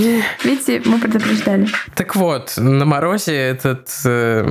Видите, 0.43 0.81
мы 0.85 0.99
предупреждали. 0.99 1.67
Так 1.95 2.15
вот, 2.15 2.53
на 2.57 2.85
морозе 2.85 3.35
этот 3.35 3.89
э, 4.05 4.43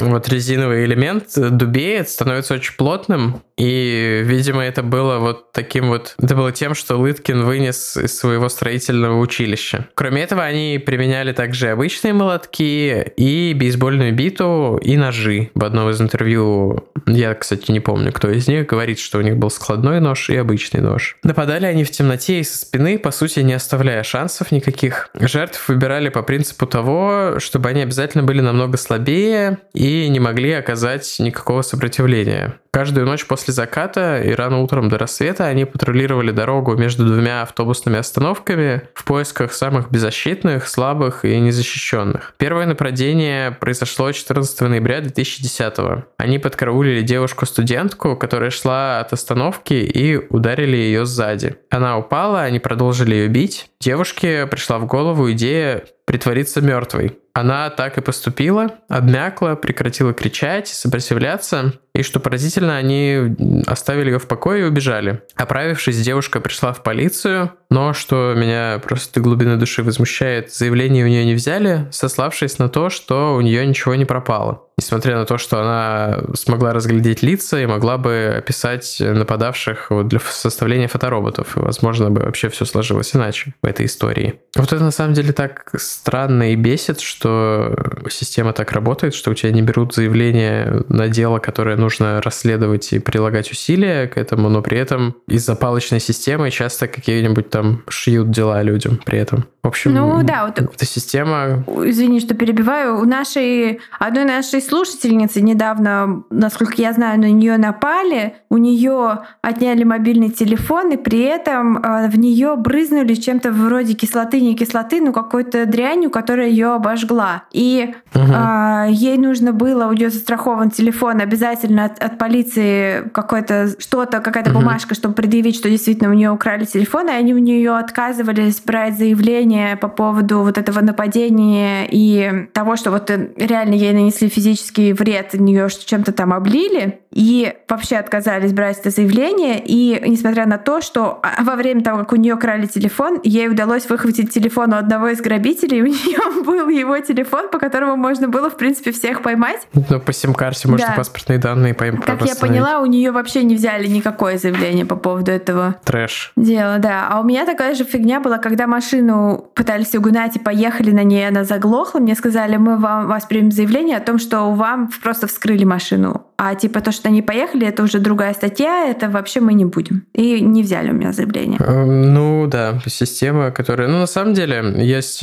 вот 0.00 0.28
резиновый 0.28 0.84
элемент 0.84 1.28
дубеет, 1.36 2.08
становится 2.08 2.54
очень 2.54 2.74
плотным, 2.76 3.42
и, 3.56 4.20
видимо, 4.24 4.62
это 4.62 4.82
было 4.82 5.18
вот 5.18 5.52
таким 5.52 5.88
вот... 5.88 6.14
Это 6.18 6.34
было 6.34 6.52
тем, 6.52 6.74
что 6.74 6.96
Лыткин 6.96 7.44
вынес 7.44 7.96
из 7.96 8.18
своего 8.18 8.48
строительного 8.48 9.18
училища. 9.18 9.88
Кроме 9.94 10.22
этого, 10.22 10.42
они 10.42 10.82
применяли 10.84 11.32
также 11.32 11.70
обычные 11.70 12.12
молотки 12.12 13.12
и 13.16 13.54
бейсбольную 13.54 14.14
биту 14.14 14.78
и 14.82 14.96
ножи. 14.96 15.50
В 15.54 15.64
одном 15.64 15.88
из 15.88 16.00
интервью, 16.00 16.88
я, 17.06 17.34
кстати, 17.34 17.70
не 17.70 17.80
помню, 17.80 18.12
кто 18.12 18.30
из 18.30 18.46
них, 18.46 18.66
говорит, 18.66 18.98
что 18.98 19.18
у 19.18 19.22
них 19.22 19.36
был 19.38 19.50
складной 19.50 20.00
нож 20.00 20.28
и 20.28 20.36
обычный 20.36 20.80
нож. 20.80 21.16
Нападали 21.22 21.64
они 21.64 21.84
в 21.84 21.90
темноте 21.90 22.40
и 22.40 22.44
со 22.44 22.58
спины, 22.58 22.98
по 22.98 23.10
сути, 23.10 23.40
не 23.40 23.54
оставляя 23.54 24.02
шансов 24.02 24.52
никаких. 24.52 25.08
Жертв 25.18 25.68
выбирали 25.68 26.10
по 26.10 26.22
принципу 26.22 26.66
того, 26.66 27.36
чтобы 27.38 27.70
они 27.70 27.80
обязательно 27.80 28.22
были 28.22 28.40
намного 28.40 28.76
слабее 28.76 29.58
и 29.72 30.08
не 30.08 30.20
могли 30.20 30.52
оказать 30.52 31.16
никакого 31.18 31.62
сопротивления. 31.62 32.58
Каждую 32.76 33.06
ночь 33.06 33.24
после 33.24 33.54
заката 33.54 34.20
и 34.22 34.32
рано 34.32 34.58
утром 34.60 34.90
до 34.90 34.98
рассвета 34.98 35.46
они 35.46 35.64
патрулировали 35.64 36.30
дорогу 36.30 36.76
между 36.76 37.06
двумя 37.06 37.40
автобусными 37.40 37.98
остановками 37.98 38.82
в 38.92 39.06
поисках 39.06 39.54
самых 39.54 39.90
беззащитных, 39.90 40.68
слабых 40.68 41.24
и 41.24 41.40
незащищенных. 41.40 42.34
Первое 42.36 42.66
нападение 42.66 43.52
произошло 43.52 44.12
14 44.12 44.68
ноября 44.68 45.00
2010 45.00 45.78
-го. 45.78 46.02
Они 46.18 46.38
подкараулили 46.38 47.00
девушку-студентку, 47.00 48.14
которая 48.14 48.50
шла 48.50 49.00
от 49.00 49.14
остановки 49.14 49.72
и 49.72 50.18
ударили 50.28 50.76
ее 50.76 51.06
сзади. 51.06 51.56
Она 51.70 51.96
упала, 51.96 52.42
они 52.42 52.58
продолжили 52.58 53.14
ее 53.14 53.28
бить. 53.28 53.70
Девушке 53.80 54.46
пришла 54.46 54.78
в 54.78 54.84
голову 54.84 55.32
идея 55.32 55.82
притвориться 56.06 56.62
мертвой. 56.62 57.18
Она 57.34 57.68
так 57.68 57.98
и 57.98 58.00
поступила, 58.00 58.76
обмякла, 58.88 59.56
прекратила 59.56 60.14
кричать, 60.14 60.68
сопротивляться, 60.68 61.74
и 61.94 62.02
что 62.02 62.18
поразительно, 62.18 62.78
они 62.78 63.36
оставили 63.66 64.12
ее 64.12 64.18
в 64.18 64.26
покое 64.26 64.62
и 64.62 64.66
убежали. 64.66 65.22
Оправившись, 65.34 66.00
девушка 66.00 66.40
пришла 66.40 66.72
в 66.72 66.82
полицию, 66.82 67.52
но 67.68 67.92
что 67.92 68.32
меня 68.34 68.80
просто 68.82 69.14
до 69.14 69.20
глубины 69.20 69.56
души 69.56 69.82
возмущает, 69.82 70.54
заявление 70.54 71.04
у 71.04 71.08
нее 71.08 71.26
не 71.26 71.34
взяли, 71.34 71.86
сославшись 71.90 72.58
на 72.58 72.70
то, 72.70 72.88
что 72.88 73.34
у 73.34 73.42
нее 73.42 73.66
ничего 73.66 73.94
не 73.96 74.06
пропало 74.06 74.62
несмотря 74.78 75.16
на 75.16 75.24
то, 75.24 75.38
что 75.38 75.60
она 75.60 76.34
смогла 76.34 76.72
разглядеть 76.74 77.22
лица 77.22 77.58
и 77.58 77.66
могла 77.66 77.96
бы 77.96 78.34
описать 78.36 78.96
нападавших 79.00 79.90
вот 79.90 80.08
для 80.08 80.20
составления 80.20 80.86
фотороботов. 80.86 81.56
И, 81.56 81.60
возможно, 81.60 82.10
бы 82.10 82.22
вообще 82.22 82.50
все 82.50 82.66
сложилось 82.66 83.16
иначе 83.16 83.54
в 83.62 83.66
этой 83.66 83.86
истории. 83.86 84.40
Вот 84.54 84.72
это 84.72 84.84
на 84.84 84.90
самом 84.90 85.14
деле 85.14 85.32
так 85.32 85.70
странно 85.96 86.52
и 86.52 86.56
бесит, 86.56 87.00
что 87.00 87.74
система 88.10 88.52
так 88.52 88.72
работает, 88.72 89.14
что 89.14 89.30
у 89.30 89.34
тебя 89.34 89.52
не 89.52 89.62
берут 89.62 89.94
заявление 89.94 90.84
на 90.88 91.08
дело, 91.08 91.38
которое 91.38 91.76
нужно 91.76 92.20
расследовать 92.22 92.92
и 92.92 92.98
прилагать 92.98 93.50
усилия 93.50 94.06
к 94.06 94.16
этому, 94.16 94.48
но 94.48 94.62
при 94.62 94.78
этом 94.78 95.16
из-за 95.28 95.56
палочной 95.56 96.00
системы 96.00 96.50
часто 96.50 96.86
какие-нибудь 96.86 97.50
там 97.50 97.82
шьют 97.88 98.30
дела 98.30 98.62
людям 98.62 99.00
при 99.04 99.18
этом. 99.18 99.46
В 99.62 99.68
общем, 99.68 99.94
ну, 99.94 100.22
да, 100.22 100.46
вот 100.46 100.60
эта 100.60 100.86
система... 100.86 101.64
Извини, 101.66 102.20
что 102.20 102.34
перебиваю. 102.34 103.00
У 103.00 103.04
нашей, 103.04 103.80
одной 103.98 104.24
нашей 104.24 104.62
слушательницы 104.62 105.40
недавно, 105.40 106.22
насколько 106.30 106.80
я 106.80 106.92
знаю, 106.92 107.18
на 107.18 107.28
нее 107.32 107.56
напали, 107.56 108.36
у 108.48 108.58
нее 108.58 109.18
отняли 109.42 109.82
мобильный 109.82 110.30
телефон, 110.30 110.92
и 110.92 110.96
при 110.96 111.22
этом 111.22 111.78
э, 111.78 112.08
в 112.08 112.16
нее 112.16 112.54
брызнули 112.56 113.14
чем-то 113.14 113.50
вроде 113.50 113.94
кислоты, 113.94 114.40
не 114.40 114.54
кислоты, 114.54 115.00
но 115.00 115.12
какой-то 115.12 115.66
дрянью, 115.86 116.10
которая 116.10 116.48
ее 116.48 116.74
обожгла. 116.74 117.44
И 117.52 117.94
угу. 118.14 118.24
э, 118.24 118.86
ей 118.90 119.16
нужно 119.18 119.52
было, 119.52 119.86
у 119.86 119.92
нее 119.92 120.10
застрахован 120.10 120.70
телефон, 120.70 121.20
обязательно 121.20 121.84
от, 121.84 122.02
от 122.02 122.18
полиции 122.18 123.08
какое-то 123.10 123.68
что-то, 123.78 124.20
какая-то 124.20 124.50
угу. 124.50 124.60
бумажка, 124.60 124.94
чтобы 124.94 125.14
предъявить, 125.14 125.56
что 125.56 125.70
действительно 125.70 126.10
у 126.10 126.14
нее 126.14 126.30
украли 126.30 126.64
телефон, 126.64 127.08
и 127.08 127.12
они 127.12 127.34
у 127.34 127.38
нее 127.38 127.76
отказывались 127.76 128.60
брать 128.60 128.98
заявление 128.98 129.76
по 129.76 129.88
поводу 129.88 130.40
вот 130.40 130.58
этого 130.58 130.80
нападения 130.80 131.86
и 131.90 132.48
того, 132.52 132.76
что 132.76 132.90
вот 132.90 133.10
э, 133.10 133.30
реально 133.36 133.74
ей 133.74 133.92
нанесли 133.92 134.28
физический 134.28 134.92
вред, 134.92 135.34
нее 135.34 135.68
чем-то 135.70 136.12
там 136.12 136.32
облили, 136.32 137.00
и 137.16 137.54
вообще 137.68 137.96
отказались 137.96 138.52
брать 138.52 138.78
это 138.80 138.90
заявление. 138.90 139.62
И 139.64 140.02
несмотря 140.06 140.46
на 140.46 140.58
то, 140.58 140.82
что 140.82 141.18
а, 141.22 141.42
во 141.42 141.56
время 141.56 141.82
того, 141.82 142.00
как 142.00 142.12
у 142.12 142.16
нее 142.16 142.36
крали 142.36 142.66
телефон, 142.66 143.20
ей 143.22 143.48
удалось 143.48 143.88
выхватить 143.88 144.32
телефон 144.32 144.74
у 144.74 144.76
одного 144.76 145.08
из 145.08 145.20
грабителей, 145.22 145.75
у 145.82 145.86
нее 145.86 146.44
был 146.44 146.68
его 146.68 146.98
телефон, 146.98 147.50
по 147.50 147.58
которому 147.58 147.96
можно 147.96 148.28
было, 148.28 148.50
в 148.50 148.56
принципе, 148.56 148.92
всех 148.92 149.22
поймать. 149.22 149.66
Ну, 149.72 150.00
по 150.00 150.12
сим-карте 150.12 150.68
можно 150.68 150.88
да. 150.88 150.94
паспортные 150.94 151.38
данные 151.38 151.74
поймать. 151.74 152.04
Как 152.04 152.22
я 152.22 152.34
поняла, 152.34 152.80
у 152.80 152.86
нее 152.86 153.10
вообще 153.10 153.42
не 153.42 153.54
взяли 153.54 153.86
никакое 153.86 154.38
заявление 154.38 154.84
по 154.84 154.96
поводу 154.96 155.30
этого 155.30 155.76
Трэш. 155.84 156.32
дела, 156.36 156.78
да. 156.78 157.08
А 157.10 157.20
у 157.20 157.24
меня 157.24 157.46
такая 157.46 157.74
же 157.74 157.84
фигня 157.84 158.20
была, 158.20 158.38
когда 158.38 158.66
машину 158.66 159.50
пытались 159.54 159.94
угнать 159.94 160.36
и 160.36 160.38
поехали 160.38 160.90
на 160.90 161.02
ней, 161.02 161.28
она 161.28 161.44
заглохла. 161.44 161.98
Мне 161.98 162.14
сказали, 162.14 162.56
мы 162.56 162.76
вам, 162.76 163.06
вас 163.06 163.24
примем 163.24 163.50
заявление 163.50 163.96
о 163.96 164.00
том, 164.00 164.18
что 164.18 164.50
вам 164.52 164.90
просто 165.02 165.26
вскрыли 165.26 165.64
машину. 165.64 166.26
А 166.38 166.54
типа 166.54 166.80
то, 166.80 166.92
что 166.92 167.08
они 167.08 167.22
поехали, 167.22 167.66
это 167.66 167.82
уже 167.82 167.98
другая 167.98 168.34
статья, 168.34 168.86
это 168.86 169.08
вообще 169.08 169.40
мы 169.40 169.54
не 169.54 169.64
будем. 169.64 170.04
И 170.12 170.40
не 170.40 170.62
взяли 170.62 170.90
у 170.90 170.92
меня 170.92 171.12
заявление. 171.12 171.58
Эм, 171.60 172.12
ну 172.12 172.46
да, 172.46 172.78
система, 172.86 173.50
которая... 173.50 173.88
Ну 173.88 173.98
на 173.98 174.06
самом 174.06 174.34
деле 174.34 174.74
есть... 174.76 175.20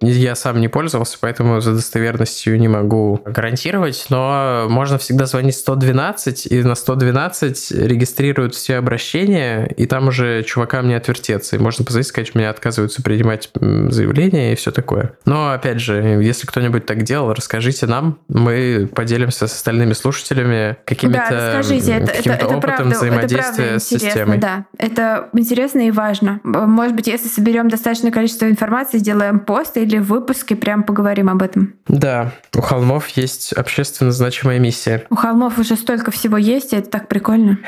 Я 0.00 0.34
сам 0.34 0.60
не 0.60 0.68
пользовался, 0.68 1.18
поэтому 1.20 1.60
за 1.60 1.72
достоверностью 1.72 2.58
не 2.58 2.68
могу 2.68 3.20
гарантировать, 3.24 4.06
но 4.10 4.66
можно 4.68 4.98
всегда 4.98 5.26
звонить 5.26 5.56
112, 5.56 6.46
и 6.46 6.62
на 6.62 6.74
112 6.74 7.72
регистрируют 7.72 8.54
все 8.54 8.76
обращения, 8.76 9.66
и 9.66 9.86
там 9.86 10.08
уже 10.08 10.42
чувакам 10.42 10.88
не 10.88 10.94
отвертеться. 10.94 11.56
И 11.56 11.58
можно 11.58 11.84
позвонить, 11.84 12.08
сказать, 12.08 12.34
меня 12.34 12.50
отказываются 12.50 13.02
принимать 13.02 13.50
заявления 13.54 14.52
и 14.52 14.56
все 14.56 14.70
такое. 14.70 15.12
Но 15.24 15.50
опять 15.50 15.80
же, 15.80 15.94
если 16.22 16.46
кто-нибудь 16.46 16.86
так 16.86 17.02
делал, 17.02 17.32
расскажите 17.32 17.86
нам, 17.86 18.18
мы 18.28 18.88
поделимся 18.94 19.46
с 19.46 19.54
остальными 19.54 19.92
слушателями 19.92 20.76
какими-то 20.84 21.26
да, 21.30 21.58
расскажите, 21.58 21.92
это, 21.92 22.12
это 22.12 22.46
опытом 22.46 22.60
правда, 22.60 22.96
взаимодействия 22.96 23.64
это 23.64 23.64
правда 23.64 23.78
с 23.80 23.84
системой. 23.88 24.38
Да, 24.38 24.66
это 24.78 25.28
интересно 25.32 25.86
и 25.86 25.90
важно. 25.90 26.40
Может 26.44 26.94
быть, 26.94 27.06
если 27.06 27.28
соберем 27.28 27.68
достаточное 27.68 28.10
количество 28.10 28.46
информации, 28.46 28.98
сделаем 28.98 29.40
пост 29.40 29.55
или 29.76 29.98
в 29.98 30.06
выпуске, 30.06 30.56
прям 30.56 30.82
поговорим 30.82 31.28
об 31.28 31.42
этом. 31.42 31.74
Да, 31.88 32.32
у 32.54 32.60
холмов 32.60 33.08
есть 33.08 33.52
общественно 33.52 34.12
значимая 34.12 34.58
миссия. 34.58 35.04
У 35.10 35.16
холмов 35.16 35.58
уже 35.58 35.76
столько 35.76 36.10
всего 36.10 36.36
есть, 36.36 36.72
и 36.72 36.76
это 36.76 36.90
так 36.90 37.08
прикольно. 37.08 37.58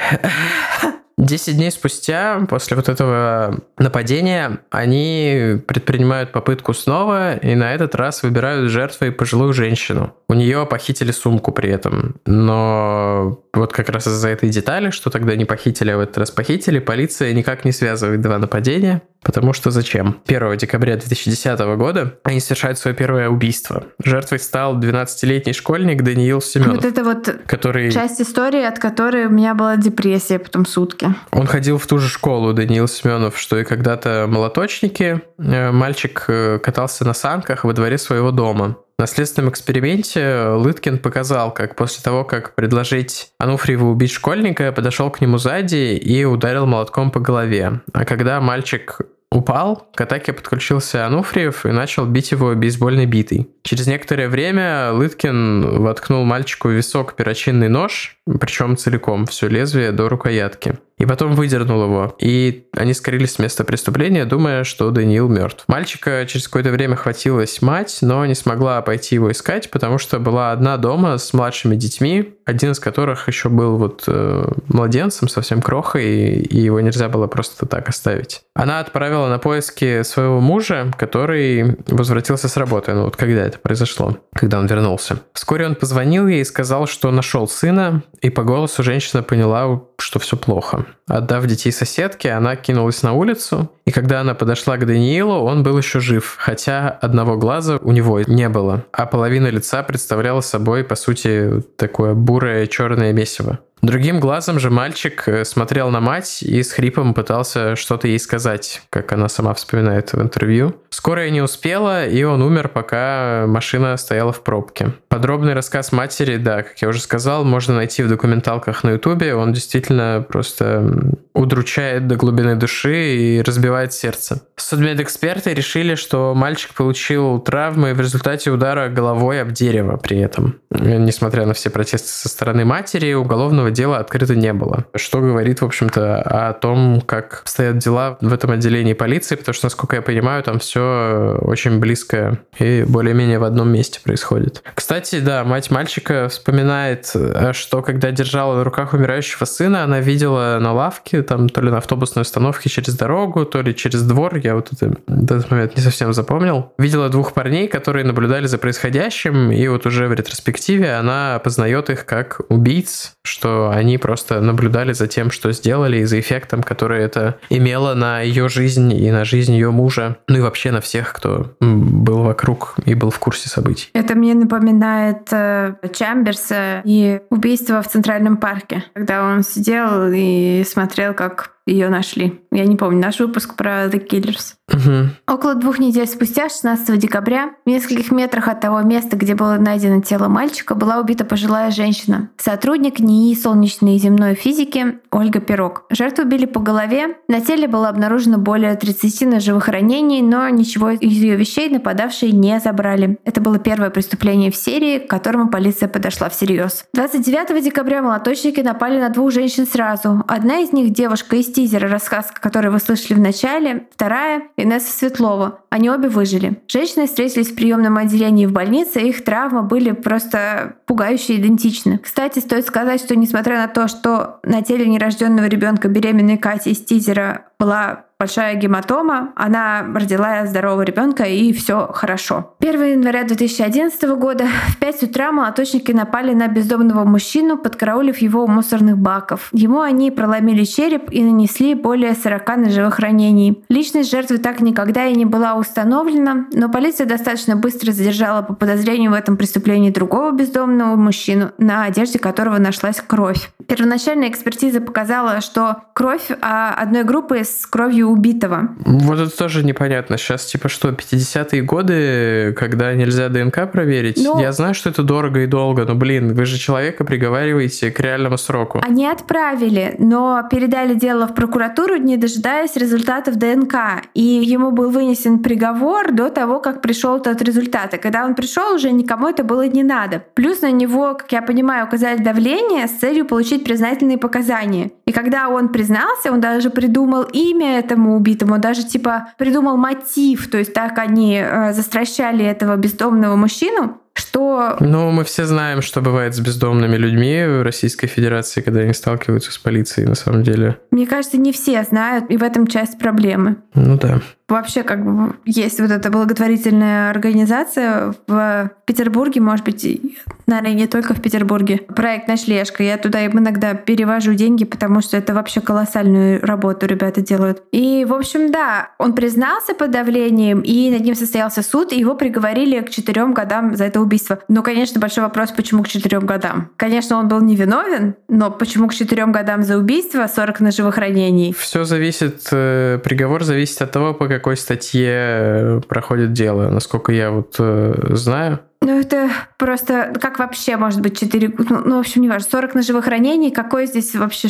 Десять 1.18 1.56
дней 1.56 1.72
спустя, 1.72 2.46
после 2.48 2.76
вот 2.76 2.88
этого 2.88 3.58
нападения, 3.76 4.60
они 4.70 5.56
предпринимают 5.66 6.30
попытку 6.30 6.72
снова 6.72 7.34
и 7.34 7.56
на 7.56 7.74
этот 7.74 7.96
раз 7.96 8.22
выбирают 8.22 8.70
жертвой 8.70 9.10
пожилую 9.10 9.52
женщину. 9.52 10.14
У 10.28 10.34
нее 10.34 10.64
похитили 10.64 11.10
сумку 11.10 11.50
при 11.50 11.70
этом. 11.70 12.14
Но 12.24 13.42
вот 13.52 13.72
как 13.72 13.88
раз 13.88 14.06
из-за 14.06 14.28
этой 14.28 14.48
детали, 14.48 14.90
что 14.90 15.10
тогда 15.10 15.34
не 15.34 15.44
похитили, 15.44 15.90
а 15.90 15.96
в 15.96 16.00
этот 16.00 16.18
раз 16.18 16.30
похитили, 16.30 16.78
полиция 16.78 17.32
никак 17.32 17.64
не 17.64 17.72
связывает 17.72 18.20
два 18.20 18.38
нападения. 18.38 19.02
Потому 19.22 19.52
что 19.52 19.70
зачем? 19.70 20.20
1 20.26 20.56
декабря 20.56 20.96
2010 20.96 21.58
года 21.76 22.18
они 22.22 22.40
совершают 22.40 22.78
свое 22.78 22.96
первое 22.96 23.28
убийство. 23.28 23.84
Жертвой 24.02 24.38
стал 24.38 24.78
12-летний 24.78 25.52
школьник 25.52 26.02
Даниил 26.02 26.40
Семенов. 26.40 26.76
Вот 26.76 26.84
это 26.84 27.04
вот 27.04 27.28
который... 27.46 27.90
часть 27.90 28.20
истории, 28.20 28.62
от 28.62 28.78
которой 28.78 29.26
у 29.26 29.30
меня 29.30 29.54
была 29.54 29.76
депрессия 29.76 30.38
потом 30.38 30.66
сутки. 30.66 31.08
Он 31.32 31.46
ходил 31.46 31.78
в 31.78 31.86
ту 31.86 31.98
же 31.98 32.08
школу, 32.08 32.52
Даниил 32.52 32.88
Семенов, 32.88 33.38
что 33.38 33.58
и 33.58 33.64
когда-то 33.64 34.26
молоточники. 34.28 35.20
Э, 35.38 35.70
мальчик 35.72 36.24
э, 36.28 36.58
катался 36.58 37.04
на 37.04 37.14
санках 37.14 37.64
во 37.64 37.72
дворе 37.72 37.98
своего 37.98 38.30
дома. 38.30 38.76
На 39.00 39.06
следственном 39.06 39.50
эксперименте 39.50 40.48
Лыткин 40.56 40.98
показал, 40.98 41.54
как 41.54 41.76
после 41.76 42.02
того, 42.02 42.24
как 42.24 42.56
предложить 42.56 43.30
Ануфриеву 43.38 43.90
убить 43.90 44.10
школьника, 44.10 44.72
подошел 44.72 45.08
к 45.10 45.20
нему 45.20 45.38
сзади 45.38 45.94
и 45.96 46.24
ударил 46.24 46.66
молотком 46.66 47.12
по 47.12 47.20
голове. 47.20 47.80
А 47.92 48.04
когда 48.04 48.40
мальчик 48.40 48.98
упал, 49.30 49.88
к 49.94 50.00
атаке 50.00 50.32
подключился 50.32 51.06
Ануфриев 51.06 51.64
и 51.64 51.70
начал 51.70 52.06
бить 52.06 52.32
его 52.32 52.52
бейсбольной 52.54 53.06
битой. 53.06 53.48
Через 53.62 53.86
некоторое 53.86 54.28
время 54.28 54.90
Лыткин 54.92 55.80
воткнул 55.80 56.24
мальчику 56.24 56.66
в 56.66 56.72
висок 56.72 57.14
перочинный 57.14 57.68
нож, 57.68 58.16
причем 58.40 58.76
целиком, 58.76 59.26
все 59.26 59.46
лезвие 59.46 59.92
до 59.92 60.08
рукоятки. 60.08 60.78
И 60.98 61.06
потом 61.06 61.34
выдернул 61.34 61.84
его. 61.84 62.16
И 62.18 62.66
они 62.72 62.92
скрылись 62.92 63.32
с 63.32 63.38
места 63.38 63.64
преступления, 63.64 64.24
думая, 64.24 64.64
что 64.64 64.90
Даниил 64.90 65.28
мертв. 65.28 65.64
Мальчика 65.68 66.26
через 66.26 66.46
какое-то 66.48 66.70
время 66.70 66.96
хватилась 66.96 67.62
мать, 67.62 67.98
но 68.02 68.26
не 68.26 68.34
смогла 68.34 68.82
пойти 68.82 69.14
его 69.14 69.30
искать, 69.30 69.70
потому 69.70 69.98
что 69.98 70.18
была 70.18 70.52
одна 70.52 70.76
дома 70.76 71.18
с 71.18 71.32
младшими 71.32 71.76
детьми, 71.76 72.34
один 72.44 72.72
из 72.72 72.80
которых 72.80 73.28
еще 73.28 73.48
был 73.48 73.76
вот 73.76 74.04
э, 74.06 74.52
младенцем, 74.68 75.28
совсем 75.28 75.62
крохой, 75.62 76.04
и 76.04 76.60
его 76.60 76.80
нельзя 76.80 77.08
было 77.08 77.26
просто 77.26 77.66
так 77.66 77.88
оставить. 77.88 78.42
Она 78.54 78.80
отправила 78.80 79.28
на 79.28 79.38
поиски 79.38 80.02
своего 80.02 80.40
мужа, 80.40 80.92
который 80.98 81.76
возвратился 81.86 82.48
с 82.48 82.56
работы. 82.56 82.92
Ну 82.94 83.04
вот 83.04 83.16
когда 83.16 83.42
это 83.42 83.58
произошло? 83.58 84.18
Когда 84.34 84.58
он 84.58 84.66
вернулся. 84.66 85.20
Вскоре 85.32 85.66
он 85.66 85.74
позвонил 85.74 86.26
ей 86.26 86.40
и 86.40 86.44
сказал, 86.44 86.86
что 86.86 87.10
нашел 87.10 87.46
сына, 87.46 88.02
и 88.20 88.30
по 88.30 88.42
голосу 88.42 88.82
женщина 88.82 89.22
поняла, 89.22 89.82
что 90.00 90.18
все 90.18 90.36
плохо. 90.36 90.86
Отдав 91.06 91.46
детей 91.46 91.72
соседке, 91.72 92.32
она 92.32 92.56
кинулась 92.56 93.02
на 93.02 93.12
улицу, 93.12 93.70
и 93.84 93.90
когда 93.90 94.20
она 94.20 94.34
подошла 94.34 94.76
к 94.76 94.86
Даниилу, 94.86 95.34
он 95.34 95.62
был 95.62 95.76
еще 95.78 96.00
жив, 96.00 96.36
хотя 96.38 96.88
одного 96.88 97.36
глаза 97.36 97.78
у 97.82 97.92
него 97.92 98.20
не 98.20 98.48
было, 98.48 98.84
а 98.92 99.06
половина 99.06 99.48
лица 99.48 99.82
представляла 99.82 100.40
собой, 100.40 100.84
по 100.84 100.94
сути, 100.94 101.62
такое 101.76 102.14
бурое 102.14 102.66
черное 102.66 103.12
месиво. 103.12 103.58
Другим 103.82 104.20
глазом 104.20 104.58
же 104.58 104.70
мальчик 104.70 105.28
э, 105.28 105.44
смотрел 105.44 105.90
на 105.90 106.00
мать 106.00 106.42
и 106.42 106.62
с 106.62 106.72
хрипом 106.72 107.14
пытался 107.14 107.76
что-то 107.76 108.08
ей 108.08 108.18
сказать, 108.18 108.82
как 108.90 109.12
она 109.12 109.28
сама 109.28 109.54
вспоминает 109.54 110.12
в 110.12 110.20
интервью. 110.20 110.74
Скорая 110.90 111.30
не 111.30 111.40
успела, 111.40 112.06
и 112.06 112.22
он 112.24 112.42
умер, 112.42 112.68
пока 112.68 113.44
машина 113.46 113.96
стояла 113.96 114.32
в 114.32 114.42
пробке. 114.42 114.92
Подробный 115.08 115.54
рассказ 115.54 115.92
матери, 115.92 116.36
да, 116.36 116.62
как 116.62 116.78
я 116.82 116.88
уже 116.88 117.00
сказал, 117.00 117.44
можно 117.44 117.76
найти 117.76 118.02
в 118.02 118.08
документалках 118.08 118.82
на 118.82 118.90
ютубе. 118.90 119.34
Он 119.34 119.52
действительно 119.52 120.24
просто 120.28 121.14
удручает 121.34 122.08
до 122.08 122.16
глубины 122.16 122.56
души 122.56 123.14
и 123.16 123.42
разбивает 123.42 123.92
сердце. 123.92 124.42
Судмедэксперты 124.56 125.54
решили, 125.54 125.94
что 125.94 126.34
мальчик 126.34 126.74
получил 126.74 127.38
травмы 127.38 127.94
в 127.94 128.00
результате 128.00 128.50
удара 128.50 128.88
головой 128.88 129.40
об 129.40 129.52
дерево 129.52 129.96
при 129.96 130.18
этом. 130.18 130.56
Несмотря 130.70 131.46
на 131.46 131.54
все 131.54 131.70
протесты 131.70 132.08
со 132.08 132.28
стороны 132.28 132.64
матери, 132.64 133.12
уголовного 133.12 133.67
уголовного 133.68 133.70
дела 133.70 133.98
открыто 133.98 134.34
не 134.34 134.52
было. 134.52 134.84
Что 134.94 135.20
говорит, 135.20 135.60
в 135.60 135.64
общем-то, 135.64 136.22
о 136.22 136.52
том, 136.52 137.00
как 137.00 137.42
стоят 137.44 137.78
дела 137.78 138.18
в 138.20 138.32
этом 138.32 138.50
отделении 138.50 138.94
полиции, 138.94 139.36
потому 139.36 139.54
что, 139.54 139.66
насколько 139.66 139.96
я 139.96 140.02
понимаю, 140.02 140.42
там 140.42 140.58
все 140.58 141.38
очень 141.40 141.78
близко 141.78 142.38
и 142.58 142.84
более-менее 142.86 143.38
в 143.38 143.44
одном 143.44 143.70
месте 143.72 144.00
происходит. 144.02 144.62
Кстати, 144.74 145.20
да, 145.20 145.44
мать 145.44 145.70
мальчика 145.70 146.28
вспоминает, 146.28 147.14
что 147.52 147.82
когда 147.82 148.10
держала 148.10 148.56
на 148.56 148.64
руках 148.64 148.94
умирающего 148.94 149.44
сына, 149.44 149.84
она 149.84 150.00
видела 150.00 150.58
на 150.60 150.72
лавке, 150.72 151.22
там 151.22 151.48
то 151.48 151.60
ли 151.60 151.70
на 151.70 151.78
автобусной 151.78 152.22
остановке 152.22 152.68
через 152.68 152.96
дорогу, 152.96 153.44
то 153.44 153.62
ли 153.62 153.74
через 153.74 154.02
двор, 154.02 154.36
я 154.36 154.54
вот 154.54 154.72
это, 154.72 154.94
этот 155.06 155.50
момент 155.50 155.76
не 155.76 155.82
совсем 155.82 156.12
запомнил, 156.12 156.72
видела 156.78 157.08
двух 157.08 157.32
парней, 157.32 157.68
которые 157.68 158.04
наблюдали 158.04 158.46
за 158.46 158.58
происходящим, 158.58 159.50
и 159.50 159.68
вот 159.68 159.86
уже 159.86 160.08
в 160.08 160.12
ретроспективе 160.12 160.94
она 160.94 161.38
познает 161.38 161.90
их 161.90 162.06
как 162.06 162.40
убийц, 162.48 163.12
что 163.24 163.57
они 163.66 163.98
просто 163.98 164.40
наблюдали 164.40 164.92
за 164.92 165.06
тем, 165.06 165.30
что 165.30 165.52
сделали, 165.52 165.98
и 165.98 166.04
за 166.04 166.20
эффектом, 166.20 166.62
который 166.62 167.02
это 167.02 167.38
имело 167.50 167.94
на 167.94 168.20
ее 168.20 168.48
жизнь 168.48 168.92
и 168.92 169.10
на 169.10 169.24
жизнь 169.24 169.52
ее 169.52 169.70
мужа, 169.70 170.16
ну 170.28 170.38
и 170.38 170.40
вообще 170.40 170.70
на 170.70 170.80
всех, 170.80 171.12
кто 171.12 171.54
был 171.60 172.22
вокруг 172.22 172.76
и 172.84 172.94
был 172.94 173.10
в 173.10 173.18
курсе 173.18 173.48
событий. 173.48 173.90
Это 173.92 174.14
мне 174.14 174.34
напоминает 174.34 175.28
э, 175.32 175.74
Чамберса 175.92 176.82
и 176.84 177.20
убийство 177.30 177.82
в 177.82 177.88
Центральном 177.88 178.36
парке, 178.36 178.84
когда 178.94 179.24
он 179.24 179.42
сидел 179.42 180.10
и 180.12 180.64
смотрел, 180.66 181.14
как 181.14 181.57
ее 181.68 181.88
нашли. 181.88 182.40
Я 182.50 182.64
не 182.64 182.76
помню, 182.76 183.00
наш 183.00 183.20
выпуск 183.20 183.54
про 183.54 183.86
The 183.86 184.06
Killers. 184.06 184.54
Угу. 184.72 185.34
Около 185.34 185.54
двух 185.54 185.78
недель 185.78 186.06
спустя, 186.06 186.48
16 186.48 186.98
декабря, 186.98 187.50
в 187.64 187.68
нескольких 187.68 188.10
метрах 188.10 188.48
от 188.48 188.60
того 188.60 188.80
места, 188.82 189.16
где 189.16 189.34
было 189.34 189.56
найдено 189.56 190.00
тело 190.00 190.28
мальчика, 190.28 190.74
была 190.74 190.98
убита 190.98 191.24
пожилая 191.24 191.70
женщина. 191.70 192.30
Сотрудник 192.36 193.00
НИИ 193.00 193.34
солнечной 193.34 193.96
и 193.96 193.98
земной 193.98 194.34
физики 194.34 194.98
Ольга 195.10 195.40
Пирог. 195.40 195.84
Жертву 195.90 196.24
убили 196.24 196.46
по 196.46 196.60
голове. 196.60 197.16
На 197.28 197.40
теле 197.40 197.68
было 197.68 197.88
обнаружено 197.88 198.38
более 198.38 198.74
30 198.74 199.26
ножевых 199.28 199.68
ранений, 199.68 200.22
но 200.22 200.48
ничего 200.48 200.90
из 200.90 201.12
ее 201.12 201.36
вещей 201.36 201.68
нападавшие 201.70 202.32
не 202.32 202.58
забрали. 202.60 203.18
Это 203.24 203.40
было 203.40 203.58
первое 203.58 203.90
преступление 203.90 204.50
в 204.50 204.56
серии, 204.56 204.98
к 204.98 205.08
которому 205.08 205.50
полиция 205.50 205.88
подошла 205.88 206.28
всерьез. 206.28 206.84
29 206.94 207.62
декабря 207.62 208.02
молоточники 208.02 208.60
напали 208.60 209.00
на 209.00 209.08
двух 209.08 209.32
женщин 209.32 209.66
сразу. 209.66 210.22
Одна 210.28 210.58
из 210.60 210.72
них 210.72 210.92
девушка 210.92 211.36
из 211.36 211.50
тизера, 211.58 211.88
рассказ, 211.88 212.30
который 212.32 212.70
вы 212.70 212.78
слышали 212.78 213.14
в 213.14 213.20
начале. 213.20 213.88
Вторая— 213.92 214.42
Инесса 214.56 214.96
Светлова. 214.96 215.58
Они 215.70 215.90
обе 215.90 216.08
выжили. 216.08 216.62
Женщины 216.68 217.08
встретились 217.08 217.50
в 217.50 217.56
приемном 217.56 217.96
отделении 217.96 218.46
в 218.46 218.52
больнице, 218.52 219.00
их 219.00 219.24
травмы 219.24 219.62
были 219.62 219.90
просто 219.90 220.76
пугающе 220.86 221.34
идентичны. 221.34 221.98
Кстати, 221.98 222.38
стоит 222.38 222.64
сказать, 222.64 223.00
что 223.00 223.16
несмотря 223.16 223.56
на 223.56 223.66
то, 223.66 223.88
что 223.88 224.38
на 224.44 224.62
теле 224.62 224.86
нерожденного 224.86 225.46
ребенка 225.46 225.88
беременной 225.88 226.38
Кати 226.38 226.70
из 226.70 226.84
тизера 226.84 227.47
была 227.58 228.04
большая 228.18 228.56
гематома, 228.56 229.32
она 229.36 229.86
родила 229.94 230.44
здорового 230.44 230.82
ребенка 230.82 231.24
и 231.24 231.52
все 231.52 231.88
хорошо. 231.92 232.56
1 232.58 232.84
января 232.84 233.22
2011 233.22 234.02
года 234.16 234.46
в 234.70 234.78
5 234.78 235.04
утра 235.04 235.30
молоточники 235.30 235.92
напали 235.92 236.34
на 236.34 236.48
бездомного 236.48 237.04
мужчину, 237.04 237.56
подкараулив 237.56 238.18
его 238.18 238.42
у 238.42 238.48
мусорных 238.48 238.98
баков. 238.98 239.48
Ему 239.52 239.80
они 239.80 240.10
проломили 240.10 240.64
череп 240.64 241.12
и 241.12 241.22
нанесли 241.22 241.74
более 241.74 242.14
40 242.14 242.56
ножевых 242.56 242.98
ранений. 242.98 243.62
Личность 243.68 244.10
жертвы 244.10 244.38
так 244.38 244.60
никогда 244.60 245.06
и 245.06 245.14
не 245.14 245.24
была 245.24 245.54
установлена, 245.54 246.46
но 246.52 246.68
полиция 246.68 247.06
достаточно 247.06 247.54
быстро 247.54 247.92
задержала 247.92 248.42
по 248.42 248.54
подозрению 248.54 249.12
в 249.12 249.14
этом 249.14 249.36
преступлении 249.36 249.90
другого 249.90 250.32
бездомного 250.32 250.96
мужчину, 250.96 251.52
на 251.58 251.84
одежде 251.84 252.18
которого 252.18 252.58
нашлась 252.58 253.00
кровь. 253.06 253.50
Первоначальная 253.68 254.28
экспертиза 254.28 254.80
показала, 254.80 255.40
что 255.40 255.82
кровь 255.92 256.30
а, 256.40 256.74
одной 256.74 257.04
группы 257.04 257.44
с 257.48 257.66
кровью 257.66 258.08
убитого. 258.08 258.70
Вот 258.84 259.18
это 259.18 259.36
тоже 259.36 259.64
непонятно. 259.64 260.18
Сейчас 260.18 260.44
типа 260.46 260.68
что, 260.68 260.88
50-е 260.90 261.62
годы, 261.62 262.54
когда 262.56 262.94
нельзя 262.94 263.28
ДНК 263.28 263.70
проверить? 263.70 264.16
Ну, 264.18 264.40
Я 264.40 264.52
знаю, 264.52 264.74
что 264.74 264.90
это 264.90 265.02
дорого 265.02 265.40
и 265.40 265.46
долго, 265.46 265.84
но, 265.84 265.94
блин, 265.94 266.34
вы 266.34 266.44
же 266.44 266.58
человека 266.58 267.04
приговариваете 267.04 267.90
к 267.90 268.00
реальному 268.00 268.38
сроку. 268.38 268.80
Они 268.82 269.06
отправили, 269.06 269.94
но 269.98 270.42
передали 270.50 270.94
дело 270.94 271.26
в 271.26 271.34
прокуратуру, 271.34 271.96
не 271.96 272.16
дожидаясь 272.16 272.76
результатов 272.76 273.36
ДНК. 273.36 273.74
И 274.14 274.22
ему 274.22 274.70
был 274.70 274.90
вынесен 274.90 275.40
приговор 275.40 276.12
до 276.12 276.30
того, 276.30 276.60
как 276.60 276.82
пришел 276.82 277.20
тот 277.20 277.42
результат. 277.42 277.94
И 277.94 277.98
когда 277.98 278.24
он 278.24 278.34
пришел, 278.34 278.74
уже 278.74 278.90
никому 278.90 279.28
это 279.28 279.44
было 279.44 279.66
не 279.66 279.82
надо. 279.82 280.22
Плюс 280.34 280.62
на 280.62 280.70
него, 280.70 281.14
как 281.14 281.32
я 281.32 281.42
понимаю, 281.42 281.86
указали 281.86 282.22
давление 282.22 282.86
с 282.86 282.92
целью 282.92 283.24
получить 283.24 283.64
признательные 283.64 284.18
показания. 284.18 284.90
И 285.06 285.12
когда 285.12 285.48
он 285.48 285.68
признался, 285.68 286.32
он 286.32 286.40
даже 286.40 286.70
придумал 286.70 287.22
имя 287.38 287.78
этому 287.78 288.16
убитому, 288.16 288.58
даже 288.58 288.84
типа 288.84 289.28
придумал 289.38 289.76
мотив, 289.76 290.50
то 290.50 290.58
есть 290.58 290.74
так 290.74 290.98
они 290.98 291.40
э, 291.42 291.72
застращали 291.72 292.44
этого 292.44 292.76
бездомного 292.76 293.36
мужчину, 293.36 293.98
что... 294.14 294.76
Ну, 294.80 295.10
мы 295.10 295.24
все 295.24 295.46
знаем, 295.46 295.80
что 295.82 296.00
бывает 296.00 296.34
с 296.34 296.40
бездомными 296.40 296.96
людьми 296.96 297.44
в 297.44 297.62
Российской 297.62 298.08
Федерации, 298.08 298.60
когда 298.60 298.80
они 298.80 298.92
сталкиваются 298.92 299.52
с 299.52 299.58
полицией, 299.58 300.08
на 300.08 300.14
самом 300.14 300.42
деле. 300.42 300.78
Мне 300.90 301.06
кажется, 301.06 301.38
не 301.38 301.52
все 301.52 301.82
знают, 301.84 302.30
и 302.30 302.36
в 302.36 302.42
этом 302.42 302.66
часть 302.66 302.98
проблемы. 302.98 303.56
Ну 303.74 303.96
да. 303.96 304.20
Вообще, 304.48 304.82
как 304.82 305.04
бы, 305.04 305.36
есть 305.44 305.78
вот 305.78 305.90
эта 305.90 306.10
благотворительная 306.10 307.10
организация 307.10 308.14
в 308.26 308.70
Петербурге, 308.86 309.42
может 309.42 309.64
быть, 309.66 310.00
наверное, 310.46 310.72
не 310.72 310.86
только 310.86 311.12
в 311.12 311.20
Петербурге. 311.20 311.82
Проект 311.94 312.28
«Ночлежка». 312.28 312.82
Я 312.82 312.96
туда 312.96 313.26
иногда 313.26 313.74
перевожу 313.74 314.32
деньги, 314.32 314.64
потому 314.64 315.02
что 315.02 315.18
это 315.18 315.34
вообще 315.34 315.60
колоссальную 315.60 316.40
работу 316.40 316.86
ребята 316.86 317.20
делают. 317.20 317.62
И, 317.72 318.06
в 318.08 318.14
общем, 318.14 318.50
да, 318.50 318.90
он 318.98 319.12
признался 319.12 319.74
под 319.74 319.90
давлением, 319.90 320.60
и 320.60 320.90
над 320.90 321.02
ним 321.02 321.14
состоялся 321.14 321.62
суд, 321.62 321.92
и 321.92 321.98
его 321.98 322.14
приговорили 322.14 322.80
к 322.80 322.88
четырем 322.88 323.34
годам 323.34 323.76
за 323.76 323.84
это 323.84 324.00
убийство. 324.00 324.38
Но, 324.48 324.62
конечно, 324.62 324.98
большой 324.98 325.24
вопрос, 325.24 325.50
почему 325.50 325.82
к 325.82 325.88
четырем 325.88 326.24
годам? 326.24 326.70
Конечно, 326.78 327.18
он 327.18 327.28
был 327.28 327.42
невиновен, 327.42 328.14
но 328.28 328.50
почему 328.50 328.88
к 328.88 328.94
четырем 328.94 329.30
годам 329.30 329.62
за 329.62 329.76
убийство, 329.76 330.26
40 330.26 330.60
ножевых 330.60 330.96
ранений? 330.96 331.54
Все 331.58 331.84
зависит, 331.84 332.48
э, 332.50 332.98
приговор 333.04 333.44
зависит 333.44 333.82
от 333.82 333.92
того, 333.92 334.14
по 334.14 334.26
какой 334.38 334.56
статье 334.56 335.10
э, 335.10 335.80
проходит 335.88 336.32
дело. 336.32 336.70
Насколько 336.70 337.12
я 337.12 337.30
вот 337.30 337.56
э, 337.58 338.14
знаю, 338.14 338.60
ну, 338.80 339.00
это 339.00 339.28
просто 339.58 340.14
как 340.20 340.38
вообще 340.38 340.76
может 340.76 341.00
быть 341.00 341.18
4... 341.18 341.52
Ну, 341.58 341.80
ну 341.84 341.96
в 341.96 342.00
общем, 342.00 342.22
не 342.22 342.28
важно. 342.28 342.48
40 342.48 342.76
ножевых 342.76 343.08
ранений. 343.08 343.50
Какой 343.50 343.86
здесь 343.86 344.14
вообще... 344.14 344.48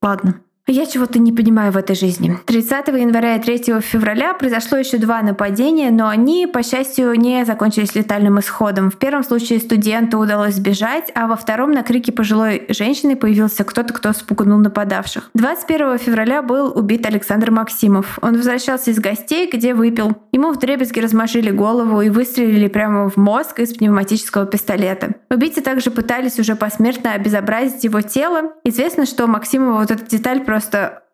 Ладно. 0.00 0.40
Я 0.72 0.86
чего-то 0.86 1.18
не 1.18 1.32
понимаю 1.32 1.72
в 1.72 1.76
этой 1.76 1.96
жизни. 1.96 2.38
30 2.46 2.86
января 2.88 3.34
и 3.34 3.40
3 3.40 3.80
февраля 3.80 4.34
произошло 4.34 4.78
еще 4.78 4.98
два 4.98 5.20
нападения, 5.20 5.90
но 5.90 6.06
они, 6.06 6.46
по 6.46 6.62
счастью, 6.62 7.12
не 7.18 7.44
закончились 7.44 7.96
летальным 7.96 8.38
исходом. 8.38 8.88
В 8.92 8.96
первом 8.96 9.24
случае 9.24 9.58
студенту 9.58 10.18
удалось 10.18 10.54
сбежать, 10.54 11.10
а 11.16 11.26
во 11.26 11.34
втором 11.34 11.72
на 11.72 11.82
крики 11.82 12.12
пожилой 12.12 12.66
женщины 12.68 13.16
появился 13.16 13.64
кто-то, 13.64 13.92
кто 13.92 14.12
спугнул 14.12 14.58
нападавших. 14.58 15.30
21 15.34 15.98
февраля 15.98 16.40
был 16.40 16.72
убит 16.72 17.04
Александр 17.04 17.50
Максимов. 17.50 18.20
Он 18.22 18.36
возвращался 18.36 18.92
из 18.92 19.00
гостей, 19.00 19.50
где 19.52 19.74
выпил. 19.74 20.16
Ему 20.30 20.52
вдребезги 20.52 21.00
размашили 21.00 21.50
голову 21.50 22.00
и 22.00 22.10
выстрелили 22.10 22.68
прямо 22.68 23.10
в 23.10 23.16
мозг 23.16 23.58
из 23.58 23.74
пневматического 23.74 24.46
пистолета. 24.46 25.16
Убийцы 25.30 25.62
также 25.62 25.90
пытались 25.90 26.38
уже 26.38 26.54
посмертно 26.54 27.14
обезобразить 27.14 27.82
его 27.82 28.02
тело. 28.02 28.52
Известно, 28.62 29.04
что 29.04 29.26
Максимова 29.26 29.80
вот 29.80 29.90
эта 29.90 30.06
деталь 30.06 30.44
просто 30.44 30.59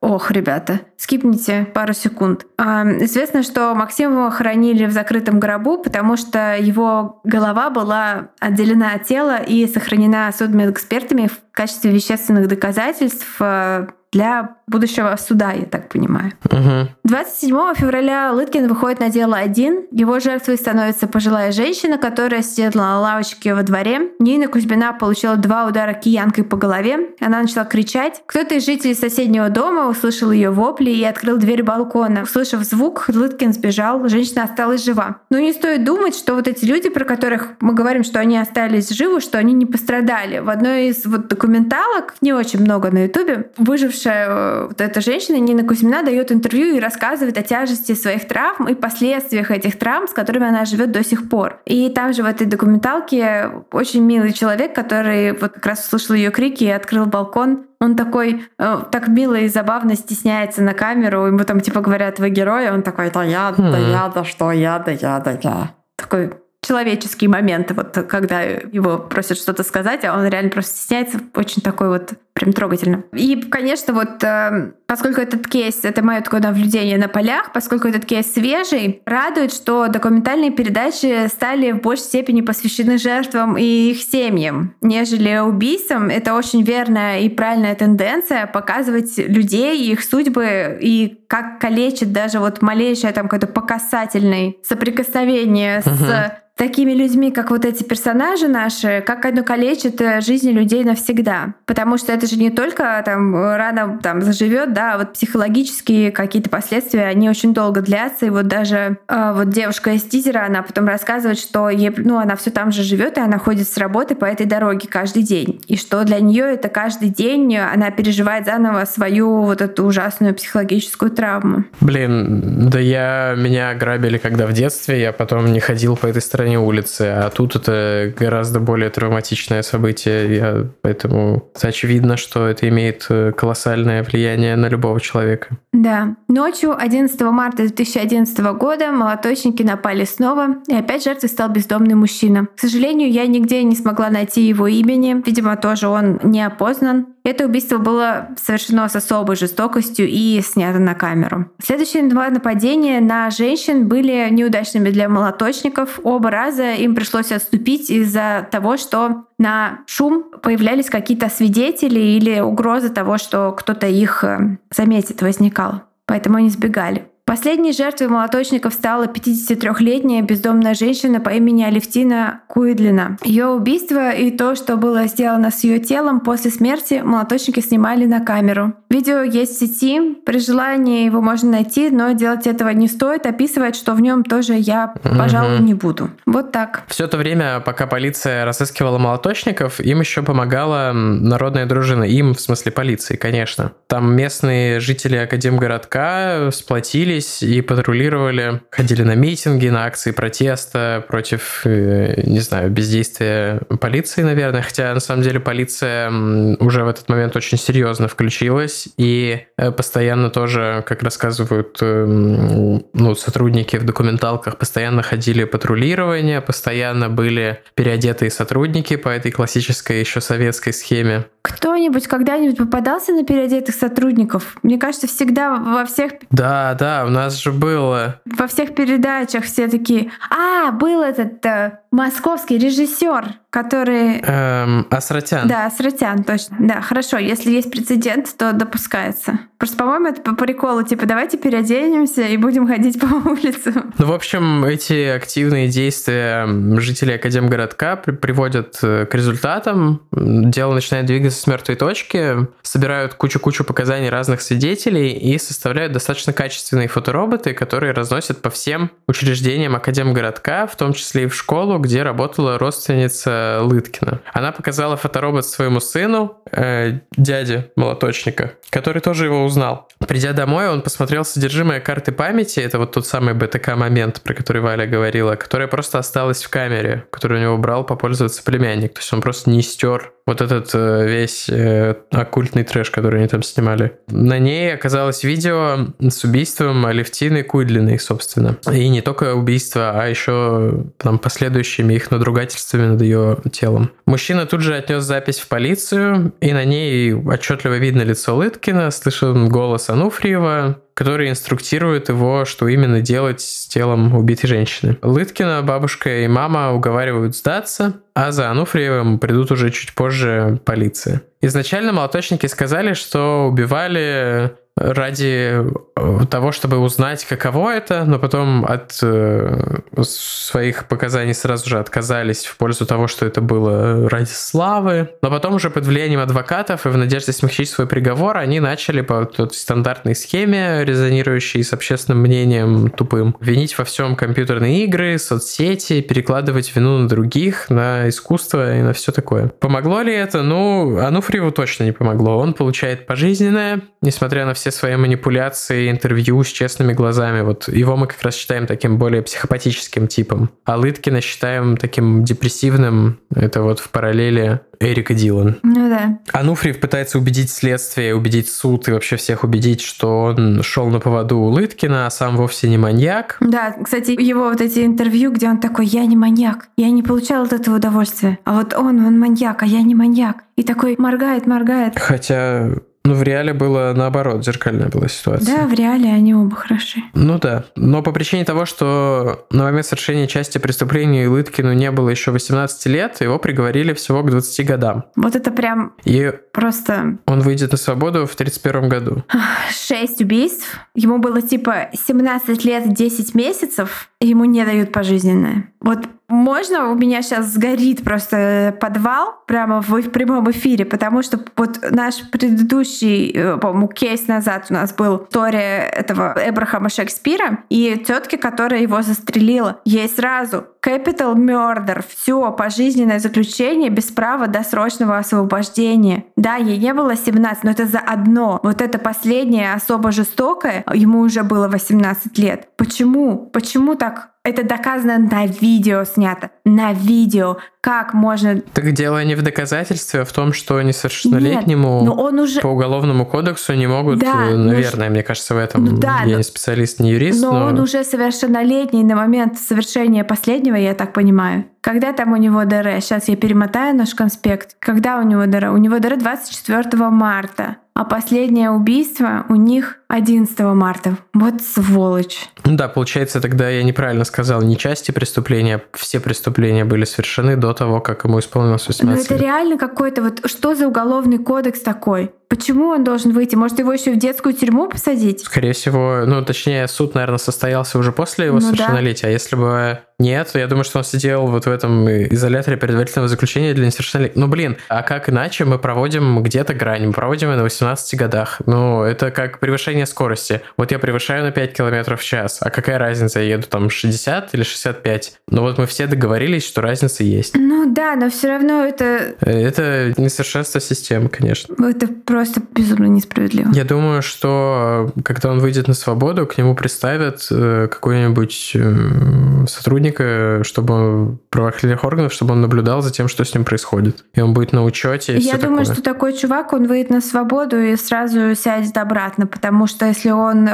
Ох, 0.01 0.31
ребята, 0.31 0.81
скипните 0.97 1.67
пару 1.75 1.93
секунд. 1.93 2.47
А, 2.59 2.85
известно, 3.01 3.43
что 3.43 3.75
Максимова 3.75 4.31
хоронили 4.31 4.85
в 4.85 4.93
закрытом 4.93 5.41
гробу, 5.41 5.79
потому 5.79 6.17
что 6.17 6.55
его 6.57 7.21
голова 7.25 7.71
была 7.71 8.29
отделена 8.39 8.93
от 8.93 9.05
тела 9.05 9.39
и 9.39 9.67
сохранена 9.67 10.31
судмедэкспертами 10.33 11.29
в 11.29 11.41
качестве 11.51 11.91
вещественных 11.91 12.47
доказательств 12.47 13.37
а, 13.41 13.89
для 14.17 14.57
будущего 14.67 15.14
суда, 15.17 15.53
я 15.53 15.67
так 15.67 15.91
понимаю. 15.91 16.33
Угу. 16.51 16.89
27 17.05 17.75
февраля 17.75 18.33
Лыткин 18.33 18.67
выходит 18.67 18.99
на 18.99 19.11
дело 19.11 19.37
один. 19.37 19.85
Его 19.93 20.19
жертвой 20.21 20.57
становится 20.57 21.07
пожилая 21.07 21.53
женщина, 21.53 21.99
которая 21.99 22.43
сидела 22.43 22.71
на 22.75 23.01
лавочке 23.01 23.55
во 23.55 23.62
дворе. 23.62 24.11
Нина 24.19 24.49
Кузьмина 24.49 24.95
получила 24.95 25.37
два 25.37 25.67
удара 25.67 25.93
киянкой 25.93 26.45
по 26.45 26.57
голове. 26.57 27.11
Она 27.21 27.43
начала 27.43 27.67
кричать. 27.67 28.23
Кто-то 28.27 28.55
из 28.55 28.64
жителей 28.64 28.95
соседнего 28.95 29.51
дома 29.51 29.87
услышал 29.87 30.33
ее 30.33 30.51
вопли 30.51 30.91
и 30.91 31.05
открыл 31.05 31.37
дверь 31.37 31.62
балкона. 31.62 32.23
Услышав 32.23 32.64
звук, 32.64 33.05
Лыткин 33.09 33.53
сбежал. 33.53 34.09
Женщина 34.09 34.45
осталась 34.45 34.83
жива. 34.83 35.21
Но 35.31 35.39
не 35.39 35.53
стоит 35.53 35.85
думать, 35.85 36.17
что 36.17 36.35
вот 36.35 36.49
эти 36.49 36.64
люди, 36.64 36.89
про 36.89 37.05
которых 37.05 37.51
мы 37.61 37.75
говорим, 37.75 38.03
что 38.03 38.19
они 38.19 38.39
остались 38.39 38.89
живы, 38.89 39.21
что 39.21 39.37
они 39.37 39.53
не 39.53 39.67
пострадали. 39.67 40.39
В 40.39 40.49
одной 40.49 40.89
из 40.89 41.05
вот 41.05 41.29
документалок, 41.29 42.14
не 42.23 42.33
очень 42.33 42.62
много 42.62 42.91
на 42.91 43.05
ютубе, 43.05 43.51
выжившая 43.59 44.06
э, 44.07 44.67
вот 44.69 44.81
эта 44.81 45.01
женщина 45.01 45.37
Нина 45.37 45.65
Кузьмина 45.65 46.03
дает 46.03 46.33
интервью 46.33 46.77
и 46.77 46.81
рассказывает 46.81 47.37
о 47.39 47.43
тяжести 47.43 47.95
своих 47.95 48.27
травм 48.27 48.69
и 48.69 48.75
последствиях 48.75 49.51
этих 49.51 49.79
травм, 49.79 50.09
с 50.09 50.13
которыми 50.13 50.47
она 50.47 50.65
живет 50.65 50.93
до 50.93 51.05
сих 51.05 51.29
пор. 51.29 51.61
И 51.65 51.89
там 51.91 52.13
же 52.13 52.23
в 52.23 52.27
этой 52.27 52.47
документалке 52.47 53.51
очень 53.73 54.03
милый 54.03 54.33
человек, 54.33 54.75
который 54.75 55.33
вот 55.33 55.53
как 55.53 55.67
раз 55.67 55.87
услышал 55.87 56.15
ее 56.15 56.31
крики 56.31 56.65
и 56.65 56.71
открыл 56.71 57.07
балкон. 57.07 57.67
Он 57.81 57.97
такой 57.97 58.45
э, 58.59 58.79
так 58.91 59.09
мило 59.09 59.35
и 59.35 59.49
забавно 59.49 59.97
стесняется 59.97 60.63
на 60.63 60.73
камеру. 60.73 61.27
Ему 61.27 61.45
там 61.45 61.61
типа 61.61 61.81
говорят, 61.81 62.19
вы 62.19 62.31
герой, 62.31 62.69
а 62.69 62.75
он 62.75 62.83
такой, 62.83 63.11
да 63.11 63.23
я, 63.23 63.53
да 63.53 63.79
я, 63.79 64.09
да 64.09 64.25
что 64.25 64.53
я, 64.53 64.79
да 64.79 64.93
я, 64.93 65.21
да 65.21 65.39
я. 65.43 65.71
Такой 65.97 66.33
человеческие 66.67 67.31
моменты, 67.31 67.75
вот 67.75 67.93
когда 68.09 68.43
его 68.43 68.99
просят 68.99 69.39
что-то 69.39 69.62
сказать, 69.62 70.05
а 70.05 70.17
он 70.17 70.27
реально 70.27 70.51
просто 70.51 70.77
стесняется, 70.77 71.21
очень 71.35 71.62
такой 71.62 71.89
вот 71.89 72.14
прям 72.33 72.53
трогательно. 72.53 73.05
И, 73.12 73.41
конечно, 73.43 73.95
вот 73.95 74.23
э, 74.23 74.73
поскольку 74.87 75.20
этот 75.20 75.47
кейс, 75.47 75.80
это 75.84 76.03
мое 76.03 76.20
такое 76.20 76.41
наблюдение 76.41 76.99
на 76.99 77.09
полях, 77.09 77.53
поскольку 77.53 77.89
этот 77.89 78.05
кейс 78.05 78.32
свежий, 78.32 79.03
радует, 79.05 79.53
что 79.53 79.89
документальные 79.89 80.51
передачи 80.51 81.26
стали 81.28 81.72
в 81.72 81.80
большей 81.80 82.05
степени 82.05 82.41
посвящены 82.41 82.99
жертвам 82.99 83.57
и 83.57 83.91
их 83.91 84.03
семьям, 84.03 84.74
нежели 84.80 85.39
убийствам. 85.39 86.09
Это 86.09 86.34
очень 86.34 86.62
верная 86.62 87.20
и 87.20 87.28
правильная 87.28 87.74
тенденция 87.74 88.47
показывать 88.47 89.18
людей, 89.18 89.91
их 89.91 90.03
судьбы 90.03 90.78
и 90.80 91.18
как 91.28 91.59
калечит 91.61 92.12
даже 92.12 92.39
вот 92.39 92.62
малейшее 92.62 93.12
там 93.12 93.24
какое-то 93.24 93.49
покасательное 93.49 94.55
соприкосновение 94.62 95.80
uh-huh. 95.80 95.97
с 95.97 96.32
такими 96.57 96.93
людьми, 96.93 97.30
как 97.30 97.51
вот 97.51 97.64
эти 97.64 97.84
персонажи 97.84 98.49
наши, 98.49 99.03
как 99.07 99.24
оно 99.26 99.45
калечит 99.45 100.01
э, 100.01 100.20
жизни 100.22 100.51
людей 100.51 100.84
навсегда. 100.84 101.55
Потому 101.66 101.99
что 101.99 102.12
это 102.12 102.26
же 102.26 102.37
не 102.37 102.51
только 102.51 103.03
там 103.05 103.34
рано 103.37 104.01
там 104.03 104.22
заживет, 104.22 104.72
да, 104.77 104.97
вот 104.99 105.14
психологические 105.14 106.12
какие-то 106.12 106.49
последствия, 106.49 107.07
они 107.07 107.29
очень 107.29 107.53
долго 107.53 107.81
длятся. 107.81 108.27
И 108.27 108.31
вот 108.31 108.47
даже 108.47 108.99
э, 109.09 109.33
вот 109.35 109.51
девушка 109.51 109.93
из 109.93 110.03
тизера, 110.03 110.47
она 110.47 110.62
потом 110.62 110.87
рассказывает, 110.87 111.39
что 111.39 111.68
ей, 111.68 111.93
ну, 111.97 112.18
она 112.18 112.37
все 112.37 112.51
там 112.51 112.70
же 112.72 112.83
живет, 112.83 113.18
и 113.18 113.20
она 113.20 113.39
ходит 113.39 113.68
с 113.68 113.77
работы 113.77 114.14
по 114.14 114.24
этой 114.24 114.47
дороге 114.47 114.89
каждый 114.89 115.22
день. 115.22 115.61
И 115.66 115.77
что 115.77 116.05
для 116.05 116.20
нее 116.20 116.45
это 116.45 116.68
каждый 116.68 117.09
день 117.09 117.57
она 117.57 117.91
переживает 117.91 118.47
заново 118.47 118.85
свою 118.85 119.43
вот 119.43 119.61
эту 119.61 119.85
ужасную 119.85 120.35
психологическую 120.35 121.11
травму. 121.11 121.64
Блин, 121.81 122.68
да 122.70 122.79
я 122.79 123.35
меня 123.37 123.70
ограбили 123.70 124.18
когда 124.18 124.47
в 124.47 124.53
детстве, 124.53 125.01
я 125.01 125.12
потом 125.12 125.53
не 125.53 125.61
ходил 125.61 125.97
по 125.97 126.07
этой 126.07 126.22
стороне 126.22 126.47
стороне 126.47 126.59
улицы, 126.59 127.03
а 127.03 127.31
тут 127.31 127.57
это 127.57 128.12
гораздо 128.18 128.61
более 128.61 128.91
травматичное 128.91 129.62
событие, 129.62 130.37
я, 130.37 130.66
поэтому 130.83 131.51
очевидно, 131.62 132.16
что 132.16 132.47
это 132.47 132.68
имеет 132.68 133.07
э, 133.09 133.33
колоссальное 133.33 134.03
влияние 134.03 134.57
на 134.57 134.66
любого 134.69 135.01
человека. 135.01 135.57
Да. 135.73 136.17
Ночью 136.29 136.77
11 136.77 137.21
марта 137.23 137.59
2011 137.59 138.39
года 138.55 138.93
молоточники 138.93 139.62
напали 139.62 140.05
снова, 140.05 140.57
и 140.69 140.75
опять 140.75 141.05
жертвой 141.05 141.29
стал 141.29 141.49
бездомный 141.51 141.95
мужчина. 141.95 142.49
К 142.57 142.61
сожалению, 142.61 143.11
я 143.11 143.27
нигде 143.27 143.62
не 143.62 143.77
смогла 143.77 144.11
найти 144.11 144.43
его 144.43 144.67
имени, 144.67 145.23
видимо, 145.25 145.57
тоже 145.57 145.89
он 145.89 146.21
не 146.23 146.43
опознан. 146.43 147.07
Это 147.27 147.45
убийство 147.45 147.79
было 147.79 148.29
совершено 148.41 148.89
с 148.89 148.95
особой 148.95 149.35
жестокостью 149.35 150.07
и 150.09 150.41
снято 150.43 150.79
на 150.79 150.95
камеру. 150.95 151.51
Следующие 151.61 152.05
два 152.05 152.31
нападения 152.31 153.01
на 153.01 153.31
женщин 153.31 153.89
были 153.89 154.29
неудачными 154.31 154.91
для 154.91 155.09
молоточников. 155.09 155.99
Оба 156.05 156.31
раза 156.31 156.74
им 156.74 156.95
пришлось 156.95 157.33
отступить 157.33 157.91
из-за 157.91 158.47
того, 158.53 158.77
что 158.77 159.24
на 159.39 159.81
шум 159.87 160.22
появлялись 160.41 160.89
какие-то 160.89 161.29
свидетели 161.29 161.99
или 161.99 162.39
угроза 162.39 162.91
того, 162.91 163.18
что 163.18 163.51
кто-то 163.51 163.89
их 163.89 164.22
э, 164.22 164.59
заметит, 164.70 165.20
возникал. 165.20 165.83
Поэтому 166.07 166.37
они 166.37 166.49
сбегали. 166.49 167.09
Последней 167.27 167.72
жертвой 167.72 168.07
молоточников 168.07 168.72
стала 168.72 169.07
53-летняя 169.07 170.22
бездомная 170.22 170.74
женщина 170.74 171.18
по 171.18 171.31
имени 171.31 171.64
Алевтина 171.64 172.43
Куидлина. 172.47 173.16
Ее 173.24 173.47
убийство 173.49 174.12
и 174.12 174.31
то, 174.31 174.55
что 174.55 174.77
было 174.77 175.09
сделано 175.09 175.51
с 175.51 175.64
ее 175.64 175.81
телом 175.81 176.20
после 176.20 176.53
смерти, 176.53 177.03
молоточники 177.05 177.59
снимали 177.59 178.05
на 178.07 178.20
камеру. 178.24 178.74
Видео 178.91 179.22
есть 179.22 179.57
в 179.57 179.59
сети, 179.59 180.14
при 180.24 180.39
желании 180.39 181.05
его 181.05 181.20
можно 181.20 181.51
найти, 181.51 181.91
но 181.91 182.12
делать 182.12 182.47
этого 182.47 182.68
не 182.68 182.87
стоит. 182.87 183.27
Описывать, 183.27 183.74
что 183.74 183.95
в 183.95 184.01
нем 184.01 184.22
тоже 184.22 184.55
я, 184.55 184.95
пожалуй, 185.03 185.59
не 185.59 185.74
буду. 185.74 186.11
Вот 186.27 186.53
так. 186.53 186.85
Все 186.87 187.07
это 187.07 187.16
время, 187.16 187.59
пока 187.59 187.89
полиция 187.89 188.45
разыскивала 188.45 188.99
молоточников, 188.99 189.81
им 189.81 189.99
еще 189.99 190.22
помогала 190.22 190.93
народная 190.93 191.66
дружина. 191.66 192.05
Им, 192.05 192.35
в 192.35 192.41
смысле 192.41 192.70
полиции, 192.70 193.16
конечно. 193.16 193.72
Там 193.89 194.14
местные 194.14 194.79
жители 194.79 195.16
Академгородка 195.16 196.51
сплотились 196.53 197.16
собрались 197.21 197.43
и 197.43 197.61
патрулировали, 197.61 198.62
ходили 198.71 199.03
на 199.03 199.14
митинги, 199.14 199.69
на 199.69 199.85
акции 199.85 200.11
протеста 200.11 201.05
против, 201.09 201.62
э, 201.64 202.23
не 202.25 202.41
знаю, 202.41 202.71
бездействия 202.71 203.61
полиции, 203.81 204.23
наверное. 204.23 204.62
Хотя, 204.62 204.95
на 204.95 205.01
самом 205.01 205.23
деле, 205.23 205.41
полиция 205.41 206.11
уже 206.59 206.85
в 206.85 206.89
этот 206.89 207.09
момент 207.09 207.37
очень 207.37 207.59
серьезно 207.59 208.09
включилась 208.09 208.89
и 208.97 209.47
э, 209.59 209.71
постоянно 209.71 210.31
тоже, 210.31 210.83
как 210.87 211.03
рассказывают 211.03 211.79
э, 211.81 212.05
ну, 212.07 213.14
сотрудники 213.14 213.77
в 213.77 213.85
документалках, 213.85 214.59
постоянно 214.59 215.03
ходили 215.03 215.45
патрулирования, 215.45 216.41
постоянно 216.41 217.09
были 217.09 217.61
переодетые 217.75 218.31
сотрудники 218.31 218.97
по 218.97 219.09
этой 219.09 219.31
классической 219.33 220.01
еще 220.01 220.21
советской 220.21 220.73
схеме. 220.73 221.25
Кто-нибудь 221.43 222.09
когда-нибудь 222.09 222.59
попадался 222.59 223.12
на 223.12 223.25
переодетых 223.25 223.75
сотрудников? 223.75 224.57
Мне 224.62 224.79
кажется, 224.79 225.07
всегда 225.07 225.55
во 225.55 225.85
всех... 225.85 226.12
Да, 226.31 226.75
да, 226.75 227.06
у 227.07 227.11
нас 227.11 227.39
же 227.39 227.53
было. 227.53 228.21
Во 228.25 228.47
всех 228.47 228.75
передачах 228.75 229.45
все 229.45 229.69
такие, 229.69 230.11
а, 230.31 230.71
был 230.73 231.03
этот 231.03 231.45
э, 231.47 231.79
московский 231.91 232.59
режиссер, 232.59 233.35
который... 233.51 234.21
Эм, 234.23 234.87
Асратян. 234.91 235.49
Да, 235.49 235.67
Асратян, 235.67 236.25
точно. 236.25 236.57
Да, 236.61 236.81
хорошо, 236.83 237.17
если 237.17 237.51
есть 237.51 237.71
прецедент, 237.71 238.37
то 238.37 238.53
допускается. 238.53 239.41
Просто, 239.59 239.79
по-моему, 239.79 240.09
это 240.09 240.21
по 240.21 240.35
приколу, 240.35 240.83
типа, 240.83 241.07
давайте 241.07 241.39
переоденемся 241.39 242.23
и 242.23 242.37
будем 242.37 242.69
ходить 242.69 243.01
по 243.01 243.07
улицам. 243.29 243.95
Ну, 243.97 244.07
в 244.07 244.13
общем, 244.13 244.65
эти 244.65 245.05
активные 245.09 245.69
действия 245.69 246.47
жителей 246.79 247.15
Академгородка 247.15 247.97
при 247.97 248.13
приводят 248.37 248.79
э, 248.83 249.07
к 249.07 249.15
результатам. 249.15 250.03
Дело 250.13 250.75
начинает 250.75 251.07
двигаться 251.07 251.41
с 251.41 251.47
мертвой 251.47 251.77
точки, 251.77 252.47
собирают 252.63 253.15
кучу-кучу 253.15 253.65
показаний 253.65 254.11
разных 254.11 254.43
свидетелей 254.43 255.13
и 255.13 255.39
составляют 255.39 255.93
достаточно 255.93 256.35
качественные 256.35 256.89
фотороботы, 256.97 257.53
которые 257.53 257.93
разносят 257.93 258.41
по 258.41 258.49
всем 258.49 258.91
учреждениям 259.07 259.77
Академгородка, 259.77 260.67
в 260.67 260.77
том 260.77 260.95
числе 260.95 261.25
и 261.25 261.27
в 261.27 261.35
школу, 261.35 261.79
где 261.79 262.03
работала 262.03 262.59
родственница 262.59 263.59
Лыткина. 263.61 264.23
Она 264.33 264.51
показала 264.51 264.97
фоторобот 264.97 265.45
своему 265.45 265.81
сыну, 265.81 266.39
э, 266.51 267.01
дяде 267.15 267.71
молоточника, 267.77 268.53
который 268.71 269.03
тоже 269.03 269.27
его 269.27 269.45
узнал. 269.45 269.89
Придя 270.09 270.33
домой, 270.33 270.71
он 270.71 270.81
посмотрел 270.81 271.27
содержимое 271.27 271.81
карты 271.81 272.13
памяти, 272.13 272.61
это 272.61 272.79
вот 272.79 272.93
тот 272.93 273.07
самый 273.07 273.35
БТК-момент, 273.35 274.23
про 274.23 274.33
который 274.33 274.63
Валя 274.63 274.87
говорила, 274.87 275.35
которая 275.37 275.69
просто 275.69 275.99
осталась 275.99 276.43
в 276.43 276.49
камере, 276.49 277.05
которую 277.11 277.41
у 277.41 277.43
него 277.43 277.59
брал 277.59 277.85
попользоваться 277.85 278.43
племянник. 278.43 278.95
То 278.95 279.01
есть 279.01 279.13
он 279.13 279.21
просто 279.21 279.51
не 279.51 279.61
стер 279.61 280.15
вот 280.27 280.41
этот 280.41 280.70
э, 280.74 281.07
весь 281.07 281.49
э, 281.49 281.95
оккультный 282.11 282.64
трэш, 282.64 282.91
который 282.91 283.20
они 283.20 283.29
там 283.29 283.43
снимали. 283.43 283.99
На 284.09 284.39
ней 284.39 284.74
оказалось 284.74 285.22
видео 285.22 285.89
с 286.01 286.24
убийством 286.24 286.85
Алевтины 286.85 287.45
Кудлиной, 287.45 287.99
собственно. 287.99 288.59
И 288.72 288.89
не 288.89 289.03
только 289.03 289.35
убийство, 289.35 289.93
а 289.95 290.09
еще 290.09 290.85
там 290.99 291.18
последующими 291.18 291.95
их 291.95 292.11
надругательствами 292.11 292.87
над 292.87 293.03
ее 293.03 293.39
телом. 293.53 293.93
Мужчина 294.07 294.47
тут 294.47 294.62
же 294.62 294.74
отнес 294.74 295.05
запись 295.05 295.39
в 295.39 295.49
полицию, 295.49 296.33
и 296.41 296.53
на 296.53 296.64
ней 296.64 297.12
отчетливо 297.12 297.74
видно 297.74 298.03
лицо 298.03 298.35
Лыткина, 298.37 298.91
слышен 298.91 299.49
голос 299.49 299.89
Ануфриева, 299.91 300.81
который 300.97 301.29
инструктирует 301.29 302.09
его, 302.09 302.47
что 302.47 302.69
именно 302.69 303.03
делать 303.03 303.43
с 303.43 303.67
телом 303.67 304.17
убитой 304.17 304.49
женщины. 304.49 304.97
Лыткина 305.03 305.61
бабушка 305.63 306.25
и 306.25 306.27
мама 306.27 306.73
уговаривают 306.73 307.37
сдаться, 307.37 308.01
а 308.15 308.33
за 308.33 308.51
Ануфриевым 308.51 309.19
придут 309.19 309.53
уже 309.53 309.71
чуть 309.71 309.93
позже 309.93 310.59
полиция. 310.65 311.21
Изначально 311.43 311.93
молоточники 311.93 312.47
сказали, 312.47 312.95
что 312.95 313.47
убивали 313.47 314.57
ради 314.77 315.62
э, 315.97 316.27
того, 316.31 316.53
чтобы 316.53 316.79
узнать, 316.79 317.24
каково 317.24 317.70
это, 317.70 318.05
но 318.05 318.18
потом 318.18 318.64
от 318.66 318.99
э, 319.03 319.79
своих 320.03 320.87
показаний 320.87 321.33
сразу 321.33 321.68
же 321.68 321.79
отказались 321.79 322.45
в 322.45 322.57
пользу 322.59 322.85
того, 322.85 323.07
что 323.07 323.24
это 323.24 323.41
было 323.41 324.09
ради 324.11 324.29
славы. 324.29 325.11
Но 325.22 325.31
потом 325.31 325.55
уже 325.55 325.70
под 325.70 325.87
влиянием 325.87 326.20
адвокатов 326.20 326.85
и 326.85 326.91
в 326.91 326.97
надежде 326.97 327.33
смягчить 327.33 327.70
свой 327.70 327.87
приговор, 327.87 328.37
они 328.37 328.61
начали 328.61 329.01
по 329.01 329.24
той 329.24 329.49
стандартной 329.51 330.14
схеме, 330.14 330.85
резонирующей 330.85 331.64
с 331.64 331.72
общественным 331.72 332.20
мнением 332.20 332.91
тупым, 332.91 333.35
винить 333.41 333.77
во 333.79 333.85
всем 333.85 334.14
компьютерные 334.14 334.85
игры, 334.85 335.18
соцсети, 335.18 336.03
перекладывать 336.03 336.74
вину 336.77 336.99
на 336.99 337.09
других, 337.09 337.70
на 337.70 338.11
искусство 338.11 338.77
и 338.77 338.83
на 338.83 338.93
все 338.93 339.11
такое. 339.11 339.49
Помогло 339.49 340.03
ли 340.03 340.12
это? 340.12 340.43
Ну, 340.43 340.99
Ануфриеву 340.99 341.51
точно 341.51 341.85
не 341.85 341.93
помогло. 341.93 342.37
Он 342.37 342.53
получает 342.53 343.07
пожизненное, 343.07 343.81
несмотря 344.03 344.45
на 344.45 344.53
все 344.53 344.66
все 344.67 344.73
свои 344.73 344.97
манипуляции, 344.97 345.89
интервью 345.91 346.43
с 346.43 346.49
честными 346.49 346.93
глазами. 346.93 347.43
Вот 347.43 347.69
его 347.69 347.97
мы 347.97 348.09
как 348.09 348.21
раз 348.23 348.35
считаем 348.35 348.67
таким 348.67 348.99
более 348.99 349.23
психопатическим 349.23 350.09
типом. 350.09 350.51
А 350.64 350.77
Лыткина 350.77 351.21
считаем 351.21 351.77
таким 351.77 352.25
депрессивным. 352.25 353.21
Это 353.33 353.62
вот 353.62 353.79
в 353.79 353.91
параллели 353.91 354.61
Эрика 354.81 355.14
Дилан. 355.14 355.59
Ну 355.62 355.89
да. 355.89 356.19
Ануфриев 356.33 356.81
пытается 356.81 357.19
убедить 357.19 357.51
следствие, 357.51 358.17
убедить 358.17 358.49
суд 358.49 358.89
и 358.89 358.93
вообще 358.93 359.14
всех 359.14 359.45
убедить, 359.45 359.83
что 359.83 360.25
он 360.25 360.64
шел 360.64 360.89
на 360.89 360.99
поводу 360.99 361.39
у 361.39 361.47
Лыткина, 361.47 362.07
а 362.07 362.11
сам 362.11 362.37
вовсе 362.37 362.69
не 362.69 362.77
маньяк. 362.77 363.37
Да, 363.41 363.77
кстати, 363.83 364.21
его 364.21 364.49
вот 364.49 364.61
эти 364.61 364.85
интервью, 364.85 365.31
где 365.31 365.49
он 365.49 365.61
такой, 365.61 365.87
я 365.87 366.05
не 366.07 366.17
маньяк, 366.17 366.69
я 366.77 366.91
не 366.91 367.05
получал 367.05 367.45
от 367.45 367.53
этого 367.53 367.77
удовольствия. 367.77 368.41
А 368.45 368.55
вот 368.55 368.75
он, 368.75 369.07
он 369.07 369.17
маньяк, 369.19 369.62
а 369.62 369.67
я 369.67 369.83
не 369.83 369.95
маньяк. 369.95 370.39
И 370.57 370.62
такой 370.62 370.97
моргает, 370.99 371.47
моргает. 371.47 371.99
Хотя 371.99 372.71
ну, 373.07 373.15
в 373.15 373.23
реале 373.23 373.53
было 373.53 373.93
наоборот, 373.95 374.45
зеркальная 374.45 374.89
была 374.89 375.07
ситуация. 375.07 375.57
Да, 375.57 375.67
в 375.69 375.73
реале 375.73 376.11
они 376.11 376.35
оба 376.35 376.57
хороши. 376.57 377.03
Ну 377.15 377.39
да. 377.39 377.65
Но 377.77 378.03
по 378.03 378.11
причине 378.11 378.45
того, 378.45 378.67
что 378.67 379.47
на 379.51 379.63
момент 379.63 379.87
совершения 379.87 380.27
части 380.27 380.59
преступления 380.59 381.29
Лыткину 381.29 381.73
не 381.73 381.93
было 381.93 382.09
еще 382.09 382.33
18 382.33 382.87
лет, 382.87 383.21
его 383.21 383.39
приговорили 383.39 383.93
всего 383.93 384.23
к 384.23 384.31
20 384.31 384.67
годам. 384.67 385.05
Вот 385.15 385.37
это 385.37 385.53
прям 385.53 385.93
И 386.05 386.33
просто... 386.53 387.19
Он 387.27 387.41
выйдет 387.41 387.71
на 387.71 387.79
свободу 387.79 388.27
в 388.27 388.35
31 388.35 388.89
году. 388.89 389.23
Шесть 389.71 390.21
убийств. 390.21 390.81
Ему 390.97 391.19
было 391.19 391.41
типа 391.41 391.91
17 391.93 392.65
лет 392.65 392.93
10 392.93 393.35
месяцев, 393.37 394.11
ему 394.21 394.47
не 394.47 394.65
дают 394.65 394.91
пожизненное. 394.91 395.69
Вот 395.81 396.01
можно 396.29 396.91
у 396.91 396.95
меня 396.95 397.22
сейчас 397.22 397.47
сгорит 397.47 398.05
просто 398.05 398.77
подвал 398.81 399.37
прямо 399.47 399.81
в, 399.81 399.89
в 399.89 400.11
прямом 400.11 400.51
эфире, 400.51 400.85
потому 400.85 401.22
что 401.22 401.41
вот 401.57 401.79
наш 401.91 402.29
предыдущий, 402.31 403.31
э, 403.31 403.59
по-моему, 403.59 403.89
кейс 403.89 404.27
назад 404.27 404.66
у 404.70 404.74
нас 404.74 404.93
был 404.93 405.24
история 405.24 405.89
этого 405.89 406.35
Эбрахама 406.37 406.89
Шекспира 406.89 407.64
и 407.68 408.03
тетки, 408.05 408.37
которая 408.37 408.81
его 408.81 409.03
застрелила. 409.03 409.81
Ей 409.85 410.09
сразу 410.09 410.66
capital 410.87 411.34
murder, 411.34 412.05
все, 412.09 412.53
пожизненное 412.53 413.18
заключение 413.18 413.91
без 413.91 414.05
права 414.05 414.47
досрочного 414.47 415.18
освобождения. 415.18 416.24
Да, 416.37 416.57
ей 416.57 416.78
не 416.78 416.95
было 416.95 417.16
17, 417.16 417.64
но 417.64 417.70
это 417.70 417.87
за 417.87 417.99
одно. 417.99 418.61
Вот 418.62 418.80
это 418.80 418.99
последнее 418.99 419.74
особо 419.74 420.12
жестокое, 420.12 420.84
ему 420.95 421.20
уже 421.20 421.43
было 421.43 421.66
18 421.66 422.39
лет. 422.39 422.68
Почему? 422.76 423.51
Почему 423.53 423.97
так 423.97 424.30
это 424.47 424.62
доказано 424.62 425.18
на 425.18 425.45
видео 425.47 426.05
снято. 426.05 426.51
На 426.64 426.93
видео. 426.93 427.57
Как 427.80 428.14
можно... 428.14 428.61
Так 428.61 428.93
дело 428.93 429.24
не 429.24 429.34
в 429.34 429.43
доказательстве, 429.43 430.20
а 430.20 430.24
в 430.24 430.32
том, 430.32 430.53
что 430.53 430.80
несовершеннолетнему 430.82 432.03
Нет, 432.03 432.07
но 432.07 432.14
он 432.14 432.39
уже... 432.39 432.61
по 432.61 432.68
уголовному 432.68 433.26
кодексу 433.26 433.74
не 433.74 433.89
могут, 433.89 434.20
Да, 434.20 434.47
э, 434.49 434.57
но 434.57 434.72
наверное, 434.72 435.11
мне 435.11 435.24
кажется, 435.24 435.55
в 435.55 435.59
этом 435.59 435.84
Ну 435.84 435.97
да, 435.97 436.20
я 436.24 436.32
но- 436.32 436.39
не 436.39 436.43
специалист, 436.45 437.01
не 437.01 437.11
юрист, 437.11 437.43
Но 437.43 437.53
но... 437.53 437.66
он 437.66 437.80
уже 437.80 438.05
совершеннолетний 438.05 439.03
на 439.03 439.16
момент 439.16 439.59
совершения 439.59 440.22
последнего, 440.22 440.76
я 440.77 440.95
так 440.95 441.12
понимаю. 441.12 441.64
Когда 441.87 442.12
там 442.12 442.32
у 442.32 442.37
него 442.37 442.64
ДР? 442.64 443.01
Сейчас 443.01 443.28
я 443.28 443.37
перемотаю 443.37 443.95
наш 443.95 444.12
конспект. 444.12 444.74
Когда 444.80 445.18
у 445.18 445.22
него 445.22 445.47
ДР? 445.47 445.68
У 445.68 445.76
него 445.76 446.01
ДР 446.01 446.16
24 446.16 447.11
марта. 447.11 447.76
А 447.95 448.05
последнее 448.05 448.70
убийство 448.70 449.47
у 449.49 449.55
них 449.55 450.01
11 450.09 450.59
марта. 450.74 451.16
Вот 451.32 451.62
сволочь. 451.62 452.51
Ну 452.64 452.76
да, 452.76 452.89
получается, 452.89 453.41
тогда 453.41 453.70
я 453.70 453.82
неправильно 453.84 454.24
сказал. 454.24 454.61
Не 454.61 454.76
части 454.76 455.12
преступления, 455.12 455.82
все 455.95 456.20
преступления 456.20 456.84
были 456.84 457.05
совершены 457.05 457.57
до 457.57 457.72
того, 457.72 458.01
как 458.01 458.24
ему 458.24 458.41
исполнилось 458.41 458.87
18 458.87 459.30
Но 459.30 459.37
это 459.37 459.43
реально 459.43 459.78
какой-то 459.78 460.22
вот... 460.22 460.41
Что 460.45 460.74
за 460.74 460.89
уголовный 460.89 461.39
кодекс 461.39 461.80
такой? 461.80 462.32
Почему 462.49 462.89
он 462.89 463.03
должен 463.03 463.32
выйти? 463.32 463.57
Может, 463.57 463.78
его 463.78 463.93
еще 463.93 464.12
в 464.12 464.18
детскую 464.18 464.55
тюрьму 464.55 464.89
посадить? 464.89 465.41
Скорее 465.41 465.72
всего, 465.72 466.24
ну, 466.26 466.45
точнее, 466.45 466.87
суд, 466.89 467.14
наверное, 467.14 467.39
состоялся 467.39 467.99
уже 467.99 468.12
после 468.12 468.47
его 468.47 468.57
ну, 468.57 468.61
совершеннолетия. 468.61 469.22
Да. 469.22 469.28
А 469.28 469.32
если 469.32 469.57
бы 469.57 469.99
нет, 470.18 470.51
я 470.55 470.66
думаю, 470.66 470.84
что 470.84 470.99
он 470.99 471.05
сидел 471.05 471.47
вот 471.47 471.64
в 471.64 471.70
этом 471.77 472.09
изоляторе 472.09 472.77
предварительного 472.77 473.29
заключения 473.29 473.74
для 473.74 473.87
несовершеннолетних. 473.87 474.41
Ну, 474.41 474.49
блин, 474.49 474.77
а 474.89 475.03
как 475.03 475.29
иначе 475.29 475.64
мы 475.64 475.79
проводим 475.79 476.43
где-то 476.43 476.74
грань? 476.74 477.07
Мы 477.07 477.12
проводим 477.12 477.51
ее 477.51 477.57
на 477.57 477.62
18 477.62 478.18
годах. 478.18 478.61
Ну, 478.66 479.03
это 479.03 479.31
как 479.31 479.61
превышение 479.61 480.07
скорости. 480.07 480.62
Вот 480.77 480.91
я 480.93 480.99
превышаю 480.99 481.45
на 481.45 481.53
5 481.53 481.72
километров 481.72 482.20
в 482.20 482.24
час. 482.24 482.59
А 482.61 482.70
какая 482.70 482.99
разница, 482.99 483.41
я 483.41 483.57
еду 483.57 483.66
там 483.68 483.91
60 483.91 484.55
или 484.55 484.62
65? 484.62 485.39
Ну, 485.49 485.62
вот 485.62 485.79
мы 485.79 485.87
все 485.87 486.07
договорились, 486.07 486.66
что 486.66 486.81
разница 486.81 487.22
есть. 487.22 487.55
Ну 487.57 487.93
да, 487.93 488.16
но 488.16 488.31
все 488.31 488.49
равно 488.49 488.85
это... 488.85 489.35
Это 489.41 490.14
несовершенство 490.16 490.81
системы, 490.81 491.29
конечно. 491.29 491.74
Это 491.85 492.09
просто 492.09 492.61
безумно 492.74 493.07
несправедливо. 493.07 493.70
Я 493.72 493.85
думаю, 493.85 494.22
что 494.22 495.12
э, 495.16 495.22
когда 495.22 495.51
он 495.51 495.59
выйдет 495.61 495.89
на 495.89 495.95
свободу, 495.95 496.47
к 496.47 496.59
нему 496.59 496.74
представят 496.74 497.47
э, 497.51 497.89
какой-нибудь 497.91 498.72
э, 498.74 499.66
сотрудника, 499.68 500.62
чтобы 500.64 500.95
он, 500.95 501.39
правоохранительных 501.67 502.05
органов, 502.05 502.33
чтобы 502.33 502.53
он 502.53 502.61
наблюдал 502.61 503.03
за 503.03 503.12
тем, 503.12 503.29
что 503.29 503.45
с 503.45 503.55
ним 503.55 503.64
происходит. 503.64 504.25
И 504.35 504.41
он 504.41 504.55
будет 504.55 504.73
на 504.73 504.85
учете. 504.85 505.37
Я 505.37 505.59
думаю, 505.59 505.85
такое. 505.85 505.95
что 505.95 506.03
такой 506.03 506.33
чувак, 506.33 506.73
он 506.73 506.87
выйдет 506.87 507.11
на 507.11 507.21
свободу 507.21 507.81
и 507.81 507.97
сразу 507.97 508.55
сядет 508.55 508.97
обратно, 508.97 509.47
потому 509.47 509.87
что 509.87 510.07
если 510.07 510.31
он 510.31 510.67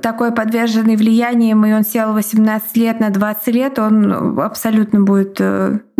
такой 0.00 0.32
подверженный 0.32 0.96
влиянием, 0.96 1.64
и 1.66 1.72
он 1.72 1.84
сел 1.84 2.12
18 2.12 2.76
лет 2.76 3.00
на 3.00 3.10
20 3.10 3.46
лет, 3.48 3.78
он 3.78 4.38
абсолютно 4.40 5.00
будет 5.00 5.40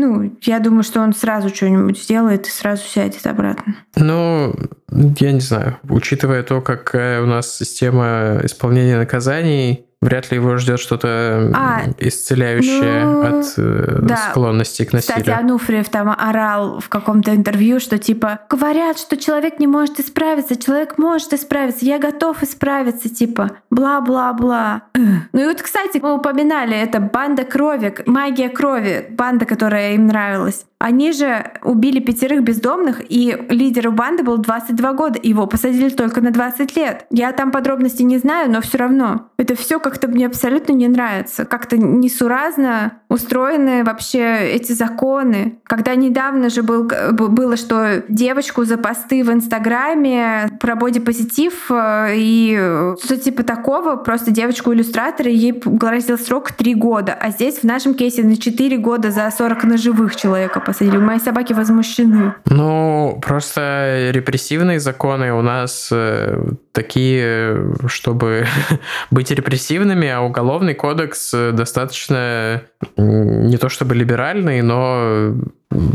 ну, 0.01 0.35
я 0.41 0.61
думаю, 0.61 0.83
что 0.83 1.01
он 1.01 1.13
сразу 1.13 1.51
что-нибудь 1.51 2.03
сделает 2.03 2.47
и 2.47 2.51
сразу 2.51 2.83
сядет 2.87 3.27
обратно. 3.27 3.75
Ну, 3.97 4.55
я 4.91 5.33
не 5.33 5.41
знаю. 5.41 5.77
Учитывая 5.91 6.43
то, 6.43 6.63
какая 6.63 7.23
у 7.23 7.27
нас 7.27 7.59
система 7.59 8.41
исполнения 8.43 8.97
наказаний, 8.97 9.85
вряд 10.01 10.31
ли 10.31 10.37
его 10.37 10.57
ждет 10.57 10.81
что-то 10.81 11.51
а, 11.55 11.83
исцеляющее 11.99 13.05
ну, 13.05 13.41
от 13.41 13.55
э, 13.59 13.99
да. 14.01 14.17
склонности 14.17 14.85
к 14.85 14.93
насилию. 14.93 15.21
Кстати, 15.21 15.39
Ануфриев 15.39 15.89
там 15.91 16.15
орал 16.17 16.81
в 16.81 16.89
каком-то 16.89 17.35
интервью, 17.35 17.81
что 17.81 17.99
типа 17.99 18.41
говорят, 18.49 18.99
что 18.99 19.17
человек 19.17 19.59
не 19.59 19.67
может 19.67 20.01
исправиться, 20.01 20.57
человек 20.57 20.97
может 20.97 21.33
исправиться, 21.35 21.85
я 21.85 21.99
готов 21.99 22.43
исправиться, 22.43 23.09
типа 23.09 23.53
бла-бла-бла. 23.71 24.83
Ну 25.33 25.41
и 25.41 25.45
вот, 25.45 25.63
кстати, 25.63 25.99
мы 26.03 26.15
упоминали, 26.15 26.77
это 26.77 26.99
банда 27.01 27.45
крови, 27.45 27.95
магия 28.07 28.49
крови, 28.49 29.07
банда, 29.11 29.45
которая 29.45 29.95
им 29.95 30.07
нравилась. 30.07 30.67
Они 30.81 31.13
же 31.13 31.45
убили 31.63 32.01
пятерых 32.01 32.43
бездомных, 32.43 33.03
и 33.07 33.37
лидеру 33.51 33.93
банды 33.93 34.23
был 34.23 34.39
22 34.39 34.93
года. 34.95 35.21
Его 35.23 35.47
посадили 35.47 35.91
только 35.91 36.23
на 36.23 36.31
20 36.31 36.75
лет. 36.75 37.05
Я 37.11 37.33
там 37.33 37.53
подробностей 37.53 38.07
не 38.07 38.17
знаю, 38.17 38.51
но 38.51 38.63
все 38.63 38.79
равно. 38.79 39.29
Это 39.37 39.55
все 39.55 39.79
как-то 39.91 40.09
мне 40.09 40.27
абсолютно 40.27 40.73
не 40.73 40.89
нравится. 40.89 41.45
Как-то 41.45 41.77
несуразно 41.77 42.93
устроены 43.09 43.83
вообще 43.83 44.53
эти 44.53 44.73
законы. 44.73 45.59
Когда 45.65 45.97
недавно 45.97 46.49
же 46.49 46.63
был, 46.63 46.85
было, 47.11 47.57
что 47.57 48.05
девочку 48.09 48.65
за 48.65 48.79
посты 48.79 49.25
в 49.25 49.33
Инстаграме 49.33 50.51
про 50.61 50.77
бодипозитив 50.77 51.71
э, 51.71 52.13
и 52.15 52.95
что 53.03 53.17
типа 53.17 53.43
такого, 53.43 53.97
просто 53.97 54.31
девочку-иллюстратора, 54.31 55.29
ей 55.29 55.53
грозил 55.53 56.19
срок 56.19 56.53
3 56.53 56.75
года. 56.75 57.17
А 57.21 57.31
здесь 57.31 57.59
в 57.59 57.65
нашем 57.65 57.95
кейсе 57.95 58.23
на 58.23 58.37
4 58.37 58.77
года 58.79 59.11
за 59.11 59.29
40 59.31 59.65
ножевых 59.65 60.15
человека 60.15 60.61
посадили. 60.61 60.99
Мои 60.99 61.19
собаки 61.19 61.53
возмущены. 61.53 62.35
Ну, 62.47 63.19
просто 63.27 64.11
репрессивные 64.13 64.79
законы 64.79 65.33
у 65.33 65.43
нас 65.43 65.89
э, 65.91 66.55
такие, 66.73 67.75
чтобы 67.87 68.47
быть 69.11 69.31
репрессивными, 69.31 69.80
а 70.09 70.21
уголовный 70.21 70.75
кодекс 70.75 71.33
э, 71.35 71.53
достаточно 71.53 72.63
не 72.97 73.57
то 73.57 73.69
чтобы 73.69 73.95
либеральный, 73.95 74.63
но 74.63 75.35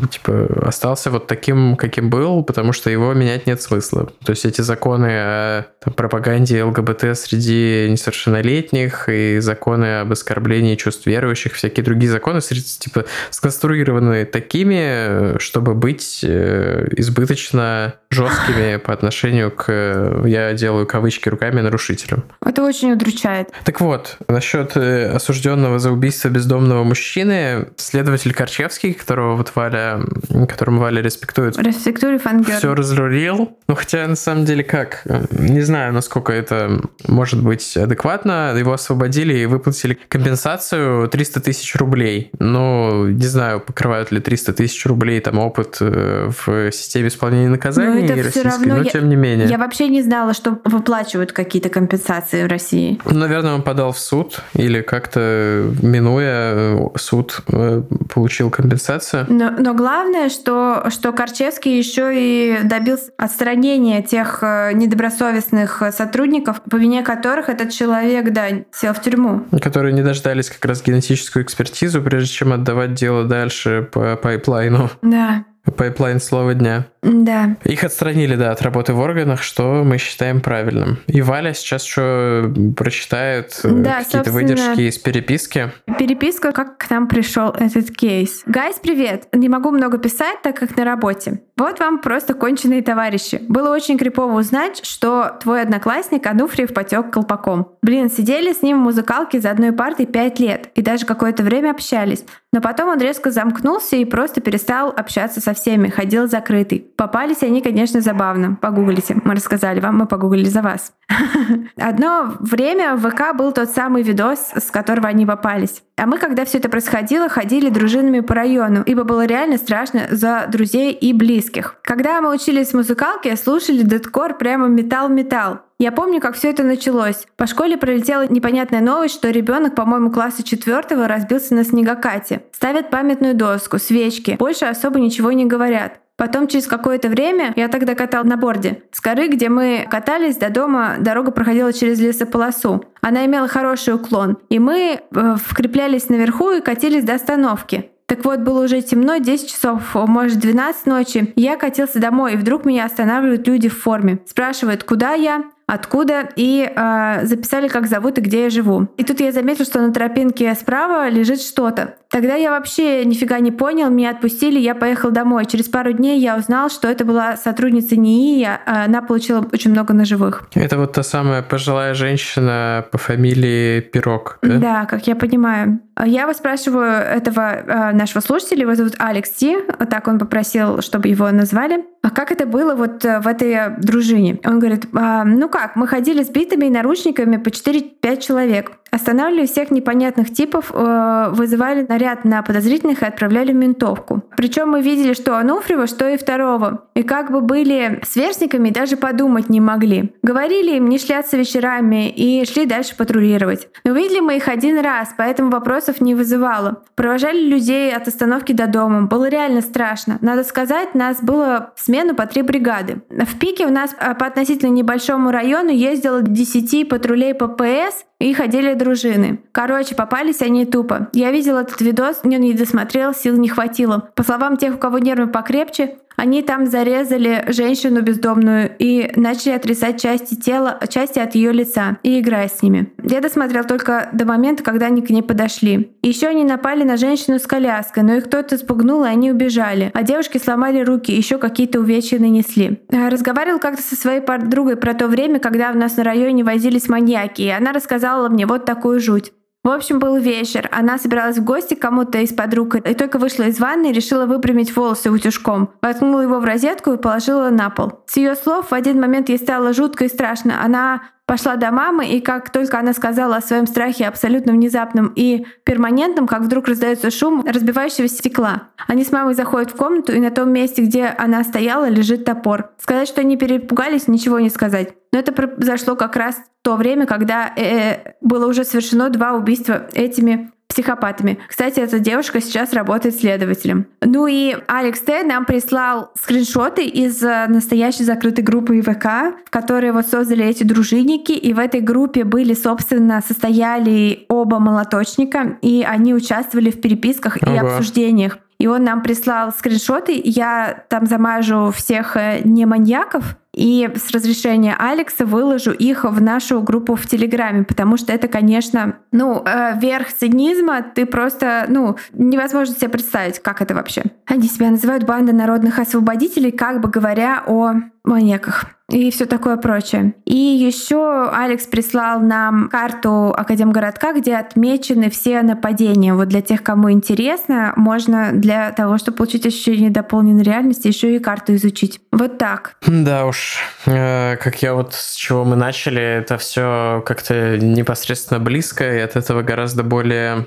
типа, 0.10 0.64
остался 0.68 1.12
вот 1.12 1.28
таким, 1.28 1.76
каким 1.76 2.10
был, 2.10 2.44
потому 2.44 2.72
что 2.72 2.90
его 2.90 3.14
менять 3.14 3.46
нет 3.46 3.62
смысла. 3.62 4.10
То 4.24 4.32
есть 4.32 4.46
эти 4.46 4.62
законы 4.62 5.08
о 5.12 5.66
там, 5.84 5.94
пропаганде 5.94 6.64
ЛГБТ 6.64 7.18
среди 7.18 7.88
несовершеннолетних 7.90 9.10
и 9.10 9.40
законы 9.40 10.00
об 10.02 10.12
оскорблении 10.14 10.76
чувств 10.76 11.06
верующих, 11.06 11.54
всякие 11.54 11.84
другие 11.84 12.12
законы, 12.12 12.40
типа, 12.40 13.06
сконструированы 13.32 14.26
такими, 14.26 15.38
чтобы 15.40 15.76
быть 15.76 16.22
э, 16.24 16.88
избыточно 16.96 17.96
жесткими 18.10 18.78
по 18.78 18.94
отношению 18.94 19.52
к, 19.52 20.22
я 20.26 20.54
делаю 20.54 20.88
кавычки 20.88 21.28
руками, 21.28 21.60
нарушителям. 21.60 22.24
Это 22.44 22.64
очень 22.64 22.94
удручает. 22.94 23.50
Так 23.66 23.82
вот, 23.82 24.18
насчет 24.28 24.78
э, 24.78 25.10
осужденного 25.10 25.80
за 25.80 25.92
убийство 25.92 26.30
бездомного 26.30 26.84
мужчины, 26.84 27.68
следователь 27.76 28.34
Корчевский, 28.34 28.94
которого 28.94 29.36
вот 29.36 29.52
Валя, 29.66 29.99
которому 30.47 30.82
Валя 30.82 31.01
респектует. 31.01 31.57
Респектую 31.57 32.20
фангер. 32.20 32.57
Все 32.57 32.74
разрулил. 32.74 33.57
Ну, 33.68 33.76
хотя, 33.76 34.07
на 34.07 34.16
самом 34.16 34.45
деле, 34.45 34.63
как? 34.63 35.05
Не 35.32 35.61
знаю, 35.61 35.93
насколько 35.93 36.32
это 36.32 36.82
может 37.07 37.43
быть 37.43 37.76
адекватно. 37.78 38.53
Его 38.55 38.74
освободили 38.74 39.38
и 39.38 39.45
выплатили 39.45 39.97
компенсацию 40.07 41.07
300 41.07 41.39
тысяч 41.41 41.76
рублей. 41.76 42.30
Ну, 42.39 43.07
не 43.07 43.26
знаю, 43.26 43.59
покрывают 43.59 44.11
ли 44.11 44.20
300 44.20 44.53
тысяч 44.53 44.86
рублей 44.86 45.20
там 45.20 45.39
опыт 45.39 45.78
э, 45.80 46.30
в 46.30 46.72
системе 46.72 47.07
исполнения 47.07 47.49
наказаний 47.49 48.07
но 48.07 48.16
российской, 48.16 48.43
равно 48.43 48.76
но 48.76 48.84
я, 48.84 48.91
тем 48.91 49.09
не 49.09 49.16
менее. 49.16 49.47
Я 49.47 49.57
вообще 49.57 49.88
не 49.88 50.01
знала, 50.01 50.34
что 50.34 50.59
выплачивают 50.63 51.32
какие-то 51.32 51.70
компенсации 51.70 52.43
в 52.43 52.47
России. 52.47 52.99
Наверное, 53.05 53.53
он 53.53 53.63
подал 53.63 53.91
в 53.91 53.99
суд 53.99 54.41
или 54.53 54.82
как-то 54.82 55.72
минуя 55.82 56.53
э, 56.55 56.88
суд 56.97 57.39
э, 57.47 57.82
получил 58.13 58.49
компенсацию. 58.49 59.26
Но, 59.30 59.55
но 59.58 59.74
главное, 59.74 60.30
что, 60.30 60.86
что 60.89 61.12
Корчевский 61.12 61.78
еще 61.78 62.12
и 62.14 62.60
добился 62.64 63.12
отстранения 63.18 64.01
тех 64.01 64.39
э, 64.41 64.72
недобросовестных 64.74 65.84
сотрудников, 65.91 66.62
по 66.70 66.76
вине 66.76 67.03
которых 67.03 67.49
этот 67.49 67.72
человек, 67.72 68.32
да, 68.32 68.47
сел 68.72 68.93
в 68.93 69.01
тюрьму. 69.01 69.45
Которые 69.62 69.93
не 69.93 70.03
дождались 70.03 70.49
как 70.49 70.64
раз 70.66 70.82
генетическую 70.82 71.43
экспертизу, 71.43 72.01
прежде 72.01 72.34
чем 72.34 72.53
отдавать 72.53 72.93
дело 72.93 73.24
дальше 73.26 73.88
по 73.91 74.16
пайплайну. 74.16 74.89
Да. 75.01 75.45
Пайплайн 75.78 76.20
слова 76.20 76.53
дня. 76.53 76.86
Да. 77.01 77.55
Их 77.63 77.84
отстранили, 77.84 78.36
да, 78.36 78.51
от 78.51 78.61
работы 78.61 78.93
в 78.93 78.99
органах, 78.99 79.43
что 79.43 79.84
мы 79.84 79.97
считаем 79.97 80.41
правильным. 80.41 80.99
И 81.07 81.22
Валя 81.22 81.53
сейчас 81.53 81.84
что 81.84 82.53
прочитает 82.76 83.59
э, 83.63 83.70
да, 83.70 84.03
какие-то 84.03 84.32
выдержки 84.32 84.82
из 84.82 84.97
переписки. 84.97 85.72
Переписка, 85.99 86.51
как 86.51 86.78
к 86.78 86.89
нам 86.89 87.07
пришел 87.07 87.49
этот 87.49 87.91
кейс. 87.91 88.43
Guys, 88.46 88.78
привет! 88.82 89.28
Не 89.34 89.49
могу 89.49 89.72
много 89.72 89.97
писать, 89.97 90.41
так 90.41 90.57
как 90.57 90.76
на 90.78 90.86
работе. 90.86 91.41
Вот 91.58 91.80
вам 91.80 91.99
просто 91.99 92.34
конченые 92.34 92.82
товарищи. 92.82 93.41
Было 93.47 93.74
очень 93.74 93.97
крипово 93.97 94.38
узнать, 94.38 94.86
что 94.86 95.38
твой 95.41 95.62
одноклассник 95.62 96.28
Ануфриев 96.28 96.74
потек 96.74 97.12
колпаком. 97.12 97.78
Блин, 97.82 98.10
сидели 98.10 98.51
с 98.51 98.62
ним 98.62 98.82
в 98.82 98.84
музыкалке 98.84 99.39
за 99.39 99.51
одной 99.51 99.72
партой 99.72 100.06
пять 100.06 100.38
лет 100.39 100.70
и 100.76 100.82
даже 100.82 101.06
какое-то 101.06 101.43
время 101.43 101.72
общались. 101.72 102.26
Но 102.51 102.60
потом 102.60 102.89
он 102.89 102.99
резко 102.99 103.32
замкнулся 103.32 103.95
и 103.95 104.03
просто 104.03 104.41
перестал 104.41 104.89
общаться 104.89 105.39
со 105.39 105.53
всеми, 105.53 105.88
ходил 105.88 106.28
закрытый. 106.28 106.86
Попались 106.97 107.43
они, 107.43 107.62
конечно, 107.62 108.01
забавно. 108.01 108.58
Погуглите. 108.60 109.18
Мы 109.24 109.36
рассказали 109.36 109.80
вам, 109.80 109.97
мы 109.97 110.08
погуглили 110.08 110.49
за 110.49 110.62
вас. 110.62 110.93
Одно 111.78 112.34
время 112.39 112.95
в 112.95 113.10
ВК 113.10 113.34
был 113.36 113.51
тот 113.53 113.70
самый 113.70 114.03
видос, 114.03 114.51
с 114.56 114.72
которого 114.72 115.08
они 115.08 115.26
попались. 115.26 115.84
А 115.97 116.06
мы, 116.06 116.18
когда 116.18 116.43
все 116.43 116.58
это 116.58 116.68
происходило, 116.68 117.30
ходили 117.30 117.70
дружинами 117.70 118.20
по 118.20 118.36
району, 118.36 118.84
ибо 118.86 119.03
было 119.03 119.26
реально 119.26 119.58
страшно 119.58 120.08
за 120.10 120.45
друзей 120.49 120.91
и 120.91 121.14
близких. 121.14 121.45
Когда 121.84 122.22
мы 122.22 122.34
учились 122.34 122.70
в 122.70 122.76
музыкалке, 122.76 123.36
слушали 123.36 123.82
дедкор 123.82 124.38
прямо 124.38 124.68
металл-металл. 124.68 125.60
Я 125.78 125.91
помню, 125.91 126.22
как 126.22 126.36
все 126.36 126.52
это 126.52 126.64
началось. 126.64 127.26
По 127.36 127.48
школе 127.48 127.78
пролетела 127.78 128.26
непонятная 128.28 128.82
новость, 128.82 129.16
что 129.16 129.30
ребенок, 129.30 129.76
по-моему, 129.76 130.10
класса 130.12 130.43
четвертого 130.43 131.08
разбился 131.08 131.54
на 131.54 131.66
снегокате. 131.66 132.43
Ставят 132.54 132.89
памятную 132.89 133.36
доску, 133.36 133.78
свечки. 133.78 134.38
Больше 134.39 134.66
особо 134.66 135.00
ничего 135.00 135.32
не 135.34 135.46
говорят. 135.46 136.00
Потом 136.18 136.48
через 136.48 136.66
какое-то 136.68 137.10
время 137.10 137.52
я 137.58 137.68
тогда 137.68 137.93
катал 137.93 138.24
на 138.24 138.38
борде. 138.38 138.84
С 138.91 139.02
горы, 139.02 139.28
где 139.28 139.50
мы 139.50 139.86
катались 139.89 140.38
до 140.38 140.50
дома, 140.50 140.96
дорога 141.00 141.32
проходила 141.32 141.74
через 141.74 142.00
лесополосу. 142.00 142.86
Она 143.02 143.26
имела 143.26 143.50
хороший 143.50 143.96
уклон. 143.96 144.38
И 144.48 144.58
мы 144.60 145.02
э, 145.02 145.36
вкреплялись 145.43 146.08
наверху 146.08 146.52
и 146.52 146.62
катились 146.62 147.04
до 147.04 147.16
остановки. 147.16 147.91
Так 148.08 148.24
вот, 148.24 148.39
было 148.41 148.64
уже 148.64 148.82
темно, 148.82 149.18
10 149.18 149.49
часов, 149.49 149.95
может, 149.95 150.39
12 150.39 150.86
ночи. 150.86 151.34
Я 151.36 151.56
катился 151.58 151.99
домой, 151.99 152.34
и 152.34 152.38
вдруг 152.38 152.64
меня 152.64 152.86
останавливают 152.86 153.47
люди 153.47 153.68
в 153.68 153.78
форме. 153.78 154.20
Спрашивают, 154.28 154.84
куда 154.84 155.14
я, 155.14 155.45
откуда, 155.68 156.30
и 156.36 156.70
э, 156.70 157.26
записали, 157.26 157.68
как 157.68 157.88
зовут 157.88 158.18
и 158.18 158.22
где 158.22 158.43
я 158.43 158.49
живу. 158.49 158.88
И 158.97 159.03
тут 159.03 159.20
я 159.20 159.32
заметил, 159.32 159.66
что 159.66 159.80
на 159.82 159.91
тропинке 159.91 160.53
справа 160.53 161.09
лежит 161.09 161.41
что-то. 161.41 161.95
Тогда 162.09 162.36
я 162.36 162.51
вообще 162.51 163.03
нифига 163.03 163.39
не 163.39 163.51
понял, 163.51 163.89
меня 163.89 164.11
отпустили, 164.11 164.59
я 164.59 164.74
поехал 164.76 165.09
домой. 165.11 165.45
Через 165.45 165.68
пару 165.68 165.91
дней 165.91 166.20
я 166.20 166.38
узнал, 166.38 166.70
что 166.70 166.88
это 166.88 167.03
была 167.03 167.36
сотрудница 167.36 167.97
НИИ, 167.97 168.47
она 168.66 169.01
получила 169.01 169.45
очень 169.51 169.72
много 169.72 169.93
ножевых. 169.93 170.43
Это 170.53 170.78
вот 170.78 170.93
та 170.93 171.03
самая 171.03 171.41
пожилая 171.41 171.93
женщина 171.93 172.86
по 172.91 172.97
фамилии 172.97 173.82
Пирог, 173.82 174.38
да? 174.41 174.57
Да, 174.57 174.86
как 174.86 175.07
я 175.07 175.16
понимаю. 175.16 175.80
Я 176.05 176.28
вас 176.28 176.38
спрашиваю 176.38 176.91
этого 176.91 177.41
э, 177.41 177.91
нашего 177.93 178.22
слушателя, 178.22 178.61
его 178.61 178.76
зовут 178.76 178.95
Алекс 178.99 179.30
Ти, 179.30 179.57
так 179.89 180.07
он 180.07 180.20
попросил, 180.20 180.82
чтобы 180.82 181.07
его 181.07 181.30
назвали. 181.32 181.86
А 182.01 182.09
как 182.11 182.32
это 182.32 182.45
было 182.45 182.76
вот 182.76 183.03
э, 183.03 183.20
в 183.20 183.28
этой 183.28 183.78
дружине? 183.80 184.39
Он 184.45 184.59
говорит, 184.59 184.88
ну 184.91 185.49
как, 185.56 185.78
мы 185.78 185.88
ходили 185.88 186.22
с 186.22 186.30
битами 186.30 186.66
и 186.66 186.70
наручниками 186.70 187.38
по 187.38 187.47
4-5 187.47 188.20
человек. 188.20 188.74
Останавливали 188.96 189.46
всех 189.46 189.72
непонятных 189.72 190.32
типов, 190.32 190.72
э, 190.74 191.28
вызывали 191.32 191.86
наряд 191.86 192.24
на 192.24 192.41
подозрительных 192.41 193.02
и 193.02 193.06
отправляли 193.06 193.52
в 193.52 193.56
ментовку. 193.56 194.24
Причем 194.38 194.70
мы 194.70 194.82
видели, 194.82 195.12
что 195.12 195.38
Ануфриева, 195.38 195.86
что 195.86 196.08
и 196.08 196.16
второго. 196.16 196.86
И 196.96 197.04
как 197.04 197.30
бы 197.30 197.41
были 197.41 198.00
сверстниками, 198.04 198.70
даже 198.70 198.96
подумать 198.96 199.50
не 199.50 199.60
могли. 199.60 200.14
Говорили 200.24 200.78
им 200.78 200.88
не 200.88 200.98
шляться 200.98 201.36
вечерами 201.36 202.10
и 202.10 202.46
шли 202.46 202.66
дальше 202.66 202.96
патрулировать. 202.96 203.68
Но 203.84 203.91
видели 203.91 204.22
мы 204.22 204.38
их 204.38 204.48
один 204.48 204.80
раз, 204.80 205.10
поэтому 205.18 205.52
вопросов 205.52 206.00
не 206.00 206.16
вызывало. 206.16 206.84
Провожали 206.96 207.41
людей 207.41 207.93
от 207.93 208.08
остановки 208.08 208.54
до 208.54 208.68
дома. 208.68 209.02
Было 209.08 209.28
реально 209.28 209.60
страшно. 209.60 210.20
Надо 210.22 210.46
сказать, 210.46 210.96
нас 210.96 211.22
было 211.22 211.74
в 211.76 211.82
смену 211.82 212.16
по 212.16 212.28
три 212.28 212.43
бригады. 212.43 213.02
В 213.10 213.38
пике 213.39 213.66
у 213.68 213.72
нас 213.72 213.93
э, 214.00 214.16
по 214.16 214.26
относительно 214.26 214.70
небольшому 214.70 215.32
району 215.32 215.72
ездило 215.72 216.22
10 216.22 216.88
патрулей 216.88 217.34
ППС 217.34 218.06
и 218.20 218.34
ходили 218.34 218.74
дружины. 218.74 219.41
Короче, 219.51 219.95
попались 219.95 220.41
они 220.41 220.66
тупо. 220.66 221.09
Я 221.13 221.32
видел 221.32 221.57
этот 221.57 221.82
видос, 221.82 222.24
не 222.24 222.53
досмотрел, 222.53 223.13
сил 223.13 223.36
не 223.38 223.49
хватило. 223.49 224.09
По 224.16 224.24
словам 224.24 224.57
тех, 224.57 224.76
у 224.76 224.78
кого 224.78 224.99
нервы 224.99 225.28
покрепче, 225.28 225.97
они 226.16 226.41
там 226.41 226.68
зарезали 226.68 227.43
женщину 227.47 228.01
бездомную 228.01 228.72
и 228.80 229.11
начали 229.16 229.53
отрезать 229.53 230.01
части 230.01 230.36
тела, 230.36 230.80
части 230.89 231.20
от 231.20 231.36
ее 231.36 231.51
лица 231.51 231.97
и 232.03 232.20
играя 232.20 232.47
с 232.47 232.61
ними. 232.61 232.91
Я 233.03 233.22
досмотрел 233.22 233.63
только 233.66 234.09
до 234.13 234.26
момента, 234.26 234.63
когда 234.63 234.88
они 234.88 235.01
к 235.01 235.09
ней 235.09 235.22
подошли. 235.22 235.91
Еще 236.01 236.28
они 236.28 236.43
напали 236.43 236.84
на 236.84 236.97
женщину 236.97 237.39
с 237.39 237.47
коляской, 237.47 238.03
но 238.03 238.16
их 238.16 238.26
кто-то 238.26 238.57
спугнул, 238.57 239.03
и 239.03 239.07
они 239.07 239.32
убежали. 239.32 239.91
А 239.93 240.03
девушки 240.03 240.38
сломали 240.38 240.82
руки, 240.82 241.11
еще 241.11 241.38
какие-то 241.38 241.80
увечья 241.80 242.20
нанесли. 242.20 242.80
Разговаривал 242.89 243.59
как-то 243.59 243.82
со 243.82 243.95
своей 243.95 244.22
подругой 244.22 244.78
про 244.78 244.93
то 244.93 245.07
время, 245.07 245.39
когда 245.39 245.72
у 245.72 245.78
нас 245.78 245.97
на 245.97 246.03
районе 246.03 246.43
возились 246.43 246.89
маньяки, 246.89 247.41
и 247.41 247.49
она 247.49 247.72
рассказала 247.74 248.30
мне 248.30 248.45
вот 248.45 248.66
такую 248.66 248.99
жуть. 248.99 249.32
В 249.66 249.70
общем, 249.70 249.97
был 249.97 250.18
вечер. 250.18 250.70
Она 250.72 250.99
собиралась 250.99 251.39
в 251.39 251.43
гости 251.43 251.74
к 251.74 251.82
кому-то 251.82 252.20
из 252.20 252.32
подруг 252.32 252.76
и 252.76 252.93
только 252.93 253.18
вышла 253.18 253.45
из 253.45 253.59
ванны 253.59 253.89
и 253.89 253.93
решила 253.93 254.28
выпрямить 254.28 254.76
волосы 254.76 255.09
утюжком. 255.09 255.72
Воткнула 255.82 256.22
его 256.22 256.39
в 256.39 256.45
розетку 256.45 256.93
и 256.93 256.97
положила 256.97 257.49
на 257.49 257.72
пол. 257.72 258.03
С 258.05 258.16
ее 258.16 258.36
слов 258.36 258.70
в 258.70 258.74
один 258.76 259.01
момент 259.01 259.28
ей 259.28 259.39
стало 259.39 259.74
жутко 259.74 260.05
и 260.05 260.07
страшно. 260.07 260.63
Она 260.63 261.01
пошла 261.26 261.56
до 261.56 261.72
мамы, 261.72 262.08
и 262.08 262.22
как 262.22 262.52
только 262.52 262.80
она 262.80 262.94
сказала 262.94 263.38
о 263.38 263.42
своем 263.42 263.68
страхе 263.68 264.08
абсолютно 264.08 264.54
внезапном 264.54 265.12
и 265.16 265.46
перманентном, 265.64 266.28
как 266.28 266.42
вдруг 266.42 266.68
раздается 266.68 267.10
шум 267.10 267.44
разбивающегося 267.46 268.16
стекла. 268.16 268.70
Они 268.88 269.04
с 269.04 269.12
мамой 269.12 269.34
заходят 269.34 269.72
в 269.72 269.76
комнату, 269.76 270.14
и 270.14 270.20
на 270.20 270.32
том 270.32 270.52
месте, 270.52 270.84
где 270.84 271.06
она 271.06 271.44
стояла, 271.44 271.90
лежит 271.90 272.26
топор. 272.26 272.72
Сказать, 272.78 273.08
что 273.08 273.22
они 273.22 273.38
перепугались, 273.38 274.08
ничего 274.08 274.40
не 274.40 274.50
сказать. 274.50 274.94
Но 275.12 275.20
это 275.20 275.32
произошло 275.32 275.96
как 275.96 276.16
раз 276.16 276.36
в 276.36 276.64
то 276.64 276.76
время, 276.76 277.06
когда 277.06 277.52
э, 277.56 278.14
было 278.22 278.48
уже 278.48 278.64
совершено 278.64 279.10
два 279.10 279.34
убийства 279.34 279.88
этими 279.94 280.52
психопатами. 280.76 281.40
Кстати, 281.48 281.80
эта 281.80 282.00
девушка 282.00 282.42
сейчас 282.42 282.74
работает 282.74 283.16
следователем. 283.16 283.88
Ну 284.02 284.28
и 284.28 284.58
Алекс 284.68 285.00
Т. 285.00 285.24
нам 285.24 285.46
прислал 285.46 286.12
скриншоты 286.22 286.86
из 286.86 287.24
э, 287.24 287.48
настоящей 287.48 288.04
закрытой 288.04 288.42
группы 288.42 288.80
ИВК, 288.80 289.38
в 289.46 289.52
которой 289.52 289.94
вот 289.94 290.06
создали 290.06 290.44
эти 290.44 290.64
дружинники, 290.64 291.32
и 291.32 291.54
в 291.54 291.60
этой 291.60 291.80
группе 291.80 292.26
были, 292.26 292.54
собственно, 292.54 293.22
состояли 293.26 294.26
оба 294.28 294.60
молоточника, 294.60 295.58
и 295.62 295.86
они 295.88 296.14
участвовали 296.14 296.72
в 296.72 296.82
переписках 296.82 297.38
Ого. 297.42 297.54
и 297.54 297.58
обсуждениях. 297.58 298.38
И 298.58 298.68
он 298.68 298.84
нам 298.84 299.02
прислал 299.02 299.52
скриншоты, 299.52 300.22
я 300.24 300.84
там 300.90 301.06
замажу 301.06 301.72
всех 301.72 302.18
э, 302.18 302.42
не 302.44 302.66
маньяков, 302.66 303.38
и 303.56 303.89
с 303.95 304.12
разрешения 304.12 304.76
Алекса 304.78 305.26
выложу 305.26 305.72
их 305.72 306.03
в 306.03 306.22
нашу 306.22 306.62
группу 306.62 306.95
в 306.95 307.08
Телеграме, 307.08 307.64
потому 307.64 307.95
что 307.95 308.12
это, 308.12 308.28
конечно, 308.28 308.97
ну, 309.12 309.41
э, 309.45 309.80
верх 309.80 310.12
цинизма, 310.12 310.84
ты 310.84 311.06
просто, 311.06 311.66
ну, 311.70 311.95
невозможно 312.14 312.76
себе 312.76 312.89
представить, 312.89 313.39
как 313.39 313.62
это 313.62 313.74
вообще. 313.74 314.03
Они 314.26 314.47
себя 314.47 314.70
называют 314.70 315.06
банда 315.06 315.34
народных 315.34 315.80
освободителей, 315.80 316.51
как 316.51 316.82
бы 316.82 316.89
говоря 316.89 317.43
о 317.47 317.76
маньяках 318.06 318.66
и 318.89 319.10
все 319.10 319.26
такое 319.26 319.58
прочее. 319.58 320.14
И 320.26 320.36
еще 320.36 321.30
Алекс 321.34 321.66
прислал 321.66 322.20
нам 322.20 322.70
карту 322.70 323.34
Академгородка, 323.36 324.14
где 324.14 324.36
отмечены 324.36 325.10
все 325.10 325.41
нападения. 325.41 326.14
Вот 326.14 326.28
для 326.28 326.41
тех, 326.41 326.62
кому 326.62 326.91
интересно, 326.91 327.74
можно 327.76 328.32
для 328.32 328.72
того, 328.72 328.97
чтобы 328.97 329.18
получить 329.18 329.45
ощущение 329.45 329.89
дополненной 329.89 330.43
реальности, 330.43 330.88
еще 330.88 331.16
и 331.16 331.20
карту 331.20 331.56
изучить. 331.56 331.99
Вот 332.12 332.38
так. 332.38 332.76
Да 332.86 333.26
уж, 333.26 333.58
э, 333.88 334.38
как 334.38 334.62
я 334.62 334.76
вот 334.76 334.93
с 334.93 335.16
чего 335.16 335.43
мы 335.45 335.56
начали, 335.56 336.01
это 336.01 336.38
все 336.38 337.03
как-то 337.06 337.58
непосредственно 337.58 338.39
близко, 338.39 338.84
и 338.95 338.99
от 338.99 339.16
этого 339.16 339.41
гораздо 339.41 339.84
более 339.84 340.45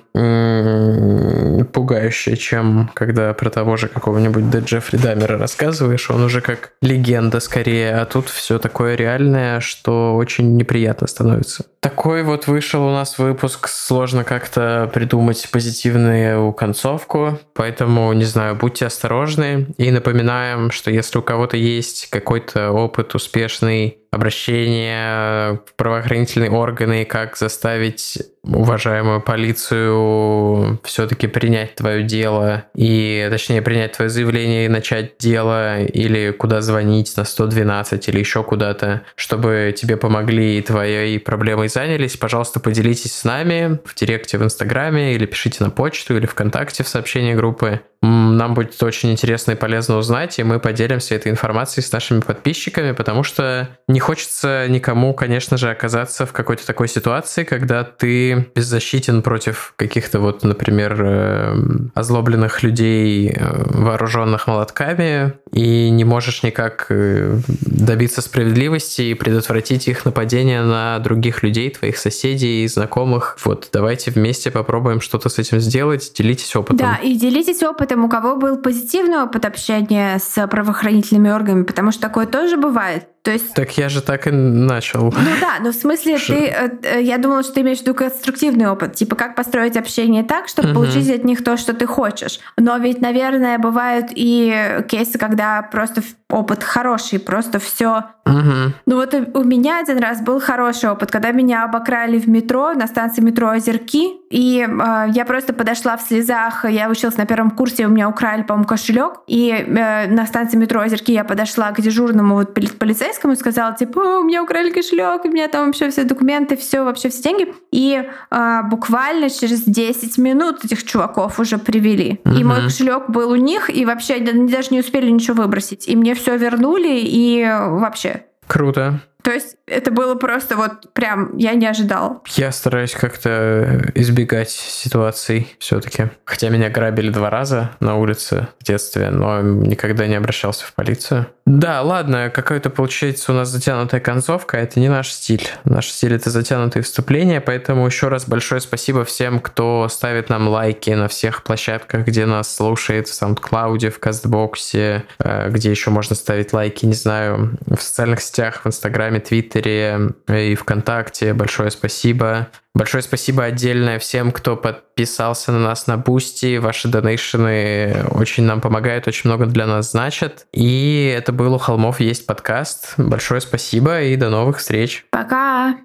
пугающее, 1.73 2.37
чем 2.37 2.91
когда 2.95 3.35
про 3.35 3.51
того 3.51 3.77
же 3.77 3.89
какого-нибудь. 3.89 4.45
Джеффри 4.65 4.99
Дамера 4.99 5.39
рассказываешь, 5.39 6.11
он 6.11 6.23
уже 6.23 6.41
как 6.41 6.73
легенда 6.83 7.41
скорее, 7.49 7.95
а 7.95 8.05
тут 8.05 8.29
все 8.29 8.59
такое 8.59 8.95
реальное, 8.95 9.61
что 9.61 10.15
очень 10.17 10.57
неприятно 10.57 11.07
становится. 11.07 11.65
Такой 11.81 12.23
вот 12.23 12.47
вышел 12.47 12.85
у 12.85 12.91
нас 12.91 13.19
выпуск, 13.19 13.69
сложно 13.69 14.25
как-то 14.25 14.91
придумать 14.93 15.49
позитивную 15.51 16.53
концовку, 16.53 17.39
поэтому, 17.55 18.13
не 18.13 18.25
знаю, 18.25 18.57
будьте 18.57 18.87
осторожны. 18.87 19.69
И 19.79 19.91
напоминаем, 19.91 20.71
что 20.71 20.91
если 20.91 21.19
у 21.19 21.23
кого-то 21.23 21.57
есть 21.57 22.09
какой-то 22.11 22.73
опыт 22.73 23.15
успешный 23.15 23.99
обращение 24.11 25.61
в 25.67 25.75
правоохранительные 25.77 26.51
органы, 26.51 27.05
как 27.05 27.37
заставить 27.37 28.19
уважаемую 28.43 29.21
полицию 29.21 30.81
все-таки 30.85 31.27
принять 31.27 31.75
твое 31.75 32.03
дело 32.03 32.65
и, 32.75 33.27
точнее, 33.31 33.61
принять 33.61 33.93
твое 33.93 34.09
заявление 34.09 34.65
и 34.65 34.69
начать 34.69 35.19
дело, 35.19 35.83
или 35.83 36.31
куда 36.31 36.61
звонить 36.61 37.15
на 37.17 37.25
112 37.25 38.09
или 38.09 38.19
еще 38.19 38.43
куда-то, 38.43 39.03
чтобы 39.17 39.75
тебе 39.77 39.97
помогли 39.97 40.59
и 40.59 40.63
твоей 40.63 41.19
проблемой 41.21 41.69
занялись, 41.69 42.17
пожалуйста, 42.17 42.61
поделитесь 42.61 43.13
с 43.13 43.25
нами 43.25 43.79
в 43.85 43.95
директе 43.95 44.39
в 44.39 44.45
Инстаграме 44.45 45.15
или 45.15 45.27
пишите 45.27 45.63
на 45.63 45.71
почту 45.71 46.17
или 46.17 46.27
ВКонтакте 46.27 46.85
в 46.85 46.89
сообщении 46.89 47.35
группы. 47.35 47.81
Нам 48.01 48.55
будет 48.55 48.81
очень 48.81 49.11
интересно 49.11 49.53
и 49.53 49.55
полезно 49.57 49.97
узнать, 49.97 50.39
и 50.39 50.45
мы 50.45 50.61
поделимся 50.61 51.17
этой 51.17 51.33
информацией 51.33 51.85
с 51.85 51.91
нашими 51.91 52.21
подписчиками, 52.21 52.93
потому 52.93 53.25
что 53.25 53.77
не 53.89 53.99
хочется 53.99 54.67
никому, 54.69 55.15
конечно 55.15 55.57
же, 55.57 55.69
оказаться 55.69 56.25
в 56.25 56.33
какой-то 56.33 56.65
такой 56.65 56.87
ситуации, 56.87 57.43
когда 57.43 57.83
ты 57.83 58.47
беззащитен 58.55 59.23
против 59.23 59.75
каких-то 59.77 60.21
вот, 60.21 60.45
например, 60.45 60.97
э, 61.01 61.57
озлобленных 61.95 62.63
людей, 62.63 63.33
э, 63.35 63.65
вооруженных 63.67 64.47
молотками, 64.47 65.33
и 65.53 65.91
не 65.91 66.05
можешь 66.05 66.45
никак 66.45 66.87
э, 66.91 67.41
добиться 67.49 68.23
справедливости 68.23 69.03
и 69.03 69.15
предотвратить 69.15 69.89
их 69.89 70.05
нападение 70.05 70.63
на 70.63 71.01
других 71.01 71.43
людей, 71.43 71.71
твоих 71.71 71.99
соседей 71.99 72.63
и 72.63 72.69
знакомых. 72.69 73.37
Вот, 73.45 73.71
давайте 73.73 74.13
вместе 74.13 74.53
попробуем 74.53 75.01
что-то 75.01 75.29
с 75.29 75.39
этим 75.41 75.59
сделать, 75.59 76.13
делитесь 76.17 76.55
опытом. 76.55 76.79
Да, 76.79 76.97
и 77.03 77.17
делитесь 77.17 77.61
опытом 77.65 77.88
опытом, 77.89 78.05
у 78.05 78.09
кого 78.09 78.37
был 78.37 78.59
позитивный 78.59 79.23
опыт 79.23 79.45
общения 79.45 80.19
с 80.19 80.47
правоохранительными 80.47 81.31
органами, 81.31 81.65
потому 81.65 81.91
что 81.91 82.03
такое 82.03 82.27
тоже 82.27 82.57
бывает. 82.57 83.09
То 83.23 83.33
есть... 83.33 83.55
Так 83.55 83.77
я 83.77 83.89
же 83.89 84.01
так 84.01 84.27
и 84.27 84.31
начал. 84.31 85.05
Ну 85.05 85.31
да, 85.41 85.59
но 85.61 85.73
в 85.73 85.75
смысле 85.75 86.19
Ш... 86.19 86.33
ты, 86.33 86.47
э, 86.47 86.71
э, 86.83 87.03
я 87.03 87.19
думала, 87.19 87.43
что 87.43 87.55
ты 87.55 87.61
имеешь 87.61 87.79
в 87.79 87.83
виду 87.83 87.95
конструктивный 87.95 88.71
опыт, 88.71 88.95
типа 88.95 89.17
как 89.17 89.35
построить 89.35 89.77
общение 89.77 90.23
так, 90.23 90.49
чтобы 90.49 90.69
угу. 90.69 90.77
получить 90.77 91.11
от 91.11 91.25
них 91.25 91.45
то, 91.45 91.57
что 91.57 91.75
ты 91.75 91.87
хочешь. 91.87 92.41
Но 92.57 92.77
ведь, 92.79 93.01
наверное, 93.01 93.59
бывают 93.59 94.07
и 94.15 94.83
кейсы, 94.89 95.19
когда 95.19 95.63
просто 95.63 96.03
опыт 96.31 96.63
хороший, 96.63 97.19
просто 97.19 97.59
все. 97.59 98.05
Угу. 98.25 98.73
Ну 98.87 98.97
вот 98.97 99.15
у 99.15 99.45
меня 99.45 99.81
один 99.81 99.99
раз 99.99 100.21
был 100.21 100.41
хороший 100.41 100.91
опыт, 100.91 101.11
когда 101.11 101.33
меня 101.33 101.65
обокрали 101.65 102.19
в 102.19 102.29
метро, 102.29 102.73
на 102.75 102.87
станции 102.87 103.23
метро 103.23 103.49
Озерки, 103.49 104.13
и 104.31 104.67
э, 104.69 105.05
я 105.13 105.25
просто 105.25 105.55
подошла 105.55 105.97
в 105.97 106.03
слезах, 106.03 106.65
я 106.67 106.91
училась 106.91 107.17
на 107.17 107.25
первом 107.25 107.51
курсе, 107.51 107.87
у 107.87 107.91
меня 107.91 108.09
украли, 108.09 108.43
по-моему, 108.43 108.67
кошелек, 108.67 109.21
и 109.27 109.51
э, 109.51 110.07
на 110.09 110.27
станции 110.27 110.59
метро 110.59 110.83
Озерки 110.83 111.13
я 111.13 111.25
подошла 111.25 111.71
к 111.73 111.81
дежурному 111.81 112.35
вот 112.35 112.55
полицейскому 112.55 113.08
и 113.33 113.37
сказала, 113.37 113.75
типа, 113.75 113.99
у 114.21 114.25
меня 114.25 114.43
украли 114.43 114.71
кошелек, 114.71 115.25
у 115.25 115.29
меня 115.29 115.49
там 115.49 115.67
вообще 115.67 115.91
все 115.91 116.05
документы, 116.05 116.57
все, 116.57 116.83
вообще 116.83 117.09
все 117.09 117.23
деньги. 117.23 117.55
И 117.71 118.09
э, 118.31 118.61
буквально 118.65 119.31
через 119.31 119.63
10 119.63 120.19
минут 120.19 120.65
этих 120.65 120.85
чуваков 120.85 121.39
уже 121.41 121.59
привели. 121.59 122.21
Угу. 122.25 122.35
И 122.35 122.45
мой 122.45 122.63
кошелек 122.65 123.09
был 123.09 123.31
у 123.31 123.37
них, 123.37 123.71
и 123.71 123.85
вообще 123.85 124.15
они 124.15 124.49
даже 124.49 124.69
не 124.71 124.81
успели 124.81 125.11
ничего 125.11 125.43
выбросить. 125.43 125.89
И 125.89 125.97
мне 125.97 126.15
все 126.15 126.37
вернули, 126.37 127.01
и 127.01 127.45
вообще. 127.45 128.25
Круто. 128.47 129.01
То 129.29 129.35
есть 129.35 129.57
это 129.67 129.91
было 129.91 130.15
просто 130.15 130.57
вот 130.57 130.91
прям, 130.95 131.37
я 131.37 131.53
не 131.53 131.67
ожидал. 131.67 132.23
Я 132.29 132.51
стараюсь 132.51 132.93
как-то 132.93 133.91
избегать 133.95 134.49
ситуаций 134.49 135.55
все-таки. 135.59 136.07
Хотя 136.25 136.49
меня 136.49 136.71
грабили 136.71 137.11
два 137.11 137.29
раза 137.29 137.73
на 137.79 137.97
улице 137.97 138.49
в 138.59 138.65
детстве, 138.65 139.11
но 139.11 139.43
никогда 139.43 140.07
не 140.07 140.15
обращался 140.15 140.65
в 140.65 140.73
полицию. 140.73 141.27
Да, 141.45 141.81
ладно, 141.81 142.31
какая-то 142.31 142.69
получается 142.69 143.33
у 143.33 143.35
нас 143.35 143.49
затянутая 143.49 144.03
концовка, 144.03 144.59
это 144.59 144.81
не 144.81 144.91
наш 144.91 145.11
стиль. 145.11 145.49
Наш 145.65 145.89
стиль 145.89 146.15
это 146.15 146.29
затянутые 146.29 146.83
вступления, 146.83 147.41
поэтому 147.41 147.87
еще 147.87 148.09
раз 148.09 148.29
большое 148.29 148.61
спасибо 148.61 149.05
всем, 149.05 149.41
кто 149.41 149.89
ставит 149.91 150.29
нам 150.29 150.49
лайки 150.49 150.91
на 150.91 151.09
всех 151.09 151.43
площадках, 151.43 152.07
где 152.07 152.27
нас 152.27 152.55
слушает, 152.55 153.09
в 153.09 153.23
SoundCloud, 153.23 153.89
в 153.89 153.99
Кастбоксе, 153.99 155.05
э, 155.21 155.49
где 155.51 155.71
еще 155.71 155.89
можно 155.89 156.15
ставить 156.15 156.53
лайки, 156.53 156.85
не 156.85 156.93
знаю, 156.93 157.59
в 157.67 157.81
социальных 157.81 158.21
сетях, 158.21 158.61
в 158.65 158.67
Инстаграме, 158.67 159.18
Твиттере 159.21 160.15
и 160.29 160.55
ВКонтакте. 160.55 161.35
Большое 161.35 161.71
спасибо. 161.71 162.49
Большое 162.75 163.03
спасибо 163.03 163.45
отдельное 163.45 163.99
всем, 163.99 164.31
кто 164.31 164.57
подписался 164.57 165.53
на 165.53 165.59
нас 165.59 165.87
на 165.87 165.97
Boosty. 165.97 166.59
Ваши 166.59 166.89
donation 166.89 167.92
ы 167.92 168.05
очень 168.11 168.45
нам 168.45 168.61
помогают, 168.61 169.09
очень 169.09 169.29
много 169.29 169.47
для 169.47 169.67
нас 169.67 169.91
значат. 169.91 170.47
И 170.53 171.13
это 171.17 171.33
был 171.33 171.55
«У 171.55 171.59
холмов 171.59 172.01
есть 172.01 172.27
подкаст». 172.27 172.95
Большое 172.97 173.41
спасибо 173.41 174.03
и 174.03 174.17
до 174.17 174.31
новых 174.31 174.59
встреч. 174.59 175.07
Пока! 175.11 175.77